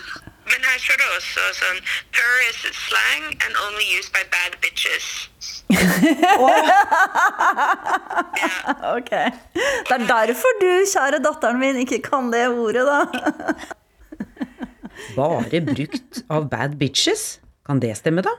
Men 0.50 0.66
her 0.66 0.78
står 0.82 0.98
det 0.98 1.08
også 1.14 1.48
sånn 1.60 1.82
Purr 2.16 2.38
is 2.48 2.62
slang 2.74 3.26
and 3.46 3.54
only 3.68 3.86
used 3.98 4.12
by 4.16 4.24
bad 4.34 4.58
bitches. 4.64 5.30
Ok. 8.90 9.12
Det 9.12 9.96
er 9.96 10.06
derfor 10.10 10.56
du, 10.62 10.70
kjære 10.90 11.20
datteren 11.24 11.60
min, 11.62 11.78
ikke 11.84 12.00
kan 12.06 12.32
det 12.34 12.48
ordet, 12.50 12.86
da. 12.88 13.00
Bare 15.18 15.62
brukt 15.68 16.24
av 16.30 16.50
bad 16.52 16.78
bitches? 16.82 17.40
Kan 17.68 17.82
det 17.84 17.96
stemme, 18.00 18.26
da? 18.26 18.34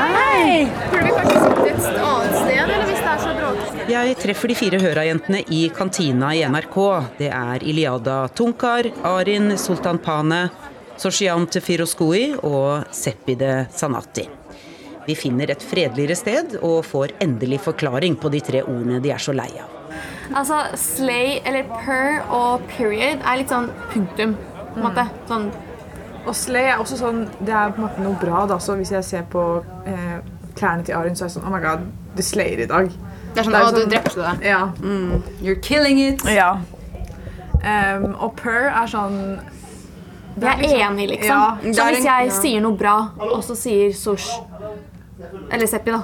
Hei! 0.00 0.64
Burde 0.90 1.04
vi 1.04 1.12
kanskje 1.12 1.40
sittet 1.44 1.66
et 1.68 2.00
annet 2.00 2.36
sted, 2.38 2.58
eller 2.64 2.86
hvis 2.88 3.00
det 3.00 3.10
er 3.12 3.20
så 3.20 3.32
bråkete? 3.36 3.86
Jeg 3.90 4.16
treffer 4.22 4.52
de 4.52 4.56
fire 4.56 4.80
Høra-jentene 4.80 5.40
i 5.52 5.60
kantina 5.76 6.30
i 6.36 6.42
NRK. 6.48 6.76
Det 7.18 7.28
er 7.28 7.64
Iliada 7.68 8.18
Tunkar, 8.32 8.88
Arin 9.10 9.52
Sultanpane, 9.60 10.42
Soshiant 11.00 11.60
Firoskoi 11.64 12.22
og 12.40 12.88
Sepide 12.96 13.66
Sanati. 13.76 14.24
Vi 15.06 15.16
finner 15.18 15.52
et 15.52 15.62
fredeligere 15.64 16.16
sted 16.16 16.56
og 16.60 16.84
får 16.88 17.16
endelig 17.24 17.60
forklaring 17.66 18.16
på 18.20 18.32
de 18.32 18.40
tre 18.44 18.64
ordene 18.64 19.00
de 19.04 19.12
er 19.12 19.20
så 19.20 19.34
lei 19.36 19.50
av. 19.60 19.76
Altså, 20.30 20.62
slay 20.78 21.40
eller 21.44 21.66
per 21.80 22.20
og 22.30 22.62
period 22.76 23.24
er 23.26 23.40
litt 23.40 23.52
sånn 23.52 23.68
punktum. 23.92 24.36
på 24.70 24.78
en 24.78 24.84
måte. 24.86 25.04
Sånn 25.26 25.48
Og 26.26 26.34
slay 26.36 26.68
er 26.72 26.80
også 26.82 26.98
sånn 27.00 27.22
Det 27.40 27.54
er 27.54 27.70
på 27.72 27.80
en 27.80 27.86
måte 27.86 28.02
noe 28.04 28.18
bra. 28.20 28.44
da, 28.46 28.58
så 28.58 28.76
Hvis 28.76 28.92
jeg 28.92 29.04
ser 29.04 29.22
på 29.30 29.44
eh, 29.86 30.18
klærne 30.58 30.84
til 30.84 30.94
Arin, 30.98 31.16
så 31.16 31.24
er 31.24 31.30
jeg 31.30 31.36
sånn 31.38 31.46
Oh 31.48 31.54
my 31.54 31.60
god, 31.64 31.86
du 32.16 32.22
slayer 32.22 32.60
i 32.64 32.66
dag. 32.68 32.90
Det 33.34 33.40
er 33.40 33.46
sånn, 33.46 33.54
«Å, 33.54 33.70
du 33.72 33.84
drepte 33.86 34.18
det». 34.18 34.48
Ja. 34.50 34.72
You're 35.40 35.60
killing 35.62 36.00
it. 36.02 36.24
Ja. 36.26 36.56
Um, 37.60 38.14
og 38.16 38.34
purr 38.40 38.66
er 38.72 38.88
sånn 38.90 39.38
det 40.40 40.46
Jeg 40.46 40.56
er 40.56 40.62
liksom- 40.62 40.80
enig, 40.88 41.08
liksom. 41.10 41.28
Ja, 41.28 41.72
så 41.74 41.84
er 41.84 41.94
hvis 41.94 42.04
jeg 42.04 42.26
ja. 42.26 42.34
sier 42.40 42.60
noe 42.64 42.76
bra, 42.76 42.96
og 43.18 43.42
så 43.44 43.54
sier 43.58 43.92
Sosh 43.92 44.28
Eller 45.52 45.66
Seppi, 45.66 45.90
da. 45.92 46.02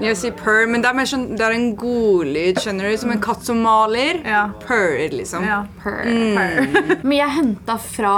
Jeg 0.00 0.16
sier 0.16 0.32
purr, 0.32 0.66
men 0.66 0.82
det 0.82 0.88
er 0.90 0.94
mer 0.94 1.06
sånn, 1.06 1.36
det 1.36 1.44
er 1.44 1.52
en 1.54 1.76
godlyd, 1.76 2.58
skjønner 2.58 2.90
du? 2.90 2.96
Som 2.98 3.12
en 3.14 3.20
katt 3.22 3.44
som 3.46 3.60
maler. 3.62 4.22
Purr, 4.64 4.96
liksom. 5.12 5.44
Purr. 5.82 6.02
Mm. 6.04 7.02
Men 7.04 7.12
jeg 7.12 7.30
henta 7.36 7.76
fra 7.78 8.14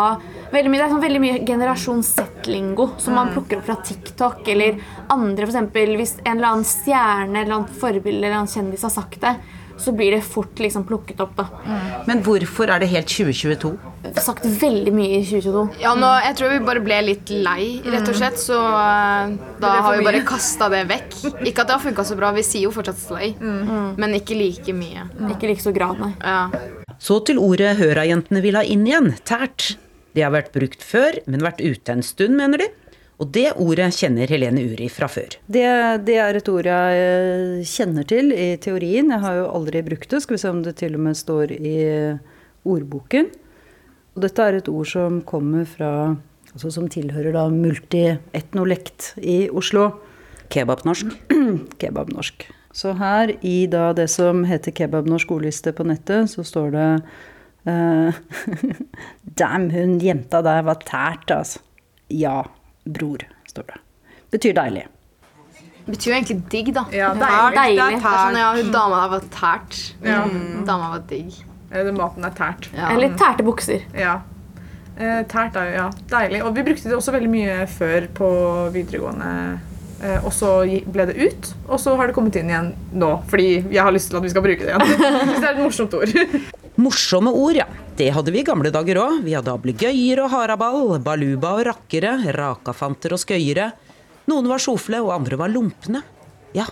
veldig 0.52 0.70
mye, 0.70 0.78
Det 0.78 0.86
er 0.86 0.94
sånn 0.94 1.02
veldig 1.04 1.20
mye 1.20 1.46
generasjon 1.46 2.02
Z-lingo 2.02 2.90
som 2.98 3.14
man 3.14 3.28
Mm. 3.28 3.34
plukker 3.34 3.58
opp 3.58 3.66
fra 3.66 3.76
TikTok 3.76 4.48
eller 4.48 4.80
andre. 5.10 5.46
For 5.46 5.52
eksempel, 5.52 5.96
hvis 5.96 6.16
en 6.24 6.36
eller 6.38 6.48
annen 6.48 6.64
stjerne 6.64 7.36
eller 7.42 7.54
annet 7.60 7.70
forbilde 7.80 8.24
eller 8.24 8.40
en 8.40 8.46
kjendis 8.46 8.82
har 8.82 8.90
sagt 8.90 9.20
det, 9.20 9.36
så 9.78 9.92
blir 9.94 10.10
det 10.12 10.22
fort 10.24 10.54
liksom 10.56 10.84
plukket 10.88 11.20
opp. 11.20 11.36
da. 11.36 11.44
Men 12.06 12.22
hvorfor 12.22 12.70
er 12.70 12.78
det 12.80 12.88
helt 12.88 13.06
2022? 13.08 13.76
Sagt 14.14 14.44
veldig 14.46 14.92
mye 14.92 15.18
i 15.20 15.22
2022. 15.24 15.80
Ja, 15.82 15.94
nå, 15.94 16.22
jeg 16.24 16.36
tror 16.36 16.48
vi 16.48 16.64
bare 16.64 16.80
ble 16.80 17.02
litt 17.04 17.28
lei, 17.28 17.82
rett 17.84 18.08
og 18.08 18.14
slett, 18.14 18.38
så 18.40 18.56
uh, 18.56 19.36
da 19.60 19.68
har 19.82 19.98
vi 19.98 20.04
bare 20.04 20.22
kasta 20.24 20.70
det 20.70 20.88
vekk. 20.88 21.12
Ikke 21.44 21.60
at 21.60 21.66
det 21.68 21.76
har 21.76 21.80
funka 21.80 22.04
så 22.08 22.16
bra, 22.16 22.30
vi 22.32 22.40
sier 22.42 22.62
jo 22.62 22.70
fortsatt 22.70 22.96
slay, 22.96 23.34
men 23.38 24.14
ikke 24.14 24.34
like 24.38 24.72
mye. 24.72 25.10
Ikke 25.28 25.42
like 25.50 25.60
så 25.60 25.74
grad, 25.74 25.98
nei. 26.00 26.14
Ja. 26.24 26.48
Så 26.98 27.22
til 27.26 27.36
ordet 27.36 27.76
Høra-jentene 27.76 28.40
vil 28.40 28.54
ha 28.56 28.62
inn 28.62 28.86
igjen, 28.86 29.12
tært. 29.26 29.76
Det 30.16 30.24
har 30.24 30.32
vært 30.34 30.54
brukt 30.56 30.82
før, 30.82 31.20
men 31.28 31.44
vært 31.44 31.60
ute 31.60 31.92
en 31.92 32.04
stund, 32.04 32.38
mener 32.40 32.64
de. 32.64 32.68
Og 33.20 33.30
det 33.32 33.50
ordet 33.60 33.90
kjenner 33.96 34.28
Helene 34.28 34.64
Uri 34.68 34.90
fra 34.92 35.08
før. 35.08 35.38
Det, 35.48 35.64
det 36.08 36.16
er 36.20 36.36
et 36.36 36.48
ord 36.52 36.68
jeg 36.68 37.02
eh, 37.04 37.64
kjenner 37.68 38.04
til 38.08 38.32
i 38.32 38.48
teorien. 38.60 39.12
Jeg 39.12 39.22
har 39.22 39.38
jo 39.38 39.50
aldri 39.56 39.84
brukt 39.84 40.10
det. 40.12 40.20
Skal 40.24 40.36
vi 40.36 40.42
se 40.42 40.52
om 40.52 40.62
det 40.64 40.76
til 40.80 40.96
og 40.98 41.04
med 41.06 41.16
står 41.16 41.52
i 41.56 41.76
ordboken. 42.68 43.30
Og 44.16 44.24
dette 44.24 44.44
er 44.44 44.58
et 44.58 44.72
ord 44.72 44.88
som 44.88 45.20
kommer 45.28 45.68
fra 45.68 45.92
Altså 46.56 46.70
som 46.72 46.86
tilhører 46.88 47.34
da 47.34 47.42
multietnolekt 47.52 49.10
i 49.20 49.42
Oslo. 49.52 49.90
Kebabnorsk. 50.48 51.10
Kebabnorsk. 51.82 52.46
Så 52.72 52.94
her 52.96 53.34
i 53.44 53.66
da 53.68 53.90
det 53.96 54.06
som 54.08 54.40
heter 54.48 54.72
kebabnorsk 54.72 55.34
ordliste 55.36 55.74
på 55.76 55.84
nettet, 55.84 56.30
så 56.32 56.44
står 56.44 56.72
det 56.72 56.86
Damn, 59.40 59.70
hun 59.74 59.96
jenta 60.02 60.42
der 60.46 60.62
var 60.66 60.82
tært, 60.86 61.30
altså. 61.34 61.62
Ja, 62.12 62.44
bror, 62.86 63.24
står 63.50 63.66
det. 63.72 63.80
Betyr 64.30 64.54
deilig. 64.54 64.84
Betyr 65.86 66.10
jo 66.10 66.14
egentlig 66.16 66.38
digg, 66.50 66.72
da. 66.74 66.86
Ja, 66.94 67.12
Tært, 67.14 67.56
deilig. 67.58 67.82
Det 67.82 67.98
er 67.98 68.22
sånn, 68.22 68.38
ja, 68.40 68.48
hun 68.56 68.72
dama 68.74 69.02
der 69.02 69.12
var 69.12 69.28
tært. 69.34 69.76
Ja. 70.02 70.22
Mm, 70.30 70.64
dama 70.66 70.88
var 70.96 71.04
digg. 71.10 71.36
Eller 71.70 71.94
maten 71.94 72.26
er 72.26 72.34
tært. 72.34 72.66
Ja. 72.74 72.90
Eller 72.94 73.14
tærte 73.18 73.46
bukser. 73.46 73.86
Ja. 73.94 74.16
Eh, 74.96 75.22
tært 75.30 75.58
er 75.60 75.70
jo 75.70 75.76
ja, 75.76 75.86
deilig. 76.10 76.42
Og 76.46 76.54
vi 76.56 76.64
brukte 76.66 76.90
det 76.90 76.96
også 76.96 77.14
veldig 77.14 77.30
mye 77.30 77.56
før 77.70 78.08
på 78.18 78.28
videregående. 78.74 79.32
Eh, 80.02 80.26
og 80.26 80.32
så 80.34 80.58
ble 80.92 81.06
det 81.08 81.16
ut, 81.16 81.50
og 81.68 81.80
så 81.80 81.94
har 81.96 82.10
det 82.10 82.16
kommet 82.16 82.36
inn 82.40 82.50
igjen 82.50 82.72
nå. 82.96 83.12
Fordi 83.30 83.48
jeg 83.62 83.82
har 83.82 83.94
lyst 83.94 84.10
til 84.10 84.18
at 84.18 84.26
vi 84.26 84.32
skal 84.34 84.44
bruke 84.46 84.66
det 84.66 84.74
igjen. 84.74 84.86
Hvis 84.86 85.38
det 85.42 85.48
er 85.48 85.52
et 85.54 85.62
morsomt 85.62 85.98
ord. 85.98 86.14
Morsomme 86.76 87.32
ord, 87.32 87.56
ja. 87.56 87.66
Det 87.96 88.10
hadde 88.12 88.32
vi 88.34 88.42
i 88.42 88.46
gamle 88.46 88.70
dager 88.72 88.98
òg. 89.00 89.20
Vi 89.24 89.32
hadde 89.32 89.52
ablegøyer 89.52 90.20
og 90.20 90.32
haraball, 90.34 90.98
baluba 91.00 91.54
og 91.56 91.64
rakkere, 91.70 92.18
rakafanter 92.36 93.14
og 93.16 93.22
skøyere. 93.22 93.70
Noen 94.28 94.50
var 94.50 94.60
sjofle, 94.60 95.00
og 95.00 95.14
andre 95.14 95.38
var 95.40 95.52
lumpne. 95.52 96.02
Ja, 96.56 96.66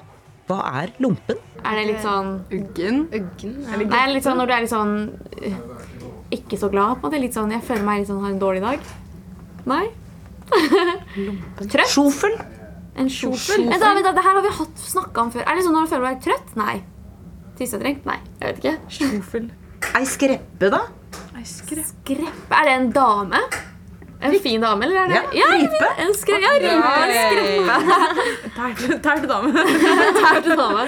hva 0.49 0.59
er 0.83 0.93
lompen? 1.01 1.41
Er 1.65 1.79
det 1.79 1.85
litt 1.89 2.03
sånn 2.05 2.35
Uggen? 2.53 3.07
Uggen 3.09 3.55
Nei, 3.65 3.79
er 3.87 4.11
det 4.11 4.17
litt 4.19 4.27
sånn 4.27 4.37
når 4.37 4.51
du 4.51 4.53
er 4.53 4.65
litt 4.67 4.73
sånn 4.75 4.95
eh, 5.41 5.57
ikke 6.37 6.59
så 6.61 6.69
glad 6.73 7.01
på 7.01 7.09
det. 7.13 7.23
Litt 7.23 7.37
sånn, 7.39 7.55
jeg 7.55 7.65
føler 7.65 7.87
meg 7.87 8.03
litt 8.03 8.11
sånn 8.11 8.21
har 8.21 8.35
en 8.35 8.43
dårlig 8.43 8.61
dag. 8.65 8.85
Nei? 9.71 9.87
Trøtt? 11.73 11.89
Sjofel? 11.89 12.37
En 13.01 13.09
sjofel? 13.11 13.65
Vent, 13.71 13.81
da, 13.81 13.95
da, 14.05 14.13
det 14.13 14.27
her 14.27 14.37
har 14.37 14.45
vi 14.45 14.53
hatt 14.61 14.85
snakka 14.85 15.25
om 15.25 15.33
før. 15.33 15.49
Er 15.49 15.57
det 15.57 15.65
sånn 15.65 15.79
når 15.79 15.89
du 15.89 15.95
føler 15.95 16.09
deg 16.11 16.25
trøtt? 16.29 16.57
Nei. 16.61 16.77
Tissetrengt? 17.57 18.05
Nei. 18.05 18.21
Jeg 18.43 18.51
vet 18.51 18.61
ikke. 18.61 18.77
Sjofel. 18.99 19.49
Ei 19.95 20.07
skreppe, 20.09 20.71
da? 20.73 20.85
Skreppe. 21.45 22.25
Er 22.57 22.65
det 22.69 22.75
en 22.79 22.91
dame? 22.95 23.41
En 24.25 24.35
fin 24.41 24.63
dame, 24.63 24.87
eller 24.87 25.03
er 25.03 25.11
det 25.13 25.37
Ja, 25.37 25.49
ripe. 25.53 25.89
En 26.01 26.15
skre 26.17 26.39
ja, 26.41 26.53
ripe. 26.63 26.93
En 27.05 28.75
skreppe. 28.81 28.99
Tærte 29.05 29.29
dame. 29.29 29.65
Tært 30.25 30.49
dame. 30.57 30.87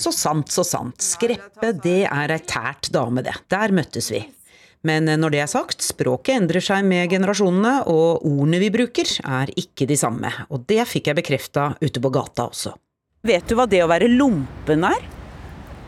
Så 0.00 0.12
sant, 0.16 0.48
så 0.48 0.64
sant. 0.64 0.96
Skreppe, 1.04 1.74
det 1.84 2.06
er 2.08 2.32
ei 2.32 2.40
tært 2.48 2.88
dame, 2.94 3.20
det. 3.26 3.36
Der 3.52 3.74
møttes 3.76 4.08
vi. 4.14 4.22
Men 4.88 5.04
når 5.04 5.34
det 5.34 5.42
er 5.44 5.50
sagt, 5.52 5.84
språket 5.84 6.38
endrer 6.38 6.64
seg 6.64 6.86
med 6.88 7.10
generasjonene, 7.12 7.82
og 7.92 8.24
ordene 8.24 8.62
vi 8.62 8.70
bruker 8.72 9.10
er 9.20 9.52
ikke 9.60 9.84
de 9.90 9.98
samme. 10.00 10.32
Og 10.48 10.64
det 10.70 10.86
fikk 10.88 11.10
jeg 11.12 11.20
bekrefta 11.20 11.74
ute 11.84 12.00
på 12.00 12.12
gata 12.16 12.48
også. 12.48 12.72
Vet 13.28 13.44
du 13.50 13.58
hva 13.58 13.68
det 13.68 13.82
å 13.84 13.90
være 13.90 14.08
lompen 14.08 14.86
er? 14.88 15.02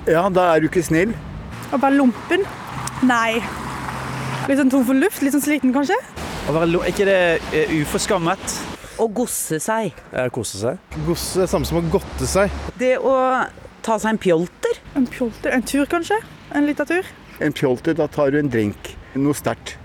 Ja, 0.05 0.27
da 0.29 0.51
er 0.53 0.61
du 0.61 0.69
ikke 0.69 0.85
snill. 0.85 1.17
Å 1.73 1.79
være 1.81 1.97
lompen? 1.97 2.45
Nei. 3.09 3.41
Litt 4.49 4.59
sånn 4.61 4.71
tom 4.73 4.85
for 4.87 4.99
luft? 4.99 5.23
Litt 5.25 5.35
sånn 5.37 5.45
sliten, 5.45 5.73
kanskje? 5.75 5.97
Å 6.51 6.55
være 6.57 6.69
lo- 6.73 6.83
Er 6.83 6.93
ikke 6.93 7.07
det 7.09 7.19
eh, 7.55 7.73
uforskammet? 7.83 8.57
Å 9.01 9.07
gosse 9.15 9.59
seg. 9.63 9.93
Ja, 10.13 10.27
Kose 10.35 10.59
seg. 10.61 10.79
Gosse 11.07 11.43
er 11.47 11.51
samme 11.51 11.67
som 11.67 11.79
å 11.81 11.85
godte 11.91 12.29
seg. 12.29 12.53
Det 12.79 12.97
å 12.99 13.15
ta 13.83 13.97
seg 13.99 14.13
en 14.15 14.21
pjolter. 14.23 14.79
En 14.99 15.07
pjolter? 15.09 15.55
En 15.57 15.63
tur, 15.67 15.87
kanskje? 15.91 16.19
En 16.55 16.67
liten 16.69 16.87
tur? 16.87 17.09
En 17.41 17.53
pjolter, 17.57 17.97
da 17.99 18.07
tar 18.13 18.31
du 18.31 18.39
en 18.43 18.51
drink. 18.53 18.93
Noe 19.17 19.35
sterkt. 19.35 19.79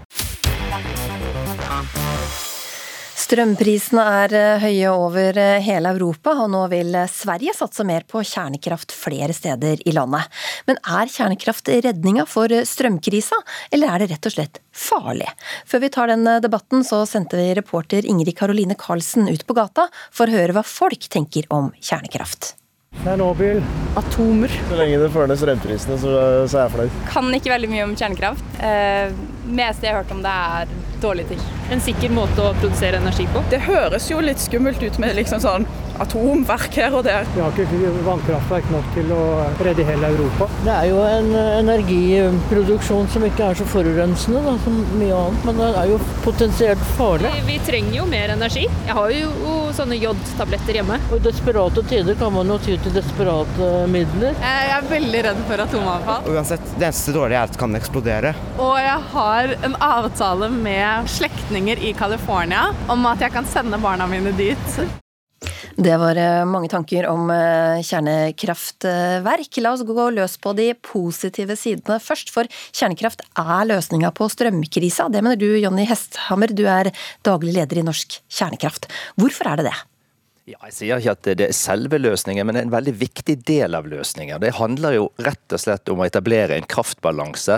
Strømprisene 3.28 4.04
er 4.22 4.34
eh, 4.40 4.62
høye 4.62 4.92
over 4.94 5.36
eh, 5.36 5.58
hele 5.60 5.92
Europa, 5.92 6.32
og 6.46 6.48
nå 6.54 6.62
vil 6.72 6.94
eh, 6.96 7.10
Sverige 7.12 7.52
satse 7.58 7.84
mer 7.84 8.06
på 8.08 8.22
kjernekraft 8.24 8.94
flere 8.96 9.36
steder 9.36 9.82
i 9.84 9.92
landet. 9.92 10.30
Men 10.70 10.80
er 10.80 11.12
kjernekraft 11.12 11.68
redninga 11.84 12.24
for 12.30 12.48
strømkrisa, 12.48 13.36
eller 13.76 13.92
er 13.92 14.06
det 14.06 14.08
rett 14.14 14.30
og 14.30 14.36
slett 14.38 14.62
farlig? 14.72 15.28
Før 15.68 15.84
vi 15.84 15.90
tar 15.98 16.14
den 16.14 16.24
debatten, 16.46 16.88
så 16.88 17.02
sendte 17.10 17.36
vi 17.42 17.50
reporter 17.58 18.08
Ingrid 18.08 18.38
Karoline 18.40 18.80
Karlsen 18.80 19.28
ut 19.28 19.44
på 19.44 19.58
gata 19.60 19.90
for 20.08 20.32
å 20.32 20.38
høre 20.38 20.56
hva 20.56 20.64
folk 20.64 21.10
tenker 21.12 21.52
om 21.52 21.74
kjernekraft. 21.84 22.54
Tsjernobyl. 23.02 23.60
Atomer. 24.00 24.56
Så 24.70 24.80
lenge 24.80 25.04
det 25.04 25.12
ned 25.12 25.40
strømprisene, 25.42 26.00
så, 26.00 26.14
så 26.48 26.62
er 26.62 26.64
jeg 26.64 26.76
fornøyd. 26.78 27.00
Kan 27.12 27.36
ikke 27.36 27.52
veldig 27.52 27.76
mye 27.76 27.86
om 27.90 27.96
kjernekraft. 28.00 28.60
Eh, 28.64 29.12
meste 29.52 29.84
jeg 29.84 29.94
har 29.94 30.06
hørt 30.06 30.16
om 30.16 30.24
det 30.24 30.32
er 30.32 30.72
dårlige 31.02 31.34
ting. 31.34 31.44
En 31.74 31.84
sikker 31.84 32.14
måte 32.14 32.44
å 32.44 32.54
produsere 32.62 33.02
energi 33.02 33.28
på. 33.34 33.44
Det 33.52 33.60
høres 33.68 34.10
jo 34.12 34.22
litt 34.24 34.42
skummelt 34.42 34.84
ut 34.84 35.00
med 35.02 35.18
liksom 35.18 35.44
sånn 35.44 35.68
atomverk 35.98 36.76
her 36.78 36.94
og 36.94 37.04
der. 37.08 37.26
Vi 37.34 37.42
har 37.42 37.56
ikke 37.58 37.92
vannkraftverk 38.06 38.68
nok 38.70 38.90
til 38.94 39.12
å 39.16 39.22
redde 39.66 39.86
hele 39.88 40.12
Europa. 40.14 40.48
Det 40.62 40.74
er 40.74 40.90
jo 40.92 41.00
en 41.02 41.32
energiproduksjon 41.38 43.10
som 43.14 43.26
ikke 43.26 43.52
er 43.52 43.58
så 43.58 43.66
forurensende 43.70 44.44
da, 44.46 44.54
som 44.66 44.78
mye 45.00 45.18
annet, 45.18 45.48
men 45.48 45.62
det 45.64 45.72
er 45.82 45.92
jo 45.94 46.00
potensielt 46.26 46.84
farlig. 47.00 47.32
Vi, 47.40 47.46
vi 47.50 47.58
trenger 47.66 47.98
jo 47.98 48.06
mer 48.10 48.36
energi. 48.36 48.68
Jeg 48.68 48.98
har 49.00 49.16
jo 49.16 49.58
sånne 49.78 49.98
jodtabletter 50.00 50.80
hjemme. 50.80 51.00
Og 51.10 51.18
I 51.20 51.24
desperate 51.28 51.84
tider 51.90 52.18
kan 52.20 52.34
man 52.36 52.54
jo 52.54 52.60
ty 52.62 52.78
til 52.84 52.96
desperate 52.96 53.72
midler. 53.92 54.38
Jeg 54.42 54.72
er 54.78 54.88
veldig 54.92 55.24
redd 55.30 55.42
for 55.50 55.66
atomavfall. 55.66 56.30
Uansett, 56.34 56.72
det 56.78 56.90
eneste 56.92 57.16
dårlige 57.16 57.42
er 57.42 57.50
at 57.50 57.56
det 57.58 57.62
kan 57.62 57.78
eksplodere. 57.80 58.34
Og 58.62 58.76
jeg 58.82 59.02
har 59.14 59.56
en 59.68 59.78
avtale 59.88 60.52
med 60.54 60.87
slektninger 61.08 61.82
i 61.84 61.94
California 61.98 62.70
om 62.92 63.06
at 63.10 63.22
jeg 63.24 63.34
kan 63.36 63.48
sende 63.50 63.80
barna 63.82 64.08
mine 64.10 64.34
dit. 64.38 64.80
Det 65.78 65.94
var 66.02 66.18
eh, 66.18 66.44
mange 66.50 66.70
tanker 66.72 67.06
om 67.06 67.30
eh, 67.30 67.84
kjernekraftverk. 67.86 69.60
La 69.62 69.76
oss 69.76 69.84
gå 69.86 70.08
løs 70.16 70.38
på 70.42 70.56
de 70.58 70.72
positive 70.82 71.54
sidene 71.60 72.00
først, 72.02 72.32
for 72.34 72.50
kjernekraft 72.72 73.22
er 73.38 73.68
løsninga 73.70 74.10
på 74.18 74.26
strømkrisa. 74.34 75.06
Det 75.14 75.22
mener 75.22 75.38
du, 75.38 75.52
Jonny 75.62 75.86
Hesthammer, 75.86 76.50
du 76.50 76.66
er 76.66 76.90
daglig 77.28 77.54
leder 77.60 77.84
i 77.84 77.86
Norsk 77.86 78.18
Kjernekraft. 78.26 78.90
Hvorfor 79.22 79.54
er 79.54 79.62
det 79.62 79.70
det? 79.70 79.78
Ja, 80.48 80.62
jeg 80.70 80.76
sier 80.78 81.02
ikke 81.02 81.12
at 81.12 81.28
det 81.42 81.44
er 81.44 81.56
selve 81.56 81.98
løsningen, 82.00 82.48
men 82.48 82.56
det 82.56 82.62
er 82.62 82.66
en 82.70 82.72
veldig 82.72 82.94
viktig 83.02 83.34
del 83.50 83.76
av 83.76 83.90
løsningen. 83.92 84.40
Det 84.40 84.54
handler 84.56 84.94
jo 84.96 85.10
rett 85.26 85.52
og 85.52 85.60
slett 85.60 85.92
om 85.92 86.00
å 86.00 86.06
etablere 86.08 86.56
en 86.56 86.70
kraftbalanse 86.72 87.58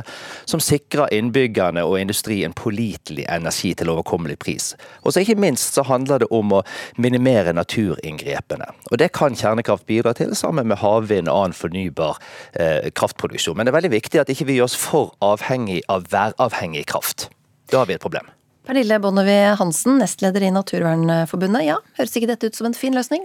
som 0.49 0.63
sikrer 0.63 1.13
innbyggerne 1.13 1.83
og 1.85 1.99
industrien 2.01 2.55
pålitelig 2.57 3.27
energi 3.29 3.75
til 3.77 3.91
overkommelig 3.93 4.39
pris. 4.41 4.71
Og 5.03 5.13
så 5.13 5.21
ikke 5.21 5.37
minst 5.37 5.77
så 5.77 5.85
handler 5.85 6.23
det 6.23 6.31
om 6.33 6.55
å 6.57 6.63
minimere 6.97 7.53
naturinngrepene. 7.53 8.71
Og 8.89 8.97
det 9.03 9.11
kan 9.13 9.37
kjernekraft 9.37 9.85
bidra 9.85 10.15
til, 10.17 10.33
sammen 10.33 10.71
med 10.73 10.81
havvind 10.81 11.29
og 11.29 11.43
annen 11.43 11.59
fornybar 11.61 12.17
eh, 12.57 12.89
kraftproduksjon. 12.89 13.53
Men 13.53 13.69
det 13.69 13.75
er 13.75 13.81
veldig 13.83 13.95
viktig 13.99 14.23
at 14.25 14.33
ikke 14.33 14.49
vi 14.49 14.57
gjør 14.57 14.71
oss 14.71 14.81
for 14.81 15.13
avhengig 15.29 15.83
av 15.93 16.09
væravhengig 16.09 16.87
kraft. 16.89 17.29
Da 17.69 17.83
har 17.83 17.93
vi 17.93 17.99
et 17.99 18.09
problem. 18.09 18.33
Pernille 18.69 18.99
Bonnevie 19.01 19.55
Hansen, 19.57 19.95
nestleder 19.97 20.43
i 20.45 20.51
Naturvernforbundet. 20.53 21.63
Ja, 21.65 21.79
høres 21.97 22.11
ikke 22.13 22.27
dette 22.29 22.51
ut 22.51 22.57
som 22.59 22.67
en 22.69 22.75
fin 22.77 22.93
løsning? 22.93 23.23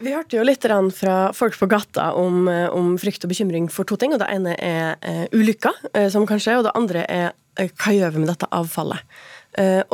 Vi 0.00 0.14
hørte 0.14 0.38
jo 0.38 0.44
litt 0.48 0.64
fra 0.96 1.16
folk 1.36 1.58
på 1.60 1.68
gata 1.68 2.06
om, 2.16 2.48
om, 2.48 2.94
frykt 2.96 3.26
og 3.26 3.34
bekymring 3.34 3.66
for 3.68 3.84
to 3.84 3.98
ting. 4.00 4.14
og 4.16 4.22
Det 4.22 4.28
ene 4.32 4.54
er 4.56 4.96
uh, 5.04 5.26
ulykker 5.36 5.76
uh, 5.92 6.08
som 6.08 6.24
kan 6.24 6.40
skje, 6.40 6.56
og 6.56 6.64
det 6.64 6.72
andre 6.80 7.04
er 7.04 7.34
hva 7.60 7.92
gjør 7.92 8.14
vi 8.14 8.22
med 8.22 8.32
dette 8.32 8.48
avfallet. 8.50 9.04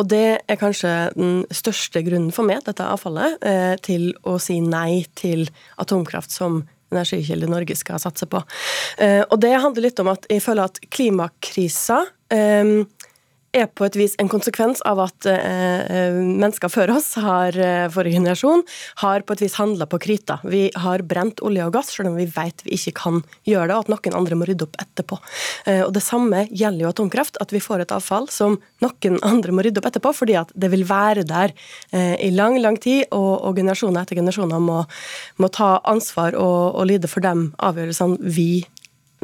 og 0.00 0.06
det 0.08 0.40
er 0.48 0.56
kanskje 0.56 0.88
den 1.12 1.42
største 1.52 2.00
grunnen 2.06 2.30
for 2.32 2.48
meg, 2.48 2.62
dette 2.64 2.80
avfallet, 2.80 3.34
til 3.84 4.14
å 4.24 4.38
si 4.40 4.62
nei 4.64 5.02
til 5.12 5.44
atomkraft 5.76 6.32
som 6.32 6.62
energikilde 6.88 7.50
Norge 7.52 7.76
skal 7.76 8.00
satse 8.00 8.24
på. 8.24 8.40
og 8.40 9.36
det 9.44 9.52
handler 9.52 9.84
litt 9.90 10.00
om 10.00 10.08
at 10.08 10.24
jeg 10.32 10.40
føler 10.40 10.72
at 10.72 10.80
klimakrisa 10.88 12.00
er 13.56 13.66
på 13.66 13.86
et 13.86 13.96
vis 13.98 14.14
en 14.22 14.30
konsekvens 14.30 14.82
av 14.86 15.00
at 15.02 15.26
eh, 15.28 16.14
mennesker 16.14 16.70
før 16.70 16.92
oss, 16.96 17.12
har, 17.20 17.56
eh, 17.58 17.88
forrige 17.92 18.20
generasjon, 18.20 18.62
har 19.02 19.24
på 19.26 19.34
et 19.34 19.44
vis 19.44 19.56
handla 19.58 19.88
på 19.90 20.00
krita. 20.02 20.38
Vi 20.46 20.68
har 20.78 21.02
brent 21.06 21.42
olje 21.46 21.66
og 21.66 21.74
gass, 21.74 21.90
selv 21.96 22.12
om 22.12 22.18
vi 22.18 22.28
vet 22.30 22.64
vi 22.66 22.76
ikke 22.78 22.94
kan 23.00 23.20
gjøre 23.48 23.70
det, 23.70 23.76
og 23.76 23.84
at 23.88 23.92
noen 23.94 24.18
andre 24.20 24.38
må 24.38 24.48
rydde 24.48 24.68
opp 24.68 24.78
etterpå. 24.82 25.18
Eh, 25.66 25.82
og 25.82 25.92
Det 25.96 26.04
samme 26.04 26.46
gjelder 26.48 26.86
jo 26.86 26.92
atomkraft, 26.94 27.40
at 27.42 27.52
vi 27.54 27.62
får 27.62 27.84
et 27.84 27.94
avfall 27.96 28.30
som 28.30 28.58
noen 28.84 29.18
andre 29.26 29.54
må 29.54 29.66
rydde 29.66 29.82
opp 29.82 29.90
etterpå, 29.90 30.14
fordi 30.22 30.38
at 30.40 30.54
det 30.54 30.70
vil 30.70 30.86
være 30.88 31.26
der 31.26 31.54
eh, 31.92 32.16
i 32.22 32.30
lang, 32.30 32.60
lang 32.62 32.78
tid, 32.80 33.08
og, 33.10 33.32
og 33.44 33.58
generasjoner 33.58 34.04
etter 34.04 34.20
generasjoner 34.20 34.62
må, 34.62 34.84
må 35.42 35.50
ta 35.50 35.78
ansvar 35.90 36.38
og, 36.38 36.76
og 36.78 36.86
lide 36.86 37.10
for 37.10 37.24
de 37.24 37.50
avgjørelsene 37.58 38.30
vi 38.30 38.50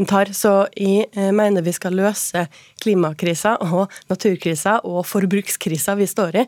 tar. 0.05 0.33
Så 0.37 0.67
jeg 0.77 1.09
mener 1.33 1.65
vi 1.65 1.73
skal 1.73 1.97
løse 1.97 2.47
klimakrisa 2.83 3.57
og 3.65 3.93
naturkrisa 4.11 4.81
og 4.85 5.07
forbrukskrisa 5.09 5.97
vi 5.97 6.09
står 6.11 6.43
i, 6.43 6.47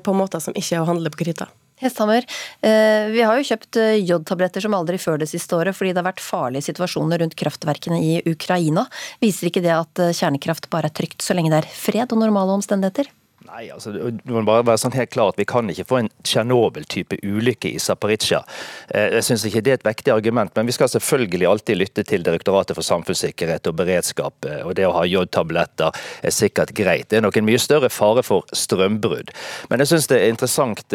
på 0.00 0.14
måter 0.16 0.40
som 0.40 0.56
ikke 0.56 0.78
er 0.78 0.84
å 0.84 0.88
handle 0.88 1.12
på 1.12 1.20
krita. 1.26 1.50
Hesthammer, 1.78 2.24
vi 3.12 3.20
har 3.22 3.36
jo 3.38 3.44
kjøpt 3.46 3.78
jodtabletter 4.02 4.64
som 4.64 4.74
aldri 4.74 4.98
før 4.98 5.20
det 5.20 5.28
siste 5.30 5.54
året 5.54 5.76
fordi 5.78 5.92
det 5.92 6.00
har 6.00 6.08
vært 6.08 6.24
farlige 6.24 6.66
situasjoner 6.72 7.22
rundt 7.22 7.36
kraftverkene 7.38 8.00
i 8.02 8.16
Ukraina. 8.26 8.88
Viser 9.22 9.52
ikke 9.52 9.62
det 9.62 9.76
at 9.76 10.02
kjernekraft 10.18 10.66
bare 10.72 10.90
er 10.90 10.96
trygt 10.98 11.22
så 11.22 11.36
lenge 11.38 11.52
det 11.54 11.60
er 11.62 11.70
fred 11.70 12.10
og 12.10 12.18
normale 12.24 12.58
omstendigheter? 12.58 13.12
Nei, 13.48 13.70
altså, 13.72 13.94
du 13.94 14.32
må 14.34 14.42
bare 14.44 14.64
være 14.66 14.80
sånn 14.82 14.92
helt 14.92 15.12
klart, 15.14 15.38
Vi 15.40 15.46
kan 15.48 15.70
ikke 15.72 15.86
få 15.88 15.98
en 16.02 16.10
Tsjernobyl-type 16.26 17.16
ulykke 17.24 17.70
i 17.72 17.80
Zaporizjzja. 17.80 18.42
Jeg 18.92 19.24
syns 19.24 19.44
ikke 19.48 19.62
det 19.64 19.72
er 19.72 19.78
et 19.78 19.86
vektig 19.86 20.12
argument, 20.12 20.52
men 20.56 20.68
vi 20.68 20.74
skal 20.76 20.90
selvfølgelig 20.92 21.48
alltid 21.48 21.78
lytte 21.80 22.04
til 22.04 22.26
Direktoratet 22.26 22.76
for 22.76 22.84
samfunnssikkerhet 22.84 23.70
og 23.70 23.78
beredskap. 23.78 24.48
og 24.64 24.74
Det 24.76 24.84
å 24.84 24.92
ha 24.92 25.06
jodtabletter 25.08 25.96
er 26.22 26.34
sikkert 26.34 26.74
greit. 26.76 27.08
Det 27.08 27.18
er 27.18 27.24
nok 27.24 27.38
en 27.40 27.48
mye 27.48 27.62
større 27.62 27.88
fare 27.88 28.24
for 28.26 28.44
strømbrudd. 28.52 29.32
Men 29.70 29.80
jeg 29.80 29.92
syns 29.94 30.10
det 30.12 30.20
er 30.20 30.34
interessant 30.34 30.94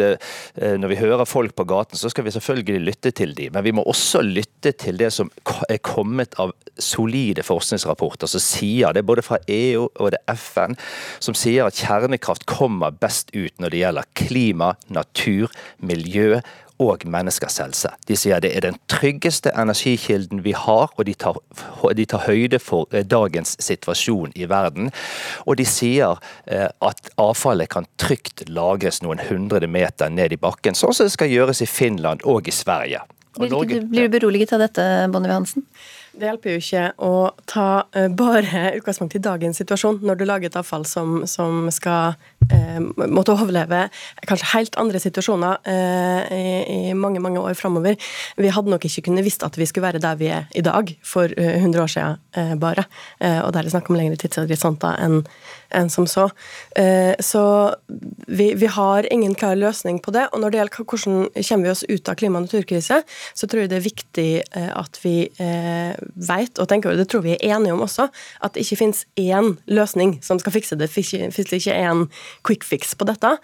når 0.54 0.92
vi 0.92 1.00
hører 1.00 1.26
folk 1.26 1.56
på 1.58 1.66
gaten, 1.66 1.98
så 1.98 2.12
skal 2.12 2.28
vi 2.28 2.36
selvfølgelig 2.36 2.86
lytte 2.86 3.10
til 3.10 3.34
dem. 3.34 3.56
Men 3.56 3.66
vi 3.66 3.74
må 3.74 3.82
også 3.82 4.22
lytte 4.22 4.76
til 4.78 5.00
det 5.00 5.10
som 5.16 5.32
er 5.68 5.82
kommet 5.82 6.38
av 6.38 6.54
solide 6.78 7.42
forskningsrapporter 7.46 8.30
som 8.30 8.42
sier, 8.42 8.94
det 8.94 9.04
både 9.06 9.26
fra 9.26 9.40
EU 9.50 9.88
og 9.88 10.14
det 10.14 10.22
FN, 10.38 10.78
som 11.22 11.34
sier 11.38 11.66
at 11.66 11.78
kjernekraft 11.78 12.43
kommer 12.50 12.94
best 12.94 13.32
ut 13.34 13.54
når 13.62 13.72
det 13.72 13.80
gjelder 13.82 14.12
klima, 14.18 14.74
natur, 14.92 15.52
miljø 15.78 16.40
og 16.82 17.04
menneskers 17.06 17.60
helse. 17.62 17.90
De 18.08 18.16
sier 18.18 18.42
det 18.42 18.50
er 18.56 18.64
den 18.64 18.78
tryggeste 18.90 19.52
energikilden 19.54 20.42
vi 20.44 20.54
har, 20.58 20.90
og 20.90 21.04
de 21.06 21.14
tar, 21.14 21.38
de 21.94 22.06
tar 22.10 22.24
høyde 22.26 22.58
for 22.58 22.90
dagens 22.90 23.54
situasjon 23.62 24.34
i 24.34 24.48
verden. 24.50 24.90
Og 25.46 25.58
de 25.60 25.66
sier 25.68 26.18
at 26.50 27.12
avfallet 27.20 27.70
kan 27.70 27.86
trygt 28.02 28.48
lagres 28.50 29.02
noen 29.06 29.22
hundre 29.28 29.68
meter 29.70 30.10
ned 30.10 30.34
i 30.34 30.40
bakken, 30.40 30.74
sånn 30.74 30.94
som 30.96 31.06
det 31.06 31.14
skal 31.14 31.30
gjøres 31.30 31.62
i 31.62 31.70
Finland 31.70 32.26
og 32.26 32.50
i 32.50 32.54
Sverige. 32.54 33.04
Og 33.34 33.44
blir, 33.44 33.54
Norge, 33.54 33.84
blir 33.90 34.08
du 34.08 34.16
beroliget 34.18 34.54
av 34.54 34.66
dette, 34.66 34.82
Bonnevie 35.14 35.38
Hansen? 35.38 35.66
Det 36.14 36.28
hjelper 36.28 36.54
jo 36.54 36.60
ikke 36.60 36.82
å 37.02 37.14
ta 37.50 37.68
uh, 37.96 38.06
bare 38.14 38.68
utgangspunkt 38.78 39.16
i 39.18 39.22
dagens 39.22 39.58
situasjon 39.58 39.98
når 40.06 40.20
du 40.20 40.24
lager 40.28 40.50
et 40.50 40.58
avfall 40.60 40.84
som, 40.86 41.24
som 41.30 41.66
skal 41.74 42.14
eh, 42.52 42.78
måtte 43.10 43.34
overleve 43.34 43.86
kanskje 44.28 44.50
helt 44.52 44.78
andre 44.80 45.00
situasjoner 45.02 45.58
eh, 45.70 46.34
i, 46.36 46.54
i, 46.90 46.94
mange 46.94 47.22
mange 47.24 47.42
år 47.42 47.56
framover. 47.58 47.98
Vi 48.38 48.52
hadde 48.52 48.70
nok 48.70 48.86
ikke 48.86 49.08
kunnet 49.08 49.26
visst 49.26 49.42
at 49.46 49.58
vi 49.58 49.66
skulle 49.66 49.88
være 49.88 50.02
der 50.02 50.20
vi 50.20 50.30
er 50.34 50.46
i 50.54 50.62
dag 50.64 50.92
for 51.02 51.32
100 51.34 51.82
år 51.82 51.90
siden 51.90 52.60
bare. 52.60 52.84
og 53.20 53.50
der 53.52 53.58
er 53.60 53.66
det 53.66 53.72
snakk 53.72 53.90
om 53.90 53.98
lengre 53.98 54.18
tidshorisonter 54.20 54.98
enn 55.02 55.22
enn 55.74 55.90
som 55.92 56.06
så. 56.10 56.28
Så 57.20 57.42
vi, 58.26 58.48
vi, 58.58 58.66
har 58.66 59.06
ingen 59.12 59.34
klar 59.38 59.56
løsning 59.58 60.00
på 60.02 60.12
det. 60.14 60.26
Og 60.32 60.42
når 60.42 60.52
det 60.52 60.60
gjelder 60.60 60.84
hvordan 60.84 61.18
kommer 61.48 61.64
vi 61.64 61.72
oss 61.72 61.84
ut 61.88 62.08
av 62.10 62.18
klima- 62.20 62.40
og 62.40 62.46
naturkrise, 62.48 63.00
så 63.34 63.48
tror 63.48 63.64
jeg 63.64 63.72
det 63.72 63.78
er 63.78 63.86
viktig 63.86 64.28
at 64.54 65.00
vi 65.04 65.16
vet, 65.34 66.58
og 66.58 66.68
tenker, 66.70 66.96
det 66.98 67.08
tror 67.10 67.24
vi 67.26 67.34
er 67.36 67.56
enige 67.56 67.74
om 67.76 67.84
også, 67.86 68.08
at 68.44 68.54
det 68.54 68.64
ikke 68.64 68.80
finnes 68.82 69.04
én 69.20 69.54
løsning 69.70 70.18
som 70.24 70.40
skal 70.42 70.56
fikse 70.56 70.78
det. 70.78 70.88
Det 70.88 70.94
finnes 70.94 71.58
ikke 71.58 71.76
én 71.76 72.06
quick 72.46 72.64
fix 72.66 72.94
på 72.98 73.06
dette. 73.08 73.36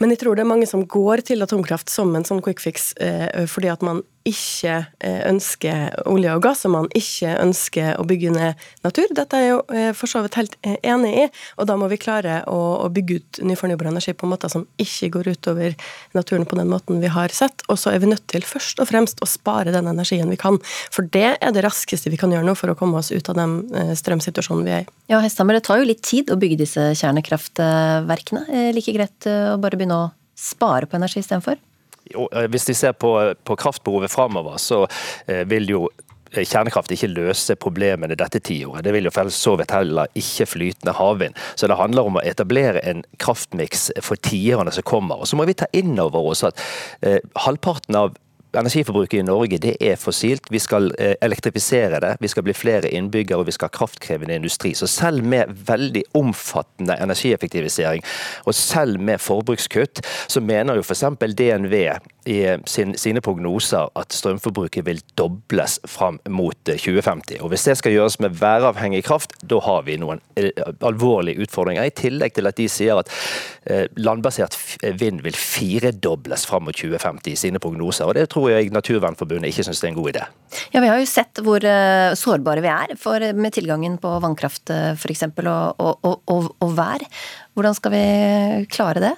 Men 0.00 0.12
jeg 0.12 0.22
tror 0.22 0.36
det 0.36 0.44
er 0.44 0.52
mange 0.52 0.68
som 0.70 0.86
går 0.86 1.24
til 1.28 1.44
atomkraft 1.44 1.90
som 1.92 2.14
en 2.16 2.26
sånn 2.26 2.42
quick 2.44 2.62
fix 2.62 2.92
eh, 3.02 3.46
fordi 3.50 3.72
at 3.72 3.84
man 3.84 4.02
ikke 4.28 4.74
eh, 5.04 5.20
ønsker 5.28 5.94
olje 6.08 6.34
og 6.36 6.42
gass, 6.44 6.64
og 6.68 6.74
man 6.74 6.88
ikke 6.96 7.34
ønsker 7.40 7.96
å 7.98 8.04
bygge 8.08 8.32
ned 8.34 8.68
natur. 8.84 9.08
Dette 9.16 9.38
er 9.38 9.44
jeg 9.44 9.52
jo 9.52 9.60
eh, 9.74 9.90
for 9.96 10.10
så 10.10 10.22
vidt 10.24 10.38
helt 10.38 10.56
eh, 10.66 10.76
enig 10.86 11.12
i, 11.22 11.24
og 11.56 11.68
da 11.70 11.78
må 11.80 11.88
vi 11.90 12.00
klare 12.00 12.42
å, 12.50 12.88
bygge 12.92 13.18
ut 13.18 13.40
ny 13.44 13.54
fornybar 13.58 13.90
energi 13.90 14.14
på 14.16 14.24
en 14.24 14.32
måte 14.32 14.48
som 14.48 14.64
ikke 14.80 15.10
går 15.18 15.28
utover 15.36 15.74
naturen 16.16 16.46
på 16.48 16.56
den 16.56 16.70
måten 16.72 17.02
vi 17.02 17.10
har 17.12 17.32
sett. 17.34 17.64
Og 17.68 17.80
så 17.80 17.92
er 17.92 18.02
vi 18.02 18.10
nødt 18.10 18.24
til 18.30 18.46
først 18.48 18.80
og 18.80 18.88
fremst 18.88 19.20
å 19.24 19.28
spare 19.28 19.74
den 19.74 19.90
energien 19.90 20.30
vi 20.32 20.38
kan. 20.40 20.56
For 20.94 21.06
det 21.14 21.34
er 21.36 21.54
det 21.54 21.64
raskeste 21.66 22.12
vi 22.12 22.20
kan 22.20 22.32
gjøre 22.32 22.48
nå 22.48 22.56
for 22.58 22.72
å 22.72 22.76
komme 22.78 23.00
oss 23.02 23.12
ut 23.12 23.28
av 23.28 23.36
den 23.38 23.58
strømsituasjonen 23.98 24.64
vi 24.64 24.74
er 24.78 24.86
i. 24.86 24.90
Ja, 25.12 25.20
Hesthammer, 25.24 25.58
det 25.58 25.66
tar 25.68 25.82
jo 25.82 25.88
litt 25.88 26.02
tid 26.06 26.32
å 26.32 26.38
bygge 26.40 26.62
disse 26.64 26.90
kjernekraftverkene. 26.98 28.72
Like 28.76 28.96
greit 28.96 29.28
å 29.28 29.60
bare 29.60 29.78
begynne 29.78 30.00
å 30.06 30.10
spare 30.38 30.88
på 30.88 30.96
energi 30.96 31.20
istedenfor? 31.20 31.60
Eh, 32.14 32.46
hvis 32.52 32.68
vi 32.68 32.74
ser 32.74 32.92
på, 32.92 33.14
på 33.44 33.56
kraftbehovet 33.56 34.12
framover, 34.12 34.58
så 34.62 34.84
eh, 35.26 35.44
vil 35.48 35.68
jo 35.70 35.82
eh, 36.32 36.44
kjernekraft 36.44 36.92
ikke 36.94 37.10
løse 37.12 37.56
problemene 37.60 38.18
dette 38.18 38.40
tiåret. 38.44 38.84
Det 38.86 38.94
vil 38.94 39.08
jo 39.08 39.14
for 39.14 39.32
så 39.34 39.56
vidt 39.60 39.74
heller 39.74 40.10
ikke 40.18 40.48
flytende 40.48 40.96
havvind. 40.98 41.38
Så 41.54 41.70
det 41.70 41.80
handler 41.80 42.08
om 42.08 42.20
å 42.20 42.24
etablere 42.24 42.84
en 42.84 43.04
kraftmiks 43.22 43.90
for 44.04 44.20
tiårene 44.28 44.74
som 44.74 44.86
kommer. 44.88 45.20
Og 45.20 45.30
så 45.30 45.38
må 45.38 45.48
vi 45.48 45.58
ta 45.58 45.70
inn 45.76 45.98
over 46.00 46.32
oss 46.32 46.46
at 46.46 46.64
eh, 47.02 47.20
halvparten 47.46 47.98
av 47.98 48.16
energiforbruket 48.56 49.20
i 49.20 49.26
Norge 49.26 49.58
det 49.62 49.74
er 49.80 49.96
fossilt. 50.00 50.48
Vi 50.50 50.60
skal 50.62 50.90
eh, 50.98 51.14
elektrifisere 51.22 52.00
det, 52.00 52.14
vi 52.20 52.30
skal 52.30 52.46
bli 52.46 52.54
flere 52.56 52.90
innbyggere 52.94 53.42
og 53.42 53.48
vi 53.48 53.54
skal 53.56 53.70
ha 53.70 53.76
kraftkrevende 53.78 54.36
industri. 54.38 54.74
Så 54.74 54.88
selv 54.90 55.24
med 55.24 55.52
veldig 55.68 56.04
omfattende 56.18 56.96
energieffektivisering 57.02 58.04
og 58.44 58.54
selv 58.54 59.00
med 59.00 59.20
forbrukskutt, 59.20 60.02
så 60.28 60.40
mener 60.40 60.78
jo 60.78 60.86
f.eks. 60.86 61.04
DNV 61.38 61.74
i 62.28 62.38
sin, 62.66 62.94
sine 62.98 63.20
prognoser 63.24 63.88
at 63.96 64.12
strømforbruket 64.12 64.86
vil 64.86 65.00
dobles 65.18 65.78
fram 65.88 66.20
mot 66.28 66.56
2050. 66.66 67.36
Eh, 67.36 67.42
og 67.42 67.52
Hvis 67.52 67.68
det 67.68 67.78
skal 67.80 67.92
gjøres 67.92 68.20
med 68.20 68.36
væravhengig 68.40 69.04
kraft, 69.04 69.36
da 69.50 69.60
har 69.64 69.84
vi 69.88 69.98
noen 70.00 70.20
eh, 70.36 70.50
alvorlige 70.84 71.44
utfordringer. 71.44 71.84
I 71.84 71.94
tillegg 71.94 72.36
til 72.36 72.50
at 72.50 72.58
de 72.58 72.68
sier 72.68 73.00
at 73.00 73.12
landbasert 74.00 74.56
vind 75.00 75.22
vil 75.24 75.36
firedobles 75.36 76.46
fram 76.48 76.64
mot 76.68 76.76
2050 76.76 77.32
i 77.32 77.36
sine 77.36 77.60
prognoser. 77.62 78.06
og 78.08 78.14
det 78.16 78.28
tror 78.32 78.50
jeg 78.50 78.72
Naturvernforbundet 78.72 79.52
ikke 79.52 79.66
syns 79.66 79.82
er 79.84 79.90
en 79.90 79.98
god 79.98 80.10
idé. 80.14 80.24
Ja, 80.72 80.80
Vi 80.80 80.88
har 80.88 80.98
jo 80.98 81.08
sett 81.08 81.42
hvor 81.44 81.60
uh, 81.60 82.16
sårbare 82.16 82.64
vi 82.64 82.72
er 82.72 82.96
for, 82.96 83.20
med 83.34 83.52
tilgangen 83.52 83.98
på 84.00 84.14
vannkraft 84.24 84.72
f.eks. 84.96 85.28
Og, 85.28 85.78
og, 85.78 86.20
og, 86.26 86.52
og 86.64 86.76
vær. 86.76 87.04
Hvordan 87.54 87.76
skal 87.76 87.94
vi 87.94 88.04
klare 88.72 89.04
det? 89.04 89.14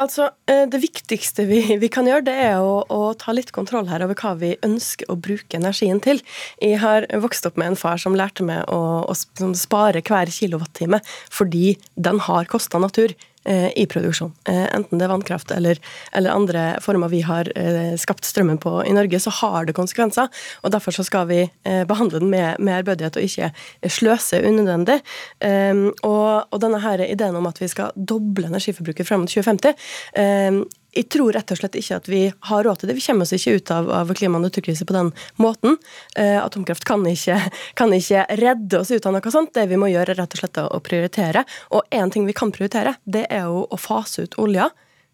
Altså, 0.00 0.30
eh, 0.48 0.64
Det 0.68 0.80
viktigste 0.80 1.44
vi, 1.46 1.60
vi, 1.82 1.88
kan 1.92 2.06
gjøre, 2.08 2.24
det 2.24 2.34
er 2.46 2.60
å, 2.64 2.80
å, 2.88 3.12
ta 3.18 3.34
litt 3.36 3.52
kontroll 3.52 3.90
her 3.90 4.02
over 4.04 4.16
hva 4.16 4.32
vi 4.40 4.54
ønsker 4.64 5.10
å 5.12 5.18
bruke 5.20 5.58
energien 5.58 6.00
til. 6.00 6.22
Jeg 6.60 6.80
har 6.80 7.06
vokst 7.20 7.46
opp 7.46 7.60
med 7.60 7.72
en 7.72 7.76
far 7.78 8.00
som 8.00 8.16
lærte 8.16 8.46
meg 8.46 8.64
å, 8.72 9.04
å 9.04 9.52
spare 9.58 10.02
hver 10.02 10.32
kilowattime 10.32 11.02
fordi 11.30 11.76
den 11.96 12.22
har 12.24 12.48
kosta 12.48 12.80
natur. 12.80 13.12
Eh, 13.44 13.72
i 13.76 13.86
produksjon. 13.86 14.30
Eh, 14.46 14.68
enten 14.74 15.00
det 15.00 15.06
er 15.08 15.10
vannkraft 15.10 15.50
eller, 15.50 15.78
eller, 16.14 16.30
andre 16.30 16.60
former 16.84 17.10
vi 17.10 17.24
har 17.26 17.48
eh, 17.58 17.96
skapt 17.98 18.22
strømmen 18.28 18.60
på 18.62 18.76
i 18.86 18.92
Norge, 18.94 19.18
så 19.18 19.32
har 19.40 19.66
det 19.66 19.74
konsekvenser. 19.74 20.28
og 20.62 20.70
Derfor 20.70 20.94
så 20.94 21.02
skal 21.02 21.26
vi 21.26 21.40
behandle 21.88 22.20
den 22.20 22.30
med, 22.30 22.60
med 22.62 22.78
ærbødighet 22.78 23.18
og 23.18 23.26
ikke 23.26 23.50
sløse 23.90 24.38
unødvendig. 24.46 25.00
Og, 25.42 26.46
og, 26.50 26.60
denne 26.62 26.80
her 26.82 27.02
ideen 27.04 27.36
om 27.36 27.48
at 27.50 27.58
vi 27.60 27.68
skal 27.68 27.90
doble 27.96 28.46
energiforbruket 28.46 29.08
frem 29.08 29.24
mot 29.24 29.34
2050 29.34 30.62
jeg 30.92 31.08
tror 31.12 31.32
rett 31.32 31.52
og 31.54 31.58
slett 31.58 31.76
ikke 31.80 31.98
at 32.00 32.08
vi 32.10 32.22
har 32.48 32.64
råd 32.66 32.82
til 32.82 32.90
det. 32.90 32.98
Vi 32.98 33.04
kommer 33.06 33.24
oss 33.24 33.32
ikke 33.36 33.56
ut 33.56 33.72
av, 33.72 33.88
av 34.02 34.12
klima- 34.16 34.38
og 34.38 34.44
naturkrise 34.44 34.84
på 34.88 34.96
den 34.96 35.10
måten. 35.40 35.78
Eh, 36.16 36.36
atomkraft 36.42 36.84
kan 36.88 37.04
ikke, 37.08 37.38
kan 37.78 37.92
ikke, 37.96 38.26
redde 38.40 38.80
oss 38.82 38.92
ut 38.92 39.08
av 39.08 39.16
noe 39.16 39.32
sånt. 39.34 39.54
Det 39.56 39.66
vi 39.70 39.80
må 39.80 39.88
gjøre, 39.92 40.12
er 40.12 40.20
rett 40.20 40.36
og 40.36 40.42
slett 40.42 40.62
å 40.62 40.80
prioritere. 40.84 41.46
Og 41.72 41.86
én 41.94 42.12
ting 42.12 42.28
vi 42.28 42.36
kan 42.36 42.52
prioritere, 42.52 42.96
det 43.04 43.24
er 43.32 43.46
jo 43.48 43.64
å 43.64 43.80
fase 43.80 44.26
ut 44.26 44.36
olja. 44.42 44.68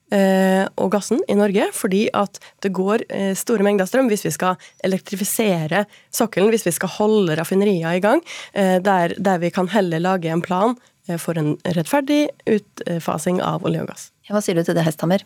Eh, 0.09 0.64
og 0.81 0.89
gassen 0.95 1.20
i 1.29 1.37
Norge, 1.37 1.66
fordi 1.76 2.07
at 2.16 2.39
det 2.64 2.70
går 2.72 3.05
eh, 3.12 3.35
store 3.37 3.64
mengder 3.66 3.85
strøm 3.87 4.09
hvis 4.09 4.24
vi 4.24 4.33
skal 4.33 4.57
elektrifisere 4.87 5.83
sokkelen, 6.09 6.49
hvis 6.55 6.64
vi 6.64 6.72
skal 6.72 6.95
holde 6.95 7.37
raffinerier 7.37 7.99
i 7.99 8.01
gang, 8.01 8.24
eh, 8.57 8.79
der, 8.81 9.12
der 9.20 9.43
vi 9.43 9.53
kan 9.53 9.68
heller 9.68 10.01
lage 10.01 10.33
en 10.33 10.45
plan 10.45 10.79
for 11.20 11.39
en 11.41 11.55
rettferdig 11.64 12.26
utfasing 12.53 13.39
av 13.41 13.62
olje 13.64 13.81
og 13.81 13.89
gass. 13.89 14.11
Hva 14.29 14.43
sier 14.45 14.59
du 14.59 14.64
til 14.64 14.76
det, 14.76 14.85
Hesthammer? 14.85 15.24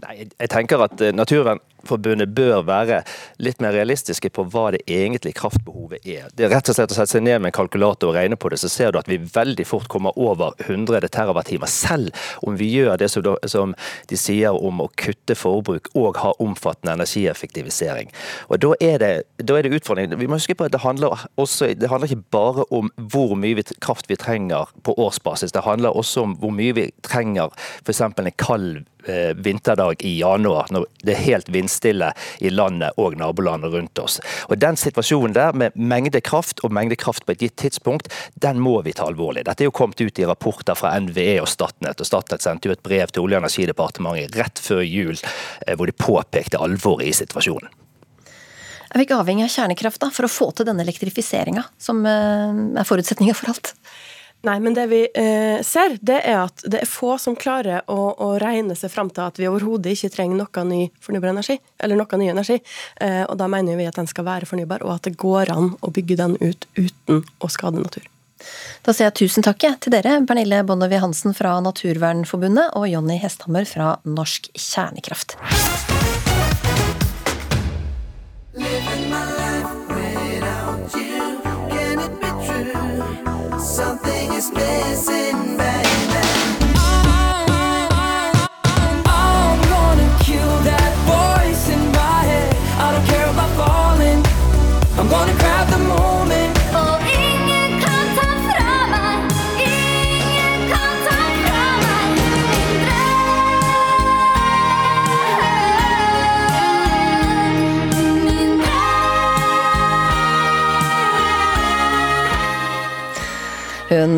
Nei, 0.00 0.24
jeg 0.24 0.50
tenker 0.50 0.80
at 0.82 1.00
eh, 1.04 1.12
Naturvernforbundet 1.14 2.32
bør 2.34 2.64
være 2.66 3.02
litt 3.44 3.60
mer 3.62 3.74
realistiske 3.76 4.32
på 4.34 4.44
hva 4.50 4.70
det 4.74 4.80
egentlig 4.90 5.34
kraftbehovet 5.38 6.06
er. 6.08 6.30
Det 6.34 6.46
er 6.46 6.52
rett 6.54 6.70
og 6.72 6.76
slett 6.78 6.94
å 6.94 6.96
sette 6.96 7.12
seg 7.12 7.24
ned 7.26 7.42
med 7.42 7.50
en 7.50 7.56
kalkulator 7.58 8.10
og 8.10 8.16
regne 8.16 8.38
på 8.40 8.50
det, 8.50 8.58
så 8.62 8.70
ser 8.72 8.92
du 8.92 8.98
at 8.98 9.10
vi 9.10 9.20
veldig 9.22 9.66
fort 9.68 9.90
kommer 9.92 10.16
over 10.18 10.56
100 10.64 11.06
TWh, 11.12 11.68
selv 11.70 12.24
om 12.42 12.56
vi 12.58 12.70
gjør 12.72 12.98
det 13.02 13.10
som 13.12 13.76
de 14.10 14.18
sier 14.18 14.56
om 14.56 14.82
å 14.82 14.88
kutte 14.98 15.36
forbruk 15.38 15.92
og 15.98 16.18
ha 16.22 16.32
omfattende 16.42 16.96
energieffektivisering. 16.98 18.10
Og 18.48 18.62
Da 18.62 18.74
er 18.80 18.98
det, 19.02 19.12
da 19.42 19.58
er 19.58 19.66
det 19.66 19.74
utfordringen. 19.76 20.18
Vi 20.18 20.28
må 20.30 20.38
huske 20.38 20.54
på 20.54 20.66
at 20.66 20.74
det 20.74 20.82
handler, 20.82 21.26
også, 21.36 21.74
det 21.78 21.90
handler 21.90 22.10
ikke 22.10 22.30
bare 22.32 22.66
om 22.70 22.90
hvor 23.12 23.36
mye 23.38 23.62
kraft 23.82 24.08
vi 24.10 24.16
trenger 24.16 24.70
på 24.86 24.94
årsbasis, 24.98 25.52
det 25.52 25.66
handler 25.66 25.94
også 25.94 26.26
om 26.26 26.36
hvor 26.40 26.54
mye 26.54 26.74
vi 26.78 26.88
trenger 27.04 27.52
f.eks. 27.84 28.00
en 28.02 28.32
kald 28.38 28.82
Eh, 28.82 28.91
vinterdag 29.36 30.02
i 30.06 30.18
januar, 30.20 30.70
når 30.70 30.86
det 31.02 31.14
er 31.14 31.24
helt 31.26 31.50
vindstille 31.52 32.12
i 32.40 32.52
landet 32.52 32.98
og 33.00 33.16
nabolandet 33.18 33.72
rundt 33.74 34.02
oss. 34.02 34.20
Og 34.48 34.58
Den 34.62 34.78
situasjonen 34.78 35.34
der 35.36 35.56
med 35.56 35.76
mengde 35.76 36.20
kraft 36.20 36.62
og 36.62 36.72
mengde 36.72 36.96
kraft 36.96 37.26
på 37.26 37.34
et 37.34 37.44
gitt 37.46 37.56
tidspunkt, 37.60 38.08
den 38.34 38.60
må 38.62 38.78
vi 38.86 38.94
ta 38.96 39.08
alvorlig. 39.10 39.44
Dette 39.48 39.64
er 39.64 39.70
jo 39.70 39.76
kommet 39.76 40.00
ut 40.00 40.18
i 40.18 40.26
rapporter 40.28 40.78
fra 40.78 40.94
NVE 41.00 41.40
og 41.42 41.50
Statnett, 41.50 42.00
og 42.00 42.08
Statnett 42.08 42.44
sendte 42.44 42.70
jo 42.70 42.76
et 42.76 42.84
brev 42.84 43.10
til 43.12 43.26
Olje- 43.26 43.38
og 43.38 43.44
energidepartementet 43.44 44.38
rett 44.38 44.62
før 44.62 44.82
jul 44.86 45.16
eh, 45.16 45.74
hvor 45.76 45.88
de 45.88 45.96
påpekte 45.96 46.60
alvoret 46.62 47.10
i 47.10 47.16
situasjonen. 47.16 47.70
Er 48.92 49.00
vi 49.00 49.06
ikke 49.06 49.16
avhengig 49.22 49.46
av 49.46 49.52
kjernekraft 49.54 50.02
da, 50.02 50.10
for 50.12 50.28
å 50.28 50.32
få 50.32 50.50
til 50.52 50.68
denne 50.68 50.84
elektrifiseringa, 50.84 51.64
som 51.80 52.02
eh, 52.04 52.58
er 52.76 52.88
forutsetninga 52.88 53.36
for 53.38 53.54
alt? 53.54 53.72
Nei, 54.42 54.56
men 54.60 54.74
det 54.74 54.88
vi 54.90 55.02
eh, 55.14 55.60
ser, 55.62 55.96
det 56.02 56.18
er 56.26 56.40
at 56.40 56.64
det 56.66 56.80
er 56.82 56.90
få 56.90 57.14
som 57.22 57.36
klarer 57.38 57.84
å, 57.86 57.98
å 58.18 58.30
regne 58.42 58.74
seg 58.78 58.90
fram 58.90 59.12
til 59.14 59.22
at 59.28 59.38
vi 59.38 59.46
overhodet 59.46 59.94
ikke 59.94 60.10
trenger 60.16 60.40
noe 60.40 60.64
ny 60.66 60.80
fornybar 61.02 61.30
energi, 61.30 61.60
eller 61.78 62.00
noe 62.00 62.18
ny 62.18 62.30
energi. 62.32 62.58
Eh, 62.98 63.22
og 63.22 63.36
da 63.38 63.46
mener 63.50 63.78
vi 63.78 63.86
at 63.86 64.00
den 64.00 64.10
skal 64.10 64.26
være 64.26 64.50
fornybar, 64.50 64.82
og 64.82 64.96
at 64.96 65.06
det 65.06 65.14
går 65.22 65.54
an 65.54 65.76
å 65.78 65.92
bygge 65.94 66.18
den 66.18 66.34
ut 66.42 66.66
uten 66.74 67.22
å 67.38 67.52
skade 67.54 67.84
natur. 67.84 68.08
Da 68.82 68.90
sier 68.90 69.12
jeg 69.12 69.20
tusen 69.22 69.46
takk 69.46 69.62
til 69.62 69.94
dere, 69.94 70.18
Pernille 70.26 70.64
Bonnevie 70.66 70.98
Hansen 70.98 71.38
fra 71.38 71.54
Naturvernforbundet 71.62 72.74
og 72.78 72.90
Jonny 72.90 73.20
Hesthammer 73.22 73.68
fra 73.68 73.94
Norsk 74.02 74.50
Kjernekraft. 74.58 75.38
something 83.82 84.32
is 84.34 84.52
missing, 84.52 85.56
babe. 85.56 85.91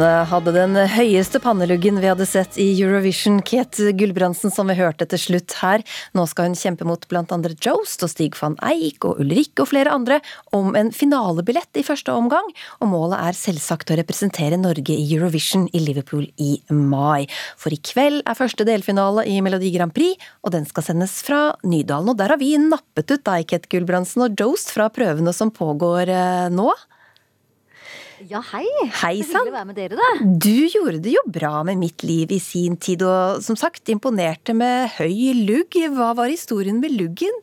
Hadde 0.05 0.53
den 0.55 0.77
høyeste 0.91 1.41
panneluggen 1.43 1.97
vi 2.03 2.09
hadde 2.11 2.27
sett 2.29 2.59
i 2.61 2.67
Eurovision. 2.77 3.41
Kate 3.47 3.93
Gulbrandsen, 3.97 4.53
som 4.53 4.69
vi 4.69 4.77
hørte 4.79 5.07
til 5.09 5.21
slutt 5.21 5.55
her. 5.61 5.83
Nå 6.17 6.27
skal 6.31 6.51
hun 6.51 6.57
kjempe 6.59 6.87
mot 6.89 7.05
andre 7.15 7.55
Jost 7.65 8.05
og 8.05 8.11
Stig 8.13 8.37
van 8.41 8.57
Eijk 8.65 9.07
og 9.09 9.23
Ulrik 9.23 9.63
og 9.63 9.71
flere 9.71 9.95
andre 9.95 10.21
om 10.57 10.77
en 10.77 10.93
finalebillett 10.93 11.81
i 11.81 11.85
første 11.87 12.13
omgang. 12.13 12.47
Og 12.81 12.91
målet 12.93 13.19
er 13.19 13.39
selvsagt 13.39 13.91
å 13.91 13.99
representere 14.01 14.61
Norge 14.61 14.93
i 14.93 15.07
Eurovision 15.17 15.69
i 15.73 15.83
Liverpool 15.83 16.27
i 16.37 16.59
mai. 16.69 17.25
For 17.57 17.73
i 17.73 17.81
kveld 17.81 18.23
er 18.27 18.39
første 18.39 18.67
delfinale 18.69 19.27
i 19.31 19.41
Melodi 19.45 19.73
Grand 19.75 19.95
Prix, 19.95 20.21
og 20.45 20.55
den 20.55 20.69
skal 20.69 20.89
sendes 20.91 21.21
fra 21.25 21.55
Nydalen. 21.65 22.13
Og 22.13 22.19
der 22.21 22.35
har 22.35 22.43
vi 22.43 22.55
nappet 22.61 23.15
ut 23.15 23.25
deg, 23.25 23.49
Kate 23.51 23.73
Gulbrandsen 23.73 24.29
og 24.29 24.37
Jost 24.41 24.75
fra 24.75 24.91
prøvene 24.93 25.33
som 25.37 25.55
pågår 25.55 26.13
eh, 26.13 26.51
nå. 26.53 26.73
Ja, 28.23 28.39
hei. 28.53 28.67
Hei 29.01 29.23
sann. 29.27 29.49
Du 30.39 30.69
gjorde 30.71 31.01
det 31.03 31.17
jo 31.17 31.23
bra 31.27 31.65
med 31.67 31.81
Mitt 31.81 32.05
liv 32.07 32.31
i 32.31 32.39
sin 32.39 32.77
tid, 32.79 33.03
og 33.03 33.41
som 33.43 33.57
sagt 33.59 33.91
imponerte 33.91 34.55
med 34.55 34.93
høy 35.01 35.33
lugg. 35.41 35.75
Hva 35.97 36.13
var 36.15 36.31
historien 36.31 36.79
med 36.83 36.95
luggen? 36.95 37.35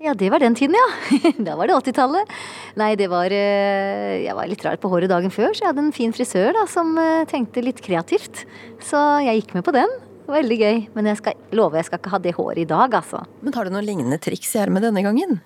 Ja, 0.00 0.14
det 0.16 0.30
var 0.32 0.40
den 0.40 0.54
tiden, 0.56 0.76
ja. 0.76 0.86
Da 1.46 1.56
var 1.56 1.68
det 1.68 1.76
80-tallet. 1.76 2.32
Nei, 2.80 2.90
det 3.00 3.08
var 3.12 3.32
eh, 3.32 4.24
Jeg 4.24 4.36
var 4.36 4.48
litt 4.48 4.64
rar 4.64 4.76
på 4.80 4.90
håret 4.92 5.12
dagen 5.12 5.32
før, 5.32 5.52
så 5.52 5.64
jeg 5.64 5.70
hadde 5.72 5.84
en 5.84 5.96
fin 5.96 6.12
frisør 6.16 6.52
da, 6.56 6.64
som 6.68 6.94
eh, 7.00 7.24
tenkte 7.28 7.64
litt 7.64 7.80
kreativt. 7.84 8.44
Så 8.84 9.00
jeg 9.24 9.42
gikk 9.42 9.56
med 9.56 9.66
på 9.68 9.74
den. 9.76 9.92
Veldig 10.32 10.58
gøy. 10.60 10.80
Men 10.96 11.10
jeg 11.12 11.20
skal 11.20 11.36
love, 11.56 11.76
jeg 11.80 11.88
skal 11.90 12.00
ikke 12.00 12.14
ha 12.14 12.22
det 12.24 12.36
håret 12.38 12.62
i 12.64 12.70
dag, 12.72 12.96
altså. 13.00 13.24
Men 13.44 13.56
har 13.56 13.68
du 13.68 13.76
noen 13.76 13.88
lignende 13.88 14.20
triks 14.20 14.56
i 14.56 14.62
ermet 14.64 14.84
denne 14.84 15.04
gangen? 15.04 15.38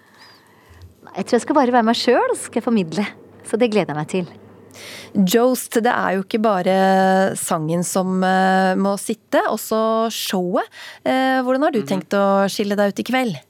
Nei, 1.06 1.16
Jeg 1.16 1.26
tror 1.26 1.38
jeg 1.40 1.46
skal 1.48 1.58
bare 1.58 1.74
være 1.74 1.90
meg 1.90 1.98
sjøl, 1.98 2.36
så 2.36 2.46
skal 2.46 2.62
jeg 2.62 2.68
formidle. 2.70 3.06
Så 3.46 3.60
det 3.60 3.70
gleder 3.72 3.94
jeg 3.94 4.00
meg 4.00 4.10
til. 4.12 4.30
Jost, 5.14 5.80
det 5.82 5.90
er 5.90 6.16
jo 6.16 6.24
ikke 6.24 6.40
bare 6.42 6.74
sangen 7.38 7.82
som 7.86 8.20
eh, 8.26 8.76
må 8.78 8.94
sitte, 9.00 9.42
også 9.50 9.80
showet. 10.14 10.68
Eh, 11.02 11.40
hvordan 11.44 11.66
har 11.66 11.74
du 11.74 11.82
tenkt 11.86 12.14
å 12.14 12.46
skille 12.52 12.78
deg 12.78 12.92
ut 12.92 13.02
i 13.02 13.06
kveld? 13.08 13.40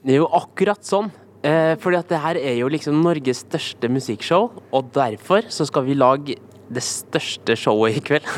Det 0.00 0.14
er 0.14 0.22
jo 0.22 0.30
akkurat 0.38 0.86
sånn. 0.86 1.10
Eh, 1.40 1.74
fordi 1.80 1.96
at 1.96 2.10
det 2.12 2.20
her 2.20 2.36
er 2.36 2.56
jo 2.58 2.68
liksom 2.68 3.00
Norges 3.00 3.42
største 3.46 3.88
musikkshow, 3.92 4.50
og 4.76 4.92
derfor 4.94 5.48
så 5.52 5.64
skal 5.68 5.86
vi 5.88 5.96
lage 5.96 6.36
det 6.70 6.82
største 6.84 7.56
showet 7.58 7.98
i 7.98 8.02
kveld. 8.04 8.28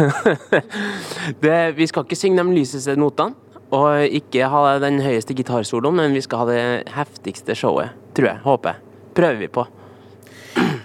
det, 1.44 1.56
vi 1.76 1.88
skal 1.90 2.06
ikke 2.06 2.18
synge 2.18 2.40
de 2.40 2.56
lyseste 2.56 2.96
notene, 2.96 3.36
og 3.72 4.04
ikke 4.04 4.48
ha 4.52 4.76
den 4.82 5.00
høyeste 5.00 5.34
gitarsoloen, 5.36 5.96
men 5.96 6.16
vi 6.16 6.22
skal 6.24 6.42
ha 6.42 6.48
det 6.48 6.64
heftigste 6.92 7.56
showet, 7.56 7.92
tror 8.16 8.34
jeg. 8.34 8.42
Håper 8.44 8.74
jeg. 8.74 8.90
Prøver 9.16 9.40
vi 9.40 9.48
på. 9.52 9.64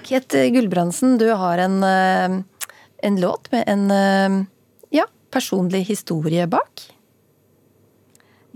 Kate 0.08 0.46
Gulbrandsen, 0.56 1.18
du 1.20 1.28
har 1.36 1.60
en, 1.60 1.82
eh, 1.84 2.38
en 3.04 3.18
låt 3.22 3.50
med 3.52 3.64
en 3.68 3.92
eh, 3.92 4.46
ja, 4.96 5.04
personlig 5.32 5.84
historie 5.90 6.48
bak. 6.48 6.86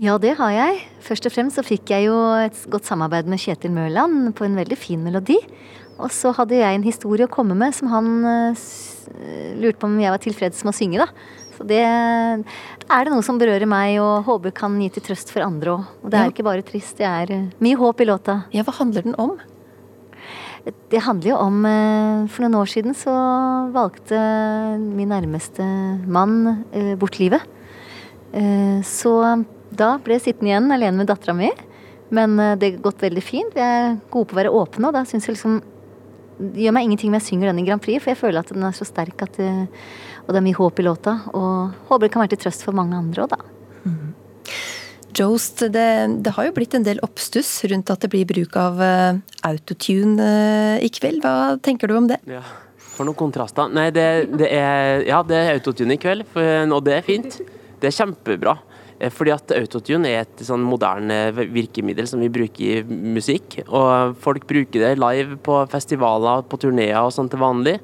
Ja, 0.02 0.16
det 0.18 0.32
har 0.38 0.50
jeg. 0.50 0.80
Først 1.04 1.28
og 1.28 1.34
fremst 1.34 1.58
så 1.60 1.62
fikk 1.66 1.92
jeg 1.92 2.08
jo 2.08 2.16
et 2.40 2.56
godt 2.72 2.88
samarbeid 2.88 3.28
med 3.30 3.38
Kjetil 3.38 3.70
Mørland 3.74 4.32
på 4.34 4.48
en 4.48 4.56
veldig 4.58 4.78
fin 4.80 5.02
melodi. 5.04 5.36
Og 6.00 6.08
så 6.10 6.32
hadde 6.34 6.56
jeg 6.58 6.74
en 6.74 6.82
historie 6.86 7.28
å 7.28 7.30
komme 7.30 7.54
med 7.54 7.76
som 7.76 7.92
han 7.92 8.08
eh, 8.26 8.64
lurte 9.60 9.78
på 9.78 9.86
om 9.90 10.00
jeg 10.00 10.10
var 10.16 10.24
tilfreds 10.24 10.64
med 10.64 10.72
å 10.72 10.78
synge, 10.80 11.04
da. 11.04 11.06
Så 11.52 11.66
det 11.68 11.82
er 11.84 13.04
det 13.04 13.12
noe 13.12 13.22
som 13.22 13.36
berører 13.38 13.68
meg 13.68 13.98
og 14.00 14.24
håper 14.26 14.54
kan 14.56 14.80
gi 14.80 14.88
til 14.96 15.04
trøst 15.04 15.30
for 15.30 15.44
andre 15.44 15.76
òg. 15.76 15.86
Og 16.02 16.10
det 16.10 16.18
er 16.18 16.24
Ja. 16.24 16.32
ikke 16.32 16.48
bare 16.48 16.64
trist, 16.64 16.96
det 16.96 17.06
er 17.06 17.52
mye 17.60 17.76
håp 17.76 18.00
i 18.00 18.08
låta. 18.08 18.44
Ja, 18.56 18.64
hva 18.64 18.72
handler 18.80 19.04
den 19.04 19.14
om? 19.20 19.36
Det 20.62 21.00
handler 21.02 21.32
jo 21.32 21.38
om 21.42 21.64
eh, 21.66 22.28
For 22.30 22.44
noen 22.44 22.60
år 22.60 22.70
siden 22.70 22.94
så 22.94 23.12
valgte 23.74 24.18
min 24.78 25.10
nærmeste 25.10 25.64
mann 26.06 26.64
eh, 26.70 26.92
bort 26.98 27.18
livet. 27.18 27.42
Eh, 28.32 28.78
Så 28.86 29.16
da 29.72 29.96
ble 30.04 30.18
jeg 30.18 30.26
sittende 30.28 30.52
igjen 30.52 30.70
alene 30.74 31.00
med 31.00 31.10
dattera 31.10 31.34
mi. 31.34 31.50
Men 32.12 32.36
det 32.60 32.68
har 32.74 32.82
gått 32.84 33.00
veldig 33.00 33.22
fint. 33.24 33.54
Vi 33.56 33.62
er 33.64 33.94
gode 34.12 34.28
på 34.28 34.36
å 34.36 34.40
være 34.42 34.52
åpne, 34.52 34.90
og 34.90 34.92
da 34.92 35.00
syns 35.08 35.24
jeg 35.24 35.38
liksom 35.38 35.62
Det 36.42 36.60
gjør 36.66 36.74
meg 36.76 36.84
ingenting 36.84 37.08
om 37.08 37.16
jeg 37.16 37.24
synger 37.24 37.48
den 37.48 37.62
i 37.62 37.64
Grand 37.64 37.80
Prix, 37.80 38.02
for 38.02 38.12
jeg 38.12 38.20
føler 38.20 38.42
at 38.42 38.52
den 38.52 38.66
er 38.66 38.74
så 38.76 38.84
sterk 38.84 39.22
at 39.24 39.38
det, 39.40 39.48
Og 40.26 40.34
det 40.34 40.40
er 40.42 40.44
mye 40.44 40.58
håp 40.58 40.78
i 40.78 40.84
låta. 40.84 41.16
Og 41.32 41.72
håper 41.88 42.06
det 42.06 42.12
kan 42.12 42.22
være 42.22 42.34
til 42.36 42.42
trøst 42.44 42.66
for 42.66 42.76
mange 42.76 42.98
andre 42.98 43.24
òg, 43.24 43.32
da. 43.32 43.40
Jost, 45.18 45.60
det, 45.74 45.88
det 46.24 46.32
har 46.36 46.48
jo 46.48 46.54
blitt 46.56 46.74
en 46.76 46.86
del 46.86 47.00
oppstuss 47.04 47.50
rundt 47.68 47.90
at 47.92 48.04
det 48.04 48.10
blir 48.12 48.28
bruk 48.28 48.56
av 48.56 48.80
eh, 48.80 49.20
autotune 49.44 50.24
eh, 50.24 50.84
i 50.86 50.88
kveld. 50.92 51.20
Hva 51.24 51.58
tenker 51.60 51.90
du 51.90 51.98
om 51.98 52.08
det? 52.08 52.18
Ja. 52.30 52.40
For 52.92 53.08
noen 53.08 53.18
kontraster. 53.18 53.68
Nei, 53.72 53.90
det, 53.92 54.06
det 54.40 54.48
er 54.56 55.04
Ja, 55.08 55.22
det 55.24 55.36
er 55.38 55.56
autotune 55.56 55.96
i 55.96 56.00
kveld, 56.00 56.24
og 56.36 56.80
det 56.84 56.98
er 56.98 57.04
fint. 57.06 57.38
Det 57.80 57.88
er 57.88 57.96
kjempebra. 57.96 58.56
Eh, 58.98 59.12
Fordi 59.12 59.34
at 59.34 59.52
autotune 59.56 60.08
er 60.08 60.24
et 60.24 60.44
sånn 60.46 60.64
moderne 60.64 61.18
virkemiddel 61.36 62.08
som 62.08 62.22
vi 62.24 62.32
bruker 62.32 62.80
i 62.80 63.04
musikk. 63.16 63.60
Og 63.68 64.16
folk 64.22 64.48
bruker 64.48 64.86
det 64.86 64.96
live 65.00 65.36
på 65.44 65.60
festivaler, 65.72 66.46
på 66.48 66.60
turneer 66.62 67.02
og 67.02 67.12
sånn 67.12 67.28
til 67.32 67.42
vanlig. 67.42 67.76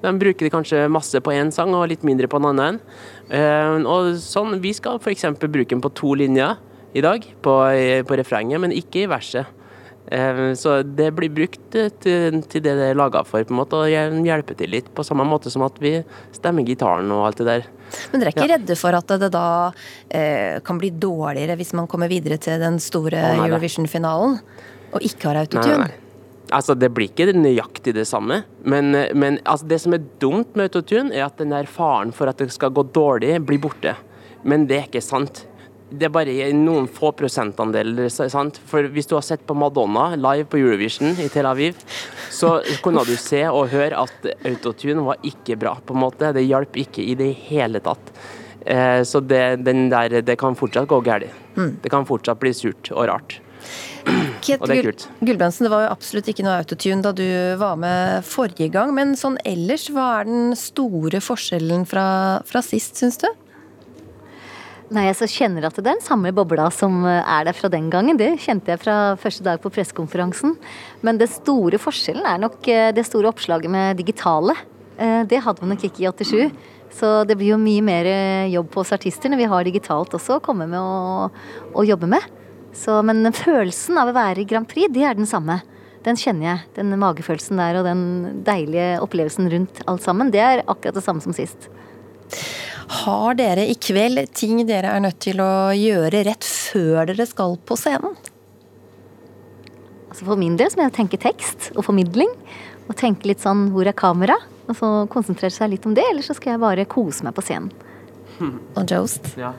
De 0.00 0.14
bruker 0.16 0.46
det 0.46 0.54
kanskje 0.54 0.86
masse 0.88 1.20
på 1.20 1.36
én 1.36 1.52
sang 1.52 1.74
og 1.76 1.90
litt 1.90 2.06
mindre 2.08 2.28
på 2.30 2.38
en 2.40 2.46
annen. 2.54 2.78
Og 3.84 4.14
sånn, 4.16 4.54
Vi 4.64 4.72
skal 4.72 4.96
f.eks. 4.96 5.26
bruke 5.42 5.74
den 5.74 5.82
på 5.84 5.90
to 5.92 6.14
linjer 6.16 6.56
i 6.94 7.02
dag, 7.04 7.24
på, 7.42 7.56
på 8.06 8.16
refrenget, 8.18 8.60
men 8.60 8.74
ikke 8.74 9.04
i 9.04 9.10
verset. 9.10 9.46
Eh, 10.10 10.54
Så 10.54 10.82
det 10.82 11.12
blir 11.14 11.30
brukt 11.30 11.76
eh, 11.78 11.90
til, 12.02 12.40
til 12.50 12.64
det 12.64 12.74
det 12.78 12.88
er 12.90 12.98
laga 12.98 13.22
for, 13.26 13.44
på 13.46 13.54
en 13.54 13.60
måte, 13.60 13.78
og 13.78 13.90
hjelper 13.90 14.26
hjelpe 14.26 14.56
til 14.58 14.72
litt. 14.74 14.90
På 14.94 15.04
samme 15.06 15.26
måte 15.28 15.52
som 15.52 15.62
at 15.66 15.78
vi 15.82 16.00
stemmer 16.34 16.66
gitaren 16.66 17.10
og 17.14 17.28
alt 17.28 17.42
det 17.42 17.46
der. 17.46 17.68
Men 18.10 18.22
dere 18.22 18.30
er 18.32 18.34
ikke 18.34 18.48
Ja. 18.48 18.56
redde 18.56 18.76
for 18.78 18.96
at 18.96 19.14
det 19.22 19.30
da 19.34 19.46
eh, 20.10 20.58
kan 20.66 20.78
bli 20.78 20.90
dårligere 20.90 21.56
hvis 21.58 21.72
man 21.78 21.86
kommer 21.90 22.10
videre 22.10 22.38
til 22.38 22.58
den 22.62 22.78
store 22.82 23.18
oh. 23.36 23.44
Eurovision-finalen 23.46 24.38
og 24.92 25.02
ikke 25.06 25.30
har 25.30 25.44
autotune? 25.44 25.78
nei, 25.78 25.88
nei. 25.88 26.06
Altså, 26.50 26.74
Det 26.74 26.90
blir 26.90 27.06
ikke 27.06 27.30
nøyaktig 27.30 27.94
det 27.94 28.08
samme, 28.10 28.42
men, 28.66 28.90
men 29.14 29.38
altså, 29.44 29.68
det 29.70 29.80
som 29.80 29.94
er 29.94 30.02
dumt 30.18 30.56
med 30.58 30.66
autotune, 30.66 31.14
er 31.14 31.28
at 31.28 31.38
den 31.38 31.54
der 31.54 31.68
faren 31.70 32.10
for 32.10 32.26
at 32.26 32.38
det 32.42 32.50
skal 32.50 32.70
gå 32.74 32.82
dårlig, 32.90 33.36
blir 33.46 33.60
borte. 33.62 33.94
Men 34.42 34.66
det 34.66 34.78
er 34.80 34.88
ikke 34.88 35.04
sant. 35.04 35.44
Det 35.90 36.06
er 36.06 36.12
bare 36.14 36.50
noen 36.54 36.86
få 36.90 37.10
prosentandeler. 37.18 38.08
sant? 38.10 38.60
For 38.70 38.86
Hvis 38.94 39.08
du 39.10 39.16
har 39.16 39.24
sett 39.26 39.46
på 39.46 39.56
Madonna 39.58 40.14
live 40.16 40.46
på 40.46 40.60
Eurovision 40.60 41.18
i 41.18 41.28
Tel 41.28 41.46
Aviv, 41.46 41.76
så 42.30 42.60
kunne 42.82 43.04
du 43.04 43.16
se 43.16 43.42
og 43.48 43.70
høre 43.74 43.98
at 43.98 44.30
autotune 44.46 45.02
var 45.02 45.18
ikke 45.22 45.58
bra. 45.58 45.76
på 45.84 45.94
en 45.94 46.00
måte. 46.00 46.32
Det 46.32 46.46
hjalp 46.46 46.76
ikke 46.76 47.02
i 47.02 47.14
det 47.14 47.34
hele 47.50 47.80
tatt. 47.80 48.12
Eh, 48.66 49.02
så 49.02 49.20
det, 49.20 49.64
den 49.64 49.88
der, 49.90 50.20
det 50.22 50.38
kan 50.38 50.56
fortsatt 50.56 50.88
gå 50.88 51.00
galt. 51.00 51.30
Mm. 51.56 51.78
Det 51.82 51.90
kan 51.90 52.06
fortsatt 52.06 52.40
bli 52.40 52.52
surt 52.54 52.92
og 52.92 53.08
rart. 53.08 53.40
Kate 54.44 54.60
Og 54.60 54.68
det 54.68 54.78
er 54.78 54.86
kult. 54.90 55.06
Gulbrandsen, 55.20 55.66
det 55.66 55.72
var 55.72 55.84
jo 55.84 55.92
absolutt 55.92 56.30
ikke 56.32 56.44
noe 56.46 56.60
autotune 56.62 57.04
da 57.04 57.12
du 57.16 57.26
var 57.60 57.76
med 57.80 58.24
forrige 58.28 58.70
gang, 58.72 58.94
men 58.96 59.16
sånn 59.18 59.38
ellers, 59.48 59.88
hva 59.92 60.20
er 60.20 60.30
den 60.30 60.54
store 60.58 61.22
forskjellen 61.24 61.86
fra, 61.88 62.06
fra 62.48 62.64
sist, 62.64 63.00
syns 63.00 63.20
du? 63.20 63.28
Nei, 64.90 65.04
jeg 65.06 65.20
så 65.20 65.26
kjenner 65.30 65.68
at 65.68 65.76
det 65.78 65.84
er 65.84 65.92
den 65.92 66.02
samme 66.02 66.32
bobla 66.34 66.64
som 66.74 67.04
eh, 67.06 67.20
er 67.22 67.44
der 67.46 67.54
fra 67.54 67.68
den 67.70 67.86
gangen. 67.92 68.18
Det 68.18 68.32
kjente 68.42 68.72
jeg 68.72 68.80
fra 68.82 68.96
første 69.22 69.44
dag 69.46 69.60
på 69.62 69.70
pressekonferansen. 69.70 70.56
Men 71.06 71.20
det 71.20 71.28
store 71.30 71.78
forskjellen 71.78 72.26
er 72.26 72.40
nok 72.42 72.66
eh, 72.66 72.88
det 72.96 73.04
store 73.06 73.30
oppslaget 73.30 73.70
med 73.70 74.00
digitale. 74.00 74.56
Eh, 74.98 75.22
Det 75.30 75.38
hadde 75.44 75.62
vi 75.62 75.70
nok 75.70 75.84
ikke 75.86 76.02
i 76.02 76.10
87. 76.10 76.66
Så 76.90 77.10
det 77.22 77.36
blir 77.38 77.52
jo 77.52 77.60
mye 77.62 77.84
mer 77.86 78.08
jobb 78.50 78.72
på 78.74 78.82
oss 78.82 78.90
artister 78.96 79.30
når 79.30 79.38
vi 79.38 79.50
har 79.52 79.68
digitalt 79.68 80.16
også 80.18 80.40
å 80.40 80.42
komme 80.42 80.66
med 80.66 80.80
og, 80.82 81.36
og 81.70 81.86
jobbe 81.86 82.08
med. 82.10 82.26
Så, 82.74 82.96
men 83.06 83.22
følelsen 83.30 83.98
av 84.02 84.10
å 84.10 84.16
være 84.16 84.42
i 84.42 84.48
Grand 84.50 84.66
Prix, 84.66 84.90
det 84.90 85.06
er 85.06 85.14
den 85.14 85.30
samme. 85.30 85.60
Den 86.02 86.18
kjenner 86.18 86.48
jeg. 86.48 86.64
Den 86.80 86.90
magefølelsen 86.98 87.62
der 87.62 87.78
og 87.78 87.86
den 87.86 88.02
deilige 88.42 88.96
opplevelsen 89.04 89.46
rundt 89.54 89.84
alt 89.86 90.02
sammen. 90.02 90.34
Det 90.34 90.42
er 90.42 90.64
akkurat 90.66 90.98
det 90.98 91.06
samme 91.06 91.22
som 91.22 91.36
sist. 91.36 91.70
Har 92.90 93.36
dere 93.38 93.68
i 93.70 93.76
kveld 93.78 94.18
ting 94.34 94.64
dere 94.66 94.90
er 94.96 95.02
nødt 95.04 95.20
til 95.22 95.38
å 95.42 95.70
gjøre 95.76 96.24
rett 96.26 96.46
før 96.46 97.06
dere 97.12 97.26
skal 97.28 97.54
på 97.62 97.78
scenen? 97.78 98.16
Altså 100.10 100.26
For 100.26 100.40
min 100.40 100.56
del 100.58 100.72
så 100.72 100.80
må 100.80 100.88
jeg 100.88 100.96
tenke 100.98 101.20
tekst 101.22 101.70
og 101.76 101.84
formidling. 101.86 102.32
Og 102.90 102.96
tenke 102.98 103.30
litt 103.30 103.44
sånn 103.44 103.68
hvor 103.70 103.86
er 103.86 103.94
kamera? 103.94 104.34
Og 104.66 104.74
så 104.78 104.90
konsentrere 105.10 105.54
seg 105.54 105.70
litt 105.70 105.86
om 105.86 105.94
det, 105.94 106.02
eller 106.10 106.26
så 106.26 106.34
skal 106.34 106.56
jeg 106.56 106.62
bare 106.62 106.88
kose 106.90 107.26
meg 107.26 107.34
på 107.36 107.46
scenen. 107.46 107.70
Og 108.78 108.82
Jost? 108.90 109.32
Ja. 109.38 109.52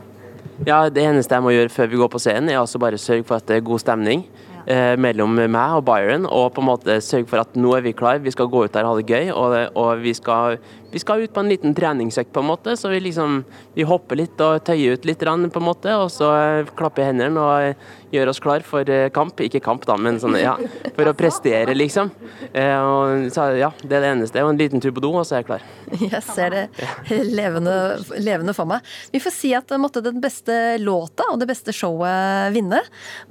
ja, 0.67 0.83
det 0.91 1.03
eneste 1.07 1.37
jeg 1.37 1.45
må 1.45 1.55
gjøre 1.55 1.71
før 1.71 1.91
vi 1.91 1.99
går 2.03 2.11
på 2.11 2.21
scenen, 2.23 2.51
er 2.51 2.59
altså 2.59 2.81
bare 2.83 2.99
sørge 2.99 3.27
for 3.27 3.39
at 3.39 3.47
det 3.47 3.59
er 3.59 3.67
god 3.67 3.83
stemning 3.83 4.25
eh, 4.65 4.95
mellom 4.99 5.35
meg 5.39 5.77
og 5.77 5.85
Byron, 5.87 6.27
og 6.27 6.51
på 6.55 6.63
en 6.63 6.69
måte 6.71 6.97
sørge 7.03 7.29
for 7.31 7.43
at 7.43 7.55
nå 7.59 7.75
er 7.77 7.85
vi 7.85 7.95
klar, 7.97 8.21
vi 8.23 8.33
skal 8.33 8.49
gå 8.51 8.65
ut 8.65 8.75
der 8.75 8.87
og 8.87 8.95
ha 8.95 9.01
det 9.01 9.07
gøy, 9.11 9.31
og, 9.35 9.57
og 9.79 10.03
vi 10.03 10.15
skal 10.17 10.59
vi 10.91 10.99
skal 10.99 11.23
ut 11.23 11.33
på 11.33 11.39
en 11.39 11.49
liten 11.49 11.75
treningsøkt, 11.75 12.31
på 12.33 12.43
en 12.43 12.49
måte. 12.49 12.75
Så 12.77 12.89
vi 12.91 12.99
liksom 12.99 13.41
vi 13.73 13.85
hopper 13.87 14.19
litt 14.19 14.41
og 14.43 14.61
tøyer 14.67 14.97
ut 14.97 15.07
litt, 15.07 15.21
på 15.21 15.61
en 15.61 15.65
måte. 15.65 15.95
Og 15.95 16.11
så 16.11 16.29
eh, 16.35 16.71
klapper 16.77 17.09
hendene 17.09 17.39
og 17.41 18.11
gjør 18.11 18.31
oss 18.31 18.41
klar 18.43 18.65
for 18.67 18.87
eh, 18.89 19.09
kamp. 19.13 19.39
Ikke 19.41 19.61
kamp, 19.63 19.85
da, 19.87 19.95
men 19.97 20.19
sånn, 20.21 20.37
ja, 20.41 20.57
for 20.95 21.07
å 21.07 21.15
prestere, 21.17 21.75
liksom. 21.77 22.11
Eh, 22.51 22.75
og, 22.77 23.29
så, 23.33 23.51
ja, 23.59 23.71
det 23.81 23.97
er 23.97 24.05
det 24.05 24.11
eneste. 24.17 24.43
Og 24.43 24.53
en 24.53 24.61
liten 24.61 24.83
tur 24.83 24.93
på 24.95 25.03
do, 25.03 25.13
og 25.15 25.27
så 25.27 25.37
er 25.37 25.43
jeg 25.43 25.49
klar. 25.51 25.67
Jeg 26.11 26.23
ser 26.23 26.53
det 26.53 27.21
levende, 27.31 27.73
levende 28.19 28.55
for 28.57 28.69
meg. 28.69 28.85
Vi 29.11 29.21
får 29.23 29.35
si 29.35 29.51
at 29.57 29.71
måtte 29.81 30.03
den 30.03 30.21
beste 30.23 30.77
låta 30.81 31.27
og 31.31 31.39
det 31.41 31.49
beste 31.51 31.75
showet 31.75 32.51
vinne. 32.55 32.81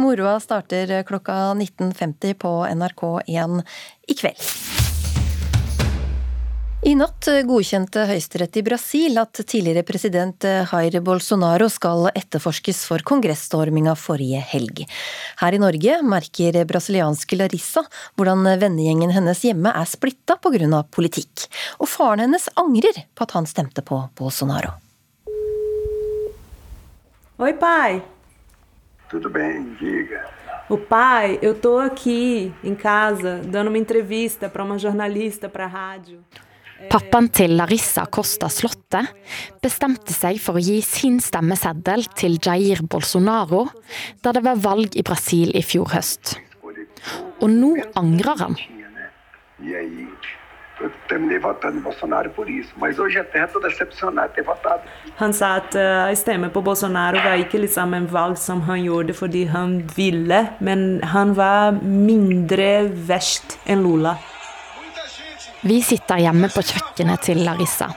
Moroa 0.01 0.39
starter 0.43 1.01
klokka 1.09 1.53
19.50 1.55 2.37
på 2.41 2.55
NRK1 2.69 3.61
i 4.11 4.21
kveld. 4.21 4.80
I 6.81 6.95
natt 6.97 7.27
godkjente 7.45 8.07
Høyesterett 8.09 8.55
i 8.57 8.63
Brasil 8.65 9.19
at 9.21 9.37
tidligere 9.37 9.83
president 9.85 10.47
Jair 10.49 10.95
Bolsonaro 11.05 11.67
skal 11.69 12.07
etterforskes 12.09 12.81
for 12.89 13.05
kongressstorminga 13.05 13.93
forrige 14.01 14.41
helg. 14.55 14.81
Her 15.43 15.59
i 15.59 15.61
Norge 15.61 15.99
merker 16.01 16.57
brasilianske 16.65 17.37
Larissa 17.37 17.85
hvordan 18.17 18.49
vennegjengen 18.65 19.13
hennes 19.13 19.45
hjemme 19.45 19.75
er 19.77 19.93
splitta 19.93 20.39
pga. 20.41 20.81
politikk, 20.89 21.45
og 21.85 21.93
faren 21.93 22.25
hennes 22.25 22.49
angrer 22.57 23.05
på 23.13 23.29
at 23.29 23.37
han 23.37 23.45
stemte 23.45 23.85
på 23.85 24.01
Bolsonaro. 24.17 24.73
Oi, 27.45 27.53
pai. 27.61 28.01
Tudo 29.11 29.29
bem, 29.29 29.77
diga. 29.77 30.25
O 30.71 30.79
pai, 30.79 31.39
eu 31.43 31.55
tô 31.55 31.79
aqui 31.79 32.55
em 32.65 32.75
casa 32.75 33.43
dando 33.45 33.69
uma 33.69 33.77
entrevista 33.77 34.49
para 34.49 34.65
uma 34.65 34.79
jornalista 34.79 35.47
para 35.47 35.65
a 35.65 35.69
rádio. 35.69 36.25
Pappaen 36.89 37.29
til 37.35 37.53
Larissa 37.59 38.07
Costa 38.09 38.49
Slotte 38.49 39.03
bestemte 39.63 40.15
seg 40.17 40.41
for 40.41 40.57
å 40.57 40.63
gi 40.65 40.79
sin 40.85 41.19
stemmeseddel 41.21 42.07
til 42.17 42.39
Jair 42.41 42.81
Bolsonaro 42.89 43.67
da 44.25 44.33
det 44.33 44.43
var 44.47 44.63
valg 44.65 44.97
i 44.97 45.05
Brasil 45.05 45.53
i 45.53 45.63
fjor 45.67 45.93
høst. 45.93 46.39
Og 47.41 47.49
nå 47.53 47.75
angrer 48.01 48.45
han. 48.45 48.57
E. 49.61 49.85
Han 55.21 55.37
sa 55.37 55.53
at 55.59 55.77
uh, 55.77 56.15
stemme 56.17 56.49
på 56.55 56.63
Bolsonaro 56.65 57.21
var 57.21 57.45
ikke 57.45 57.61
liksom 57.67 57.95
en 57.99 58.09
valg 58.09 58.41
som 58.41 58.65
han 58.65 58.81
gjorde 58.87 59.17
fordi 59.19 59.45
han 59.53 59.83
ville, 59.97 60.41
men 60.65 61.03
han 61.13 61.37
var 61.37 61.77
mindre 61.85 62.89
verst 63.11 63.59
enn 63.69 63.85
Lula. 63.85 64.17
Vi 65.61 65.83
sitter 65.85 66.23
hjemme 66.23 66.49
på 66.49 66.63
kjøkkenet 66.65 67.27
til 67.27 67.43
Larissa, 67.45 67.91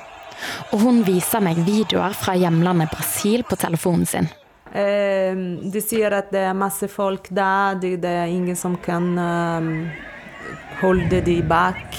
og 0.73 0.81
hun 0.81 0.97
viser 1.07 1.39
meg 1.43 1.61
videoer 1.63 2.11
fra 2.17 2.35
hjemlandet 2.35 2.91
Brasil 2.91 3.45
på 3.47 3.55
telefonen 3.59 4.09
sin. 4.09 4.27
Eh, 4.73 5.31
de 5.71 5.83
sier 5.83 6.11
at 6.17 6.33
det 6.33 6.41
er 6.49 6.57
masse 6.57 6.89
folk 6.91 7.29
der, 7.31 7.79
det, 7.79 7.93
det 8.03 8.11
er 8.25 8.33
ingen 8.33 8.57
som 8.59 8.75
kan 8.83 9.13
um, 9.15 9.71
holde 10.81 11.21
de 11.23 11.37
bak. 11.47 11.95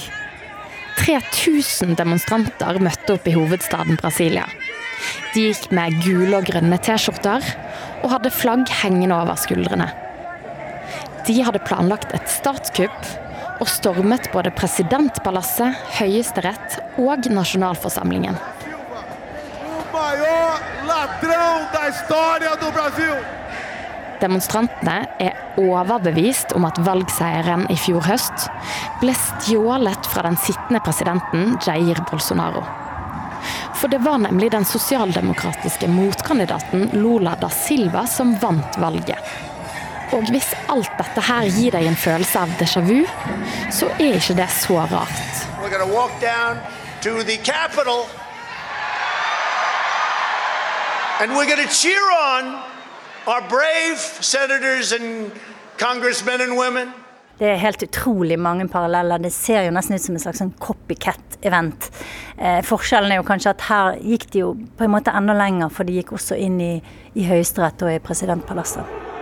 3000 1.01 1.97
demonstranter 1.97 2.83
møtte 2.85 3.17
opp 3.17 3.25
i 3.31 3.37
hovedstaden 3.39 3.97
Brasilia. 4.01 4.45
De 5.33 5.49
gikk 5.49 5.71
med 5.75 5.97
gule 6.05 6.43
og 6.43 6.49
grønne 6.51 6.77
T-skjorter 6.77 7.45
og 8.05 8.11
hadde 8.12 8.37
flagg 8.37 8.69
hengende 8.83 9.17
over 9.17 9.41
skuldrene. 9.41 9.89
De 11.25 11.41
hadde 11.41 11.65
planlagt 11.65 12.12
et 12.12 12.29
statskupp 12.29 13.15
og 13.61 13.68
stormet 13.70 14.30
både 14.32 14.52
presidentpalasset, 14.57 15.78
høyesterett 15.98 16.78
og 17.00 17.28
nasjonalforsamlingen. 17.30 18.36
Demonstrantene 24.20 24.96
er 25.20 25.61
overbevist 25.61 26.55
om 26.57 26.66
at 26.66 26.78
valgseieren 26.86 27.66
i 27.70 27.76
fjor 27.78 28.07
høst 28.09 28.48
ble 29.02 29.14
stjålet 29.18 30.09
fra 30.11 30.24
den 30.26 30.38
sittende 30.40 30.80
presidenten 30.84 31.59
Jair 31.66 32.00
Bolsonaro. 32.11 32.64
For 33.74 33.92
det 33.92 34.00
var 34.00 34.22
nemlig 34.22 34.50
den 34.55 34.64
sosialdemokratiske 34.64 35.90
motkandidaten 35.92 36.88
Lula 36.96 37.34
da 37.40 37.50
Silva 37.52 38.07
som 38.09 38.32
vant 38.40 38.78
valget. 38.80 39.53
Og 40.15 40.31
hvis 40.31 40.53
alt 40.71 40.93
dette 40.99 41.23
her 41.27 41.49
gir 41.51 41.75
deg 41.75 41.89
en 41.91 41.97
følelse 41.99 42.39
av 42.45 42.53
déjà 42.61 42.83
vu, 42.87 43.01
så 43.75 43.89
er 43.99 44.21
ikke 44.21 44.37
det 44.39 44.51
så 44.55 44.79
rart. 44.87 45.27
And 51.21 51.31
we're 51.37 51.47
going 51.47 51.62
to 51.62 51.73
cheer 51.73 52.07
on 52.35 52.59
our 53.27 53.41
brave 53.49 53.99
senators 54.21 54.93
and 54.93 55.31
congressmen 55.79 56.41
and 56.41 56.57
women. 56.59 56.89
Det 57.39 57.49
er 57.49 57.57
helt 57.57 57.83
utrolig 57.83 58.39
mange 58.39 58.69
paralleller. 58.69 59.19
Det 59.19 59.33
ser 59.33 59.62
jo 59.67 59.71
nesten 59.75 59.95
ut 59.95 60.03
som 60.03 60.15
en 60.15 60.23
slags 60.23 60.43
sånn 60.43 60.53
copycat-event. 60.62 61.89
Eh, 62.39 62.61
forskjellen 62.67 63.11
er 63.15 63.19
jo 63.19 63.27
kanskje 63.27 63.55
at 63.55 63.65
her 63.71 63.99
gikk 64.03 64.29
de 64.31 64.45
jo 64.45 64.53
på 64.79 64.87
en 64.87 64.95
måte 64.95 65.15
enda 65.15 65.35
lenger, 65.39 65.73
for 65.75 65.87
de 65.87 65.99
gikk 65.99 66.15
også 66.15 66.39
inn 66.39 66.61
i, 66.62 66.77
i 67.15 67.27
Høyesterett 67.27 67.83
og 67.83 67.95
i 67.95 67.99
presidentpalasset. 68.03 69.14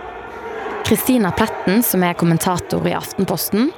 Kristina 0.83 1.31
Pletten, 1.31 1.79
som 1.83 2.03
er 2.03 2.15
kommentator 2.19 2.83
i 2.89 2.91
Aftenposten, 2.97 3.69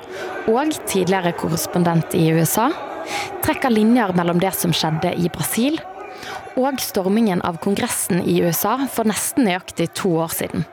og 0.50 0.72
tidligere 0.90 1.36
korrespondent 1.38 2.16
i 2.18 2.32
USA, 2.34 2.72
trekker 3.46 3.70
linjer 3.70 4.14
mellom 4.18 4.42
det 4.42 4.50
som 4.58 4.74
skjedde 4.74 5.12
i 5.22 5.30
Brasil, 5.30 5.78
og 6.58 6.82
stormingen 6.82 7.44
av 7.46 7.60
Kongressen 7.62 8.24
i 8.26 8.40
USA 8.42 8.80
for 8.90 9.06
nesten 9.06 9.46
nøyaktig 9.46 9.92
to 9.94 10.16
år 10.24 10.34
siden. 10.34 10.66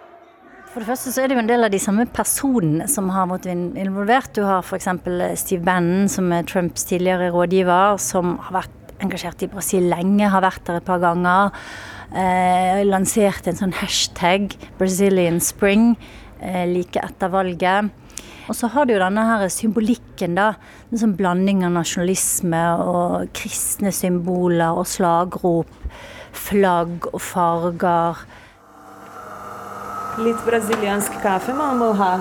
For 0.72 0.80
det 0.80 0.88
første 0.88 1.12
så 1.12 1.20
er 1.20 1.28
det 1.28 1.36
jo 1.36 1.42
en 1.42 1.50
del 1.50 1.66
av 1.66 1.74
de 1.74 1.82
samme 1.82 2.06
personene 2.08 2.86
som 2.88 3.10
har 3.12 3.28
vært 3.28 3.50
involvert. 3.52 4.32
Du 4.32 4.46
har 4.48 4.64
f.eks. 4.64 4.88
Steve 5.36 5.60
Bannon, 5.66 6.08
som 6.08 6.32
er 6.32 6.48
Trumps 6.48 6.88
tidligere 6.88 7.28
rådgiver, 7.34 8.00
som 8.00 8.38
har 8.46 8.62
vært 8.62 8.94
engasjert 9.04 9.44
i 9.44 9.50
Brasil 9.52 9.90
lenge, 9.92 10.30
har 10.32 10.46
vært 10.46 10.64
der 10.64 10.80
et 10.80 10.88
par 10.88 11.02
ganger. 11.02 11.52
Eh, 12.12 12.82
lanserte 12.88 13.52
en 13.52 13.60
sånn 13.60 13.76
hashtag, 13.82 14.56
Brazilian 14.80 15.40
Spring, 15.44 15.92
eh, 15.92 16.21
like 16.68 17.00
etter 17.02 17.30
valget. 17.32 17.90
Og 18.50 18.56
så 18.58 18.68
har 18.74 18.86
du 18.86 18.94
jo 18.96 19.00
denne 19.02 19.22
her 19.26 19.46
symbolikken, 19.52 20.34
da. 20.36 20.52
En 20.90 21.00
sånn 21.00 21.14
blanding 21.18 21.62
av 21.66 21.74
nasjonalisme 21.76 22.62
og 22.82 23.30
kristne 23.36 23.92
symboler 23.94 24.78
og 24.78 24.88
slagrop. 24.90 25.70
Flagg 26.32 27.06
og 27.12 27.20
farger. 27.22 28.22
Litt 30.22 30.42
brasiliansk 30.44 31.20
kaffe 31.22 31.54
man 31.56 31.78
må 31.80 31.92
ha. 31.96 32.14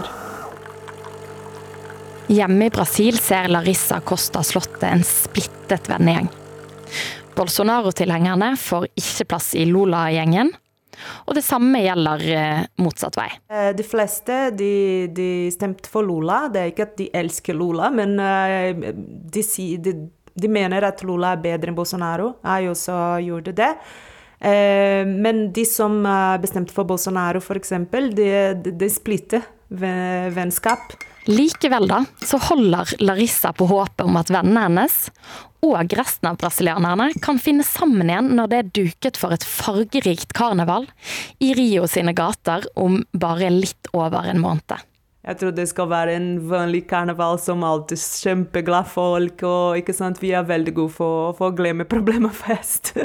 Hjemme 2.32 2.70
i 2.70 2.72
Brasil 2.72 3.18
ser 3.20 3.50
Larissa 3.52 3.98
Costa 4.08 4.44
Slottet 4.46 4.88
en 4.88 5.04
splittet 5.04 5.90
vennegjeng. 5.92 6.30
Bolsonaro-tilhengerne 7.36 8.54
får 8.60 8.88
ikke 9.00 9.28
plass 9.34 9.50
i 9.60 9.66
Lola-gjengen, 9.68 10.54
og 11.26 11.36
det 11.38 11.44
samme 11.46 11.82
gjelder 11.84 12.24
eh, 12.36 12.64
motsatt 12.84 13.18
vei. 13.20 13.30
Eh, 13.52 13.72
de 13.78 13.86
fleste 13.86 14.40
de, 14.58 14.72
de 15.16 15.30
stemte 15.54 15.92
for 15.92 16.06
Lula. 16.08 16.44
Det 16.52 16.62
er 16.62 16.72
ikke 16.74 16.88
at 16.88 16.98
de 17.00 17.10
elsker 17.22 17.58
Lula, 17.58 17.92
men 17.94 18.18
eh, 18.22 18.94
de, 19.34 19.46
de, 19.84 19.96
de 20.34 20.52
mener 20.52 20.88
at 20.88 21.04
Lula 21.08 21.36
er 21.36 21.44
bedre 21.44 21.72
enn 21.72 21.78
Bolsonaro. 21.78 22.34
Jeg 22.46 22.72
også 22.72 22.98
gjorde 23.26 23.56
det. 23.58 23.74
Men 24.42 25.52
de 25.54 25.62
som 25.70 26.00
bestemte 26.42 26.74
for 26.74 26.88
Bolsonaro, 26.90 27.38
f.eks., 27.38 27.76
de, 28.18 28.30
de 28.74 28.88
splitter 28.90 29.44
vennskap. 29.70 30.96
Likevel 31.30 31.86
da, 31.90 32.02
så 32.26 32.40
holder 32.50 32.96
Larissa 33.04 33.52
på 33.54 33.68
håpet 33.70 34.08
om 34.08 34.18
at 34.18 34.32
vennene 34.34 34.66
hennes 34.66 34.96
og 35.62 35.94
resten 35.94 36.32
av 36.32 36.40
brasilianerne 36.42 37.12
kan 37.22 37.38
finne 37.42 37.66
sammen 37.66 38.10
igjen 38.10 38.32
når 38.38 38.50
det 38.50 38.62
er 38.62 38.72
duket 38.82 39.20
for 39.22 39.36
et 39.36 39.46
fargerikt 39.46 40.34
karneval 40.34 40.88
i 41.44 41.52
Rio 41.58 41.86
sine 41.90 42.16
gater 42.18 42.66
om 42.74 43.04
bare 43.14 43.52
litt 43.54 43.92
over 43.94 44.26
en 44.32 44.42
måned. 44.42 44.82
Jeg 45.22 45.38
tror 45.38 45.52
det 45.54 45.68
skal 45.70 45.86
være 45.86 46.14
en 46.18 46.30
vanlig 46.50 46.80
karneval 46.90 47.38
som 47.38 47.62
alltid 47.62 48.00
kjempeglad 48.02 48.88
folk. 48.90 49.44
Og 49.46 49.78
ikke 49.78 49.94
sant, 49.94 50.18
vi 50.22 50.32
er 50.34 50.48
veldig 50.50 50.74
gode 50.80 50.94
for, 50.96 51.36
for 51.38 51.52
å 51.52 51.58
glemme 51.58 51.86
problemer 51.86 52.34
først. 52.34 52.96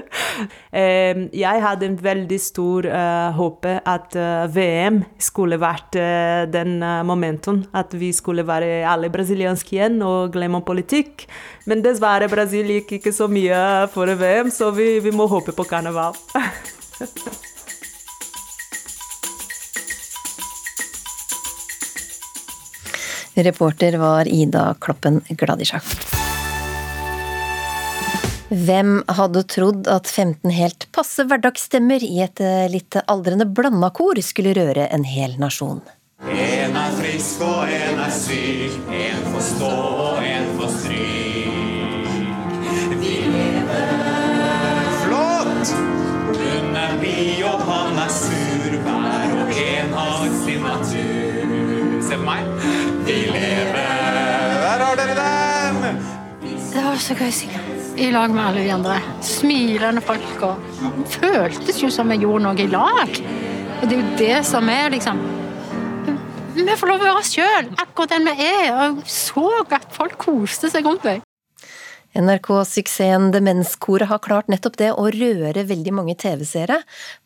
jeg 1.45 1.65
hadde 1.67 1.91
en 1.91 1.99
veldig 2.01 2.39
stor 2.41 2.89
uh, 2.89 3.37
håp 3.37 3.69
at 3.69 4.17
uh, 4.17 4.47
VM 4.49 5.03
skulle 5.21 5.61
vært 5.61 5.99
uh, 6.01 6.47
den 6.49 6.79
uh, 6.81 7.03
momentum. 7.05 7.67
At 7.77 7.93
vi 7.93 8.09
skulle 8.17 8.47
være 8.49 8.87
alle 8.89 9.13
brasilianske 9.13 9.77
igjen 9.77 10.01
og 10.01 10.33
glemme 10.37 10.63
politikk. 10.65 11.27
Men 11.69 11.85
dessverre, 11.85 12.31
Brasil 12.33 12.79
gikk 12.79 12.97
ikke 12.97 13.13
så 13.13 13.29
mye 13.29 13.61
for 13.93 14.09
VM, 14.17 14.49
så 14.55 14.73
vi, 14.73 14.95
vi 15.05 15.13
må 15.13 15.29
håpe 15.29 15.53
på 15.53 15.69
karneval. 15.69 16.17
Reporter 23.37 23.99
var 24.01 24.29
Ida 24.29 24.75
Kloppen 24.81 25.21
Gladisjak. 25.29 25.85
Hvem 28.49 29.01
hadde 29.11 29.43
trodd 29.51 29.89
at 29.91 30.07
15 30.07 30.53
helt 30.55 30.87
passe 30.95 31.25
hverdagsstemmer 31.27 32.05
i 32.07 32.21
et 32.23 32.41
eh, 32.41 32.69
litt 32.71 32.95
aldrende 33.11 33.43
blanda 33.51 33.91
kor 33.91 34.21
skulle 34.23 34.55
røre 34.55 34.87
en 34.95 35.05
hel 35.05 35.35
nasjon? 35.43 35.83
En 36.23 36.77
er 36.79 36.95
frisk 37.01 37.43
og 37.43 37.67
en 37.67 37.99
er 38.07 38.15
syk, 38.15 38.79
en 38.87 39.27
får 39.33 39.45
stå 39.51 39.73
og 40.07 40.23
en 40.23 40.47
får 40.61 40.71
stryk. 40.79 42.07
Vi 43.03 43.15
lever 43.35 44.87
flott! 45.03 45.75
Hun 46.31 46.81
er 46.87 46.97
blid 47.03 47.43
og 47.51 47.67
han 47.67 47.99
er 47.99 48.11
sur, 48.15 48.26
så 57.07 57.15
gøy 57.15 57.29
å 57.29 57.35
synge. 57.35 57.61
I 58.03 58.11
lag 58.13 58.33
med 58.35 58.43
alle 58.43 58.65
de 58.65 58.73
andre. 58.75 58.97
Smilende 59.25 60.03
folk. 60.05 60.43
og 60.43 61.07
Føltes 61.13 61.79
jo 61.83 61.91
som 61.93 62.11
vi 62.11 62.19
gjorde 62.25 62.45
noe 62.49 62.61
i 62.61 62.69
lag. 62.71 63.21
Og 63.77 63.87
det 63.87 63.97
er 63.97 64.01
jo 64.01 64.17
det 64.19 64.39
som 64.49 64.69
er, 64.73 64.91
liksom 64.95 65.23
Vi 66.57 66.65
får 66.81 66.89
lov 66.89 67.03
å 67.03 67.05
være 67.05 67.21
oss 67.21 67.35
sjøl, 67.37 67.69
akkurat 67.77 68.17
den 68.17 68.27
vi 68.31 68.49
er. 68.49 68.71
Og 68.75 69.03
så 69.11 69.47
at 69.69 69.91
folk 69.95 70.19
koste 70.19 70.73
seg 70.73 70.89
rundt 70.89 71.05
meg. 71.07 71.26
NRK-suksessen 72.17 73.29
Demenskoret 73.35 74.09
har 74.09 74.21
klart 74.25 74.49
nettopp 74.49 74.79
det 74.81 74.89
å 74.97 75.05
røre 75.13 75.65
veldig 75.69 75.93
mange 75.93 76.15
TV-seere. 76.17 76.79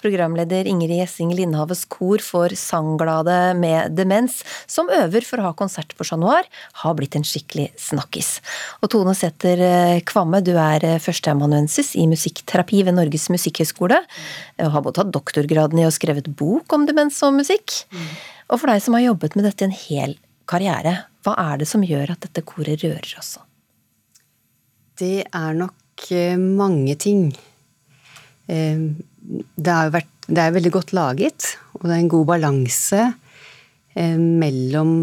Programleder 0.03 0.67
Ingrid 0.67 0.97
Gjessing 0.99 1.31
Lindhaves 1.37 1.85
kor 1.93 2.23
for 2.25 2.51
sangglade 2.59 3.37
med 3.59 3.95
demens, 3.99 4.41
som 4.67 4.91
øver 4.91 5.27
for 5.27 5.39
å 5.39 5.51
ha 5.51 5.53
konsert 5.59 5.95
på 5.95 6.07
Chat 6.09 6.19
Noir, 6.19 6.49
har 6.83 6.97
blitt 6.99 7.15
en 7.19 7.27
skikkelig 7.27 7.69
snakkis. 7.79 8.33
Og 8.83 8.91
Tone 8.91 9.15
Sæther 9.19 9.63
eh, 9.67 10.01
Kvamme, 10.07 10.43
du 10.43 10.57
er 10.59 10.87
eh, 10.87 11.03
førsteamanuensis 11.03 11.93
i 12.01 12.09
musikkterapi 12.11 12.83
ved 12.89 12.99
Norges 12.99 13.29
musikkhøgskole, 13.31 14.01
og 14.65 14.73
har 14.75 14.87
både 14.87 14.99
tatt 14.99 15.13
doktorgraden 15.15 15.83
i 15.83 15.87
og 15.87 15.95
skrevet 15.95 16.33
bok 16.41 16.75
om 16.75 16.89
demens 16.89 17.21
og 17.27 17.37
musikk. 17.39 17.85
Og 18.51 18.59
for 18.59 18.73
deg 18.73 18.83
som 18.83 18.99
har 18.99 19.07
jobbet 19.07 19.39
med 19.39 19.47
dette 19.47 19.63
i 19.63 19.71
en 19.71 19.79
hel 19.85 20.19
karriere, 20.51 21.05
hva 21.23 21.37
er 21.53 21.63
det 21.63 21.71
som 21.71 21.87
gjør 21.87 22.17
at 22.17 22.27
dette 22.27 22.43
koret 22.49 22.83
rører 22.83 23.15
oss 23.21 23.37
så? 23.37 23.45
Det 25.01 25.23
er 25.25 25.57
nok 25.57 26.11
eh, 26.13 26.37
mange 26.37 26.97
ting. 27.01 27.31
Eh, 28.51 28.83
det 29.57 29.77
vært, 29.95 30.11
det 30.29 30.43
er 30.43 30.57
veldig 30.57 30.73
godt 30.75 30.93
laget, 30.97 31.55
og 31.79 31.87
det 31.87 31.95
er 31.95 32.03
en 32.03 32.13
god 32.13 32.27
balanse 32.35 33.03
eh, 33.97 34.17
mellom 34.21 34.95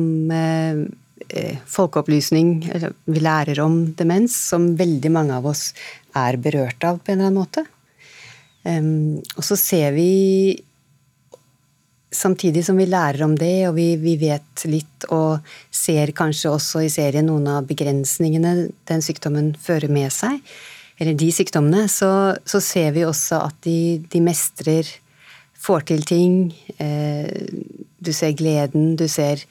folkeopplysning 1.67 2.51
Vi 3.11 3.19
lærer 3.19 3.59
om 3.59 3.73
demens, 3.99 4.35
som 4.51 4.69
veldig 4.79 5.09
mange 5.11 5.35
av 5.35 5.49
oss 5.49 5.73
er 6.15 6.37
berørt 6.39 6.85
av 6.87 7.01
på 7.01 7.11
en 7.11 7.17
eller 7.17 7.31
annen 7.33 7.41
måte. 7.41 7.65
Og 9.35 9.43
så 9.43 9.57
ser 9.59 9.91
vi 9.97 10.07
samtidig 12.13 12.63
som 12.65 12.77
vi 12.79 12.87
lærer 12.87 13.23
om 13.25 13.35
det, 13.37 13.67
og 13.69 13.75
vi, 13.77 13.95
vi, 13.99 14.15
vet 14.21 14.65
litt 14.69 15.07
og 15.13 15.43
ser 15.73 16.13
kanskje 16.15 16.53
også 16.53 16.83
i 16.85 16.91
serien 16.91 17.27
noen 17.27 17.47
av 17.51 17.67
begrensningene 17.67 18.69
den 18.87 19.03
sykdommen 19.03 19.53
fører 19.59 19.91
med 19.91 20.13
seg, 20.15 20.39
eller 20.97 21.17
de 21.17 21.29
sykdommene, 21.33 21.85
så, 21.91 22.35
så 22.47 22.61
ser 22.63 22.93
vi 22.95 23.05
også 23.05 23.41
at 23.49 23.59
de, 23.67 23.99
de, 24.09 24.21
mestrer, 24.23 24.87
får 25.57 25.87
til 25.89 26.03
ting. 26.05 26.33
Eh, 26.79 27.27
du 27.99 28.11
ser 28.13 28.35
gleden, 28.37 28.95
du 28.97 29.07
ser 29.09 29.41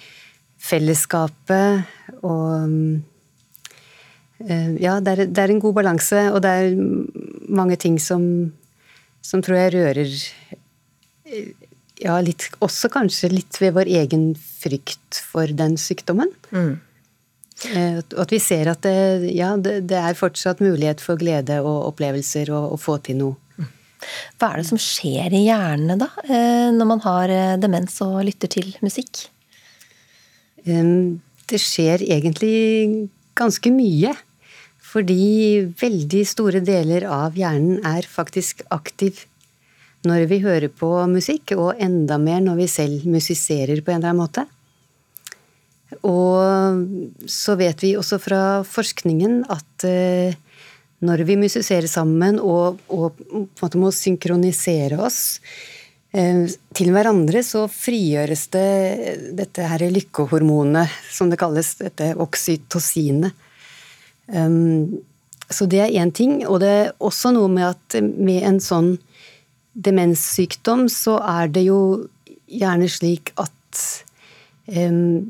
fellesskapet, 0.63 1.87
og 2.23 2.71
eh, 4.47 4.73
Ja, 4.81 4.99
det 5.01 5.13
er, 5.13 5.23
det 5.27 5.43
er, 5.43 5.51
en 5.51 5.63
god 5.63 5.75
balanse, 5.79 6.27
og 6.33 6.43
det 6.45 6.51
er 6.51 6.75
mange 7.49 7.77
ting 7.81 7.99
som, 8.03 8.23
som 9.25 9.43
tror 9.43 9.59
jeg 9.59 9.75
rører 9.77 10.19
ja, 12.03 12.17
litt, 12.21 12.49
også 12.65 12.91
kanskje 12.93 13.31
litt 13.33 13.57
ved 13.61 13.77
vår 13.77 13.89
egen 14.03 14.29
frykt 14.37 15.21
for 15.31 15.51
den 15.59 15.77
sykdommen. 15.81 16.33
Mm. 16.53 16.77
Eh, 17.73 18.01
at 18.21 18.33
vi 18.33 18.41
ser 18.43 18.69
at 18.69 18.83
det, 18.85 19.33
ja, 19.33 19.55
det, 19.57 19.79
det, 19.89 19.97
er 19.97 20.19
fortsatt 20.19 20.61
mulighet 20.61 21.01
for 21.01 21.17
glede 21.21 21.63
og 21.65 21.93
opplevelser 21.93 22.53
og 22.53 22.77
å 22.77 22.81
få 22.81 22.99
til 23.07 23.21
noe. 23.23 23.39
Mm. 23.57 23.71
Hva 24.37 24.51
er 24.51 24.61
det 24.61 24.69
som 24.69 24.81
skjer 24.83 25.33
i 25.39 25.47
hjernene 25.47 25.97
da, 26.03 26.11
eh, 26.27 26.69
når 26.77 26.91
man 26.93 27.03
har 27.07 27.33
eh, 27.33 27.57
demens 27.63 27.97
og 28.05 28.21
lytter 28.29 28.53
til 28.59 28.75
musikk? 28.85 29.29
Det 30.67 31.61
skjer 31.63 32.03
egentlig 32.03 33.07
ganske 33.39 33.71
mye. 33.71 34.11
Fordi 34.87 35.67
veldig 35.79 36.23
store 36.27 36.63
deler 36.65 37.05
av 37.11 37.37
hjernen 37.39 37.83
er 37.87 38.07
faktisk 38.09 38.65
aktiv 38.75 39.25
når 40.07 40.27
vi 40.31 40.43
hører 40.45 40.69
på 40.69 40.91
musikk, 41.11 41.55
og 41.57 41.81
enda 41.83 42.19
mer 42.21 42.43
når 42.45 42.61
vi 42.61 42.69
selv 42.71 43.07
musiserer 43.09 43.81
på 43.81 43.95
en 43.95 44.03
eller 44.03 44.13
annen 44.13 44.23
måte. 44.25 44.47
Og 46.07 47.31
så 47.31 47.55
vet 47.59 47.83
vi 47.85 47.95
også 47.99 48.19
fra 48.21 48.43
forskningen 48.67 49.45
at 49.55 49.87
eh, 49.87 50.35
når 51.07 51.23
vi 51.29 51.39
musiserer 51.39 51.89
sammen 51.91 52.41
og, 52.43 52.81
og 52.89 53.77
må 53.79 53.91
synkronisere 53.95 54.99
oss 55.03 55.39
eh, 56.17 56.45
til 56.77 56.93
hverandre, 56.95 57.43
så 57.47 57.67
frigjøres 57.71 58.47
det 58.55 58.69
dette 59.39 59.67
her 59.71 59.87
lykkehormonet, 59.93 60.93
som 61.13 61.31
det 61.31 61.41
kalles, 61.41 61.75
dette 61.81 62.15
oksytocinet. 62.23 63.45
Um, 64.27 64.99
så 65.47 65.69
det 65.71 65.85
er 65.85 65.95
én 66.03 66.11
ting. 66.11 66.41
Og 66.49 66.61
det 66.63 66.71
er 66.71 66.95
også 66.99 67.31
noe 67.37 67.51
med 67.53 67.69
at 67.69 68.01
med 68.03 68.43
en 68.49 68.59
sånn 68.63 68.97
demenssykdom, 69.77 70.87
så 70.93 71.19
er 71.21 71.51
det 71.53 71.67
jo 71.69 71.81
gjerne 72.47 72.89
slik 72.91 73.33
at 73.41 73.83
um, 74.73 75.27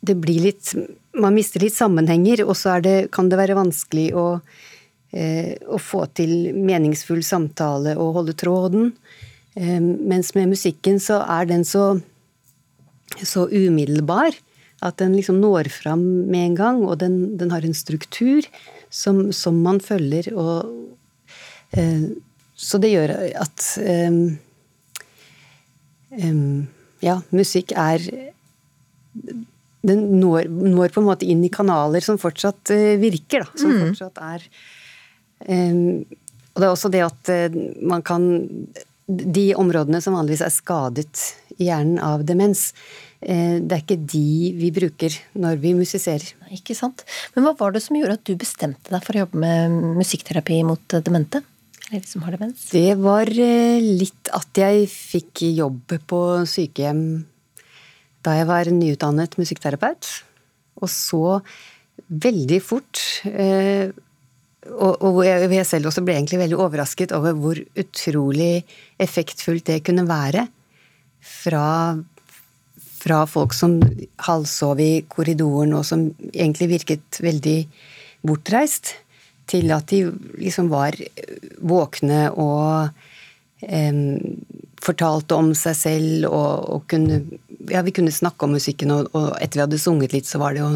det 0.00 0.16
blir 0.20 0.48
litt 0.48 0.72
Man 1.20 1.34
mister 1.34 1.62
litt 1.62 1.74
sammenhenger, 1.74 2.44
og 2.46 2.54
så 2.54 2.76
kan 3.10 3.28
det 3.28 3.38
være 3.40 3.56
vanskelig 3.58 4.12
å, 4.14 4.26
uh, 4.38 5.50
å, 5.66 5.78
få 5.82 6.04
til 6.14 6.52
meningsfull 6.54 7.24
samtale 7.26 7.96
og 7.98 8.20
holde 8.20 8.36
tråden. 8.38 8.92
Um, 9.58 9.96
mens 10.06 10.30
med 10.36 10.52
musikken 10.52 11.00
så 11.02 11.18
er 11.26 11.50
den 11.50 11.66
så, 11.66 11.98
så 13.18 13.48
umiddelbar 13.50 14.38
at 14.86 15.00
den 15.02 15.18
liksom 15.18 15.42
når 15.42 15.68
fram 15.74 16.04
med 16.30 16.52
en 16.52 16.56
gang, 16.60 16.84
og 16.86 17.00
den, 17.02 17.36
den 17.40 17.50
har 17.50 17.66
en 17.66 17.76
struktur 17.76 18.46
som, 18.88 19.32
som 19.34 19.58
man 19.66 19.82
følger. 19.82 20.30
og 20.30 20.70
uh, 21.74 22.06
så 22.60 22.80
det 22.80 22.92
gjør 22.92 23.14
at 23.40 23.64
um, 23.80 24.20
um, 26.12 26.68
Ja, 27.00 27.16
musikk 27.32 27.72
er 27.72 28.04
Den 29.80 30.02
når, 30.20 30.50
når, 30.50 30.92
på 30.92 31.00
en 31.00 31.08
måte 31.08 31.28
inn 31.28 31.44
i 31.46 31.52
kanaler 31.52 32.04
som 32.04 32.20
fortsatt 32.20 32.74
uh, 32.74 32.96
virker, 33.00 33.46
da. 33.46 33.56
Som 33.56 33.72
mm. 33.72 33.82
fortsatt 33.86 34.20
er 34.26 34.46
um, 35.48 36.02
Og 36.52 36.60
det 36.60 36.66
er 36.66 36.72
også 36.74 36.92
det 36.92 37.04
at 37.06 37.32
uh, 37.32 37.60
man 37.80 38.04
kan 38.04 38.26
De 39.08 39.46
områdene 39.58 40.02
som 40.04 40.18
vanligvis 40.18 40.44
er 40.44 40.54
skadet 40.54 41.28
i 41.60 41.66
hjernen 41.66 41.98
av 42.00 42.22
demens, 42.24 42.70
uh, 43.24 43.56
det 43.56 43.72
er 43.72 43.80
ikke 43.82 44.02
de 44.04 44.52
vi 44.56 44.70
bruker 44.72 45.16
når 45.40 45.58
vi 45.64 45.72
musiserer. 45.76 46.28
Ikke 46.52 46.76
sant. 46.76 47.02
Men 47.34 47.44
hva 47.44 47.56
var 47.58 47.72
det 47.74 47.82
som 47.84 47.96
gjorde 47.98 48.20
at 48.20 48.28
du 48.28 48.36
bestemte 48.38 48.92
deg 48.92 49.02
for 49.04 49.16
å 49.16 49.24
jobbe 49.24 49.40
med 49.42 49.96
musikkterapi 49.98 50.60
mot 50.68 51.00
demente? 51.00 51.42
Eller 51.90 52.06
som 52.06 52.22
har 52.22 52.36
demens? 52.36 52.68
Det 52.70 52.94
var 53.02 53.30
eh, 53.30 53.82
litt 53.82 54.30
at 54.36 54.62
jeg 54.62 54.86
fikk 54.90 55.44
jobb 55.50 55.96
på 56.10 56.20
sykehjem 56.46 57.04
da 58.20 58.36
jeg 58.36 58.46
var 58.50 58.68
nyutdannet 58.74 59.34
musikkterapeut. 59.40 60.06
Og 60.80 60.90
så 60.92 61.40
veldig 62.10 62.60
fort 62.64 63.00
eh, 63.28 63.90
og, 64.70 65.22
jeg 65.24 65.66
selv 65.66 65.88
også 65.88 66.04
ble 66.04 66.18
egentlig 66.18 66.42
veldig 66.42 66.58
overrasket 66.60 67.14
over 67.16 67.36
hvor 67.36 67.58
utrolig 67.80 68.62
effektfullt 69.00 69.70
det 69.70 69.80
kunne 69.86 70.04
være 70.08 70.44
fra, 71.24 71.96
fra 73.00 73.22
folk 73.28 73.56
som 73.56 73.78
halvsov 74.26 74.82
i 74.84 74.92
korridoren, 75.08 75.72
og 75.78 75.86
som 75.88 76.10
egentlig 76.30 76.70
virket 76.76 77.22
veldig 77.24 77.58
bortreist 78.26 78.94
til 79.50 79.72
at 79.74 79.90
de 79.90 80.04
liksom 80.38 80.70
var 80.70 80.96
våkne 81.60 82.28
og 82.30 82.90
eh, 83.66 84.00
fortalte 84.80 85.36
om 85.36 85.50
seg 85.56 85.76
selv 85.76 86.28
og, 86.30 86.68
og, 86.74 86.84
kunne 86.90 87.22
Ja, 87.70 87.82
vi 87.86 87.92
kunne 87.94 88.10
snakke 88.10 88.46
om 88.46 88.54
musikken, 88.56 88.90
og, 88.90 89.10
og, 89.12 89.34
etter 89.38 89.58
vi 89.60 89.62
hadde 89.66 89.78
sunget 89.78 90.14
litt, 90.16 90.26
så 90.26 90.40
var 90.40 90.56
det 90.56 90.62
jo 90.62 90.70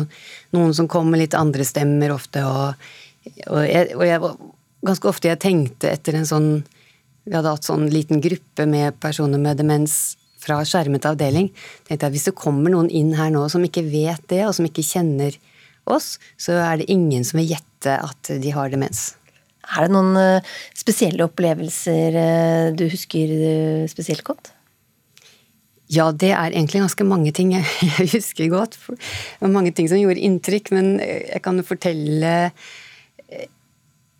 noen 0.54 0.74
som 0.76 0.86
kom 0.90 1.08
med 1.10 1.22
litt 1.22 1.34
andre 1.34 1.64
stemmer 1.66 2.12
ofte, 2.14 2.44
og, 2.44 2.90
og 3.48 3.62
jeg, 3.64 3.94
og 3.96 4.04
jeg 4.08 4.34
Ganske 4.84 5.08
ofte 5.08 5.30
jeg 5.30 5.40
tenkte 5.40 5.88
etter 5.88 6.18
en 6.18 6.26
sånn 6.28 6.48
Vi 7.24 7.32
hadde 7.32 7.54
hatt 7.54 7.64
sånn 7.64 7.86
liten 7.88 8.20
gruppe 8.20 8.66
med 8.68 8.98
personer 9.00 9.40
med 9.40 9.56
demens 9.56 10.18
fra 10.44 10.58
skjermet 10.68 11.06
avdeling. 11.08 11.48
tenkte 11.88 12.10
jeg 12.10 12.14
Hvis 12.18 12.26
det 12.28 12.34
kommer 12.36 12.74
noen 12.74 12.90
inn 12.92 13.14
her 13.16 13.30
nå 13.32 13.46
som 13.48 13.64
ikke 13.64 13.86
vet 13.88 14.26
det, 14.28 14.42
og 14.44 14.52
som 14.58 14.68
ikke 14.68 14.84
kjenner 14.84 15.38
oss, 15.90 16.16
så 16.40 16.56
er 16.62 16.80
det 16.80 16.90
ingen 16.92 17.24
som 17.26 17.40
vil 17.40 17.54
gjette 17.54 17.98
at 18.00 18.32
de 18.40 18.54
har 18.54 18.72
demens. 18.72 19.12
Er 19.72 19.86
det 19.86 19.94
noen 19.94 20.18
eh, 20.18 20.52
spesielle 20.76 21.24
opplevelser 21.26 22.18
eh, 22.20 22.66
du 22.76 22.84
husker 22.92 23.32
eh, 23.32 23.86
spesielt 23.90 24.24
godt? 24.26 24.52
Ja, 25.92 26.08
det 26.12 26.32
er 26.32 26.52
egentlig 26.52 26.82
ganske 26.82 27.06
mange 27.06 27.32
ting 27.36 27.52
jeg, 27.54 27.68
jeg 27.98 28.10
husker 28.16 28.50
godt. 28.52 28.78
Det 28.88 29.44
var 29.44 29.54
mange 29.54 29.74
ting 29.76 29.88
som 29.90 30.00
gjorde 30.00 30.24
inntrykk, 30.24 30.72
men 30.76 30.96
jeg 31.02 31.42
kan 31.44 31.60
jo 31.60 31.66
fortelle 31.66 32.34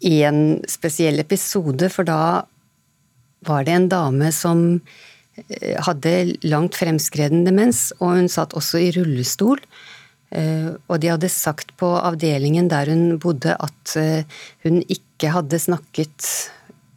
én 0.04 0.40
spesiell 0.68 1.20
episode, 1.22 1.88
for 1.92 2.06
da 2.08 2.44
var 3.44 3.64
det 3.64 3.74
en 3.74 3.90
dame 3.92 4.30
som 4.36 4.60
hadde 5.84 6.12
langt 6.44 6.76
fremskreden 6.78 7.42
demens, 7.46 7.88
og 7.98 8.18
hun 8.18 8.28
satt 8.30 8.54
også 8.56 8.80
i 8.84 8.92
rullestol. 8.94 9.60
Eh, 10.34 10.70
og 10.90 10.98
de 11.02 11.12
hadde 11.12 11.30
sagt 11.30 11.74
på 11.78 11.88
avdelingen 11.94 12.68
der 12.70 12.90
hun 12.90 13.18
bodde 13.22 13.54
at 13.54 13.96
eh, 14.00 14.26
hun 14.66 14.82
ikke 14.82 15.30
hadde 15.36 15.62
snakket 15.62 16.30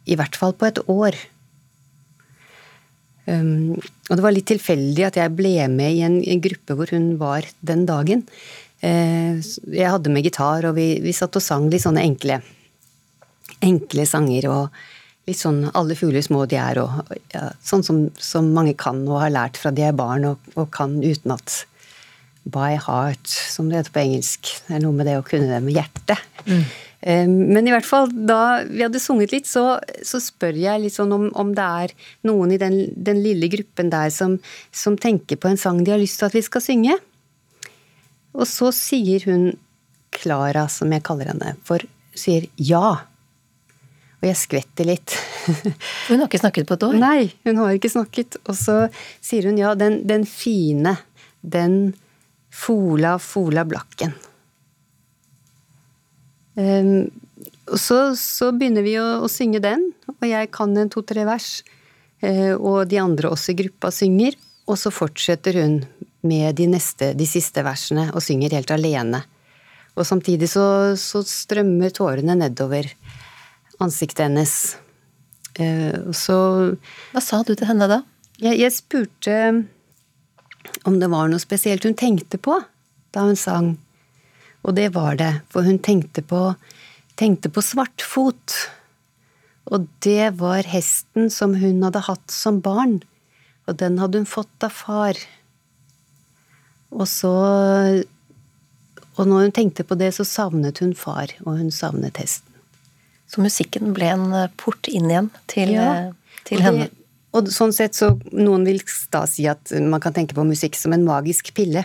i 0.08 0.16
hvert 0.18 0.38
fall 0.38 0.56
på 0.58 0.68
et 0.68 0.80
år. 0.90 1.16
Um, 3.28 3.76
og 4.08 4.14
det 4.16 4.24
var 4.24 4.32
litt 4.32 4.48
tilfeldig 4.48 5.04
at 5.04 5.18
jeg 5.20 5.34
ble 5.36 5.52
med 5.68 5.98
i 5.98 6.04
en, 6.06 6.22
gruppe 6.40 6.74
hvor 6.74 6.88
hun 6.94 7.10
var 7.20 7.44
den 7.60 7.84
dagen. 7.88 8.24
Eh, 8.80 9.36
jeg 9.68 9.90
hadde 9.92 10.12
med 10.14 10.24
gitar, 10.24 10.64
og 10.64 10.78
vi, 10.78 10.94
vi 11.04 11.12
satt 11.12 11.36
og 11.36 11.44
sang 11.44 11.68
litt 11.68 11.84
sånne 11.84 12.06
enkle, 12.08 12.40
enkle 13.60 14.06
sanger. 14.08 14.48
og 14.48 14.80
litt 15.28 15.36
sånn 15.36 15.66
'alle 15.76 15.92
fugler 15.98 16.24
små 16.24 16.46
de 16.48 16.56
er', 16.56 16.80
og 16.80 17.16
ja, 17.34 17.50
sånn 17.60 17.84
som, 17.84 17.98
som, 18.16 18.48
mange 18.56 18.72
kan 18.80 19.02
og 19.04 19.20
har 19.20 19.34
lært 19.34 19.58
fra 19.60 19.70
de 19.70 19.84
er 19.84 19.92
barn, 19.92 20.24
og, 20.24 20.38
og 20.56 20.70
kan 20.72 20.96
utenat 21.04 21.66
by 22.48 22.76
heart, 22.80 23.28
som 23.28 23.68
det 23.68 23.80
heter 23.80 23.94
på 23.94 24.04
engelsk. 24.04 24.52
Det 24.66 24.76
er 24.76 24.84
noe 24.84 24.96
med 24.96 25.08
det 25.08 25.18
å 25.20 25.24
kunne 25.26 25.50
det 25.50 25.62
med 25.64 25.76
hjertet. 25.76 26.22
Mm. 26.48 26.64
Men 26.98 27.68
i 27.68 27.70
hvert 27.70 27.86
fall, 27.86 28.08
da 28.10 28.64
vi 28.66 28.82
hadde 28.82 28.98
sunget 28.98 29.30
litt, 29.30 29.46
så, 29.46 29.76
så 30.02 30.18
spør 30.22 30.56
jeg 30.58 30.82
litt 30.82 30.96
sånn 30.96 31.14
om, 31.14 31.28
om, 31.38 31.52
det 31.54 31.66
er 31.84 31.94
noen 32.26 32.56
i 32.56 32.58
den, 32.58 32.80
den 32.96 33.20
lille 33.22 33.46
gruppen 33.52 33.92
der 33.92 34.10
som, 34.14 34.34
som, 34.74 34.96
tenker 34.98 35.38
på 35.38 35.52
en 35.52 35.60
sang 35.60 35.84
de 35.84 35.94
har 35.94 36.02
lyst 36.02 36.18
til 36.18 36.26
at 36.26 36.34
vi 36.34 36.42
skal 36.42 36.64
synge. 36.64 36.96
Og 38.34 38.48
så 38.50 38.72
sier 38.74 39.28
hun, 39.30 39.52
Klara, 40.18 40.66
som 40.72 40.90
jeg 40.90 41.04
kaller 41.06 41.30
henne, 41.30 41.54
for 41.68 41.84
sier 42.18 42.48
ja. 42.58 42.96
Og 44.18 44.26
jeg 44.26 44.40
skvetter 44.40 44.88
litt. 44.88 45.14
hun 46.08 46.18
har 46.18 46.26
ikke 46.26 46.42
snakket 46.42 46.66
på 46.66 46.74
et 46.74 46.86
år? 46.88 46.98
Nei, 46.98 47.28
hun 47.46 47.62
har 47.62 47.76
ikke 47.76 47.92
snakket. 47.92 48.40
Og 48.50 48.58
så 48.58 48.78
sier 49.22 49.46
hun 49.46 49.60
ja, 49.60 49.76
den, 49.78 50.00
den 50.10 50.26
fine, 50.26 50.96
den 51.46 51.94
Fola, 52.50 53.18
Fola 53.18 53.64
Blakken. 53.64 54.14
Um, 56.58 57.10
så, 57.76 58.16
så, 58.18 58.50
begynner 58.56 58.82
vi 58.82 58.96
å, 58.98 59.06
å, 59.22 59.28
synge 59.30 59.60
den, 59.62 59.84
og 60.16 60.24
jeg 60.26 60.50
kan 60.54 60.74
en 60.76 60.90
to-tre 60.90 61.26
vers. 61.28 61.60
Uh, 62.24 62.56
og 62.56 62.88
de 62.90 62.98
andre 62.98 63.30
også 63.30 63.52
i 63.52 63.58
gruppa 63.60 63.92
synger, 63.94 64.34
og 64.68 64.78
så 64.80 64.90
fortsetter 64.92 65.60
hun 65.60 65.78
med 66.26 66.58
de, 66.58 66.66
neste, 66.72 67.12
de 67.16 67.28
siste 67.28 67.62
versene 67.64 68.08
og 68.10 68.24
synger 68.24 68.56
helt 68.58 68.72
alene. 68.74 69.22
Og 69.94 70.06
samtidig 70.06 70.50
så, 70.50 70.96
så 70.98 71.22
strømmer 71.26 71.94
tårene 71.94 72.36
nedover 72.38 72.90
ansiktet 73.82 74.26
hennes. 74.26 74.54
Uh, 75.58 76.10
så 76.14 76.38
Hva 77.12 77.22
sa 77.22 77.42
du 77.46 77.54
til 77.54 77.68
henne 77.70 77.86
da? 77.90 78.02
Jeg, 78.38 78.58
jeg 78.60 78.74
spurte 78.74 79.38
om 80.88 80.98
det 81.00 81.10
var 81.12 81.28
noe 81.30 81.42
spesielt 81.42 81.86
hun 81.86 81.96
tenkte 81.98 82.40
på 82.40 82.58
da 83.14 83.24
hun 83.24 83.38
sang. 83.38 83.76
Og 84.66 84.74
det 84.76 84.90
var 84.96 85.16
det, 85.20 85.30
for 85.52 85.66
hun 85.66 85.78
tenkte 85.80 86.22
på, 86.26 86.52
tenkte 87.18 87.50
på 87.52 87.64
Svartfot. 87.64 88.56
Og 89.72 89.86
det 90.04 90.34
var 90.40 90.68
hesten 90.68 91.30
som 91.32 91.56
hun 91.60 91.82
hadde 91.84 92.04
hatt 92.08 92.32
som 92.32 92.60
barn, 92.64 92.98
og 93.68 93.78
den 93.80 93.98
hadde 94.00 94.22
hun 94.22 94.28
fått 94.28 94.64
av 94.64 94.74
far. 94.74 95.18
Og 96.90 97.04
så 97.08 97.34
Og 99.18 99.26
når 99.26 99.48
hun 99.48 99.52
tenkte 99.52 99.82
på 99.82 99.96
det, 99.98 100.12
så 100.14 100.22
savnet 100.22 100.78
hun 100.78 100.92
far, 100.94 101.32
og 101.42 101.56
hun 101.58 101.72
savnet 101.74 102.20
hesten. 102.22 102.46
Så 103.26 103.42
musikken 103.42 103.90
ble 103.92 104.12
en 104.14 104.28
port 104.56 104.86
inn 104.86 105.10
igjen 105.10 105.30
til, 105.50 105.72
ja, 105.74 106.12
til 106.46 106.62
henne? 106.62 106.86
Det, 106.86 106.97
og 107.36 107.50
sånn 107.52 107.74
sett 107.76 107.96
så 107.98 108.14
Noen 108.32 108.64
vil 108.64 108.80
da 109.12 109.24
si 109.28 109.44
at 109.50 109.72
man 109.84 110.00
kan 110.00 110.14
tenke 110.16 110.36
på 110.36 110.46
musikk 110.48 110.78
som 110.78 110.94
en 110.96 111.04
magisk 111.04 111.52
pille. 111.56 111.84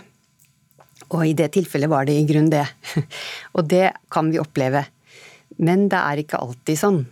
Og 1.12 1.26
i 1.26 1.34
det 1.36 1.50
tilfellet 1.56 1.90
var 1.90 2.08
det 2.08 2.16
i 2.16 2.24
grunn 2.28 2.48
det. 2.52 2.64
Og 3.56 3.66
det 3.68 3.90
kan 4.12 4.30
vi 4.32 4.40
oppleve. 4.40 4.86
Men 5.60 5.88
det 5.92 6.00
er 6.00 6.22
ikke 6.22 6.40
alltid 6.40 6.80
sånn. 6.80 7.02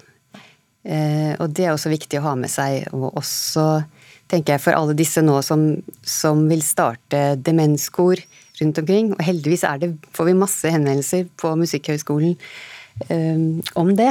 Eh, 0.82 1.34
og 1.38 1.52
det 1.54 1.68
er 1.68 1.76
også 1.76 1.92
viktig 1.92 2.18
å 2.18 2.24
ha 2.24 2.32
med 2.38 2.50
seg. 2.50 2.88
Og 2.96 3.12
også, 3.20 3.84
tenker 4.32 4.56
jeg, 4.56 4.64
for 4.64 4.74
alle 4.74 4.96
disse 4.98 5.22
nå 5.22 5.36
som, 5.46 5.66
som 6.02 6.46
vil 6.50 6.64
starte 6.66 7.36
demenskor 7.38 8.22
rundt 8.60 8.80
omkring. 8.82 9.12
Og 9.14 9.22
heldigvis 9.22 9.66
det, 9.82 9.92
får 10.16 10.30
vi 10.30 10.38
masse 10.40 10.72
henvendelser 10.74 11.28
på 11.38 11.54
Musikkhøgskolen 11.60 12.34
um, 13.08 13.62
om 13.78 13.94
det. 13.98 14.10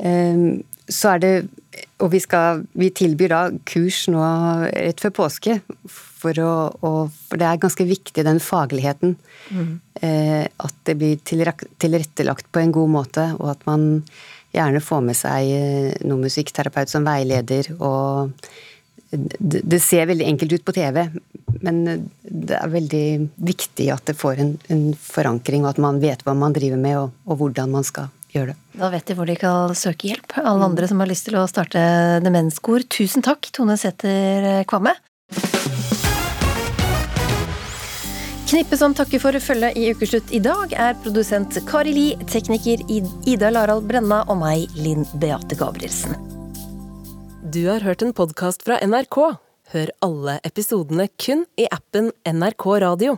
Um, 0.00 0.64
så 0.88 1.16
er 1.16 1.22
det 1.22 1.34
Og 2.00 2.10
vi, 2.12 2.20
skal, 2.20 2.62
vi 2.76 2.90
tilbyr 2.92 3.32
da 3.32 3.40
kurs 3.68 4.04
nå 4.12 4.20
rett 4.68 5.00
før 5.00 5.12
påske. 5.16 5.58
For, 5.88 6.36
å, 6.40 6.52
og, 6.84 7.12
for 7.28 7.40
det 7.40 7.46
er 7.48 7.60
ganske 7.60 7.84
viktig, 7.88 8.24
den 8.24 8.40
fagligheten. 8.40 9.14
Mm. 9.48 9.70
Eh, 10.04 10.44
at 10.44 10.76
det 10.88 10.96
blir 11.00 11.20
tilrettelagt 11.24 12.48
på 12.52 12.60
en 12.60 12.72
god 12.72 12.92
måte, 12.92 13.26
og 13.38 13.52
at 13.52 13.64
man 13.68 13.86
gjerne 14.56 14.82
får 14.84 15.04
med 15.08 15.18
seg 15.18 15.52
eh, 15.56 15.90
noen 16.04 16.26
musikkterapeut 16.28 16.92
som 16.92 17.06
veileder. 17.08 17.70
Og 17.76 18.32
det, 19.12 19.62
det, 19.62 19.80
ser 19.84 20.08
veldig 20.10 20.28
enkelt 20.28 20.56
ut 20.56 20.66
på 20.66 20.76
TV, 20.76 21.02
men 21.64 21.82
det 22.22 22.60
er 22.60 22.72
veldig 22.72 23.06
viktig 23.36 23.90
at 23.94 24.08
det 24.08 24.18
får 24.18 24.44
en, 24.44 24.54
en 24.72 24.86
forankring, 25.00 25.64
og 25.64 25.74
at 25.74 25.82
man 25.82 26.00
vet 26.02 26.24
hva 26.26 26.36
man 26.36 26.56
driver 26.56 26.80
med, 26.80 27.00
og, 27.04 27.16
og 27.28 27.40
hvordan 27.44 27.76
man 27.76 27.86
skal 27.86 28.12
gjør 28.36 28.52
det. 28.52 28.56
Da 28.76 28.92
vet 28.92 29.08
de 29.08 29.16
hvor 29.18 29.28
de 29.28 29.36
kan 29.40 29.74
søke 29.76 30.12
hjelp. 30.12 30.36
Alle 30.42 30.68
andre 30.68 30.88
som 30.90 31.00
har 31.02 31.10
lyst 31.10 31.28
til 31.28 31.38
å 31.40 31.46
starte 31.50 31.82
demenskor. 32.24 32.84
Tusen 32.92 33.24
takk, 33.24 33.48
Tone 33.56 33.78
Sæther 33.80 34.64
Kvamme. 34.68 34.94
Knippet 38.46 38.78
som 38.78 38.92
takker 38.94 39.18
for 39.18 39.34
følget 39.42 39.74
i 39.74 39.88
Ukeslutt 39.90 40.30
i 40.30 40.38
dag, 40.38 40.70
er 40.70 40.94
produsent 41.02 41.56
Kari 41.66 41.90
Li, 41.96 42.06
tekniker 42.30 42.84
Ida 43.26 43.50
Larald 43.50 43.88
Brenna 43.90 44.20
og 44.30 44.38
meg, 44.44 44.70
Linn 44.78 45.02
Beate 45.18 45.58
Gabrielsen. 45.58 46.14
Du 47.42 47.64
har 47.66 47.82
hørt 47.82 48.06
en 48.06 48.14
podkast 48.14 48.62
fra 48.62 48.78
NRK. 48.86 49.18
Hør 49.74 49.90
alle 50.06 50.38
episodene 50.46 51.08
kun 51.18 51.42
i 51.58 51.66
appen 51.74 52.12
NRK 52.22 52.68
Radio. 52.86 53.16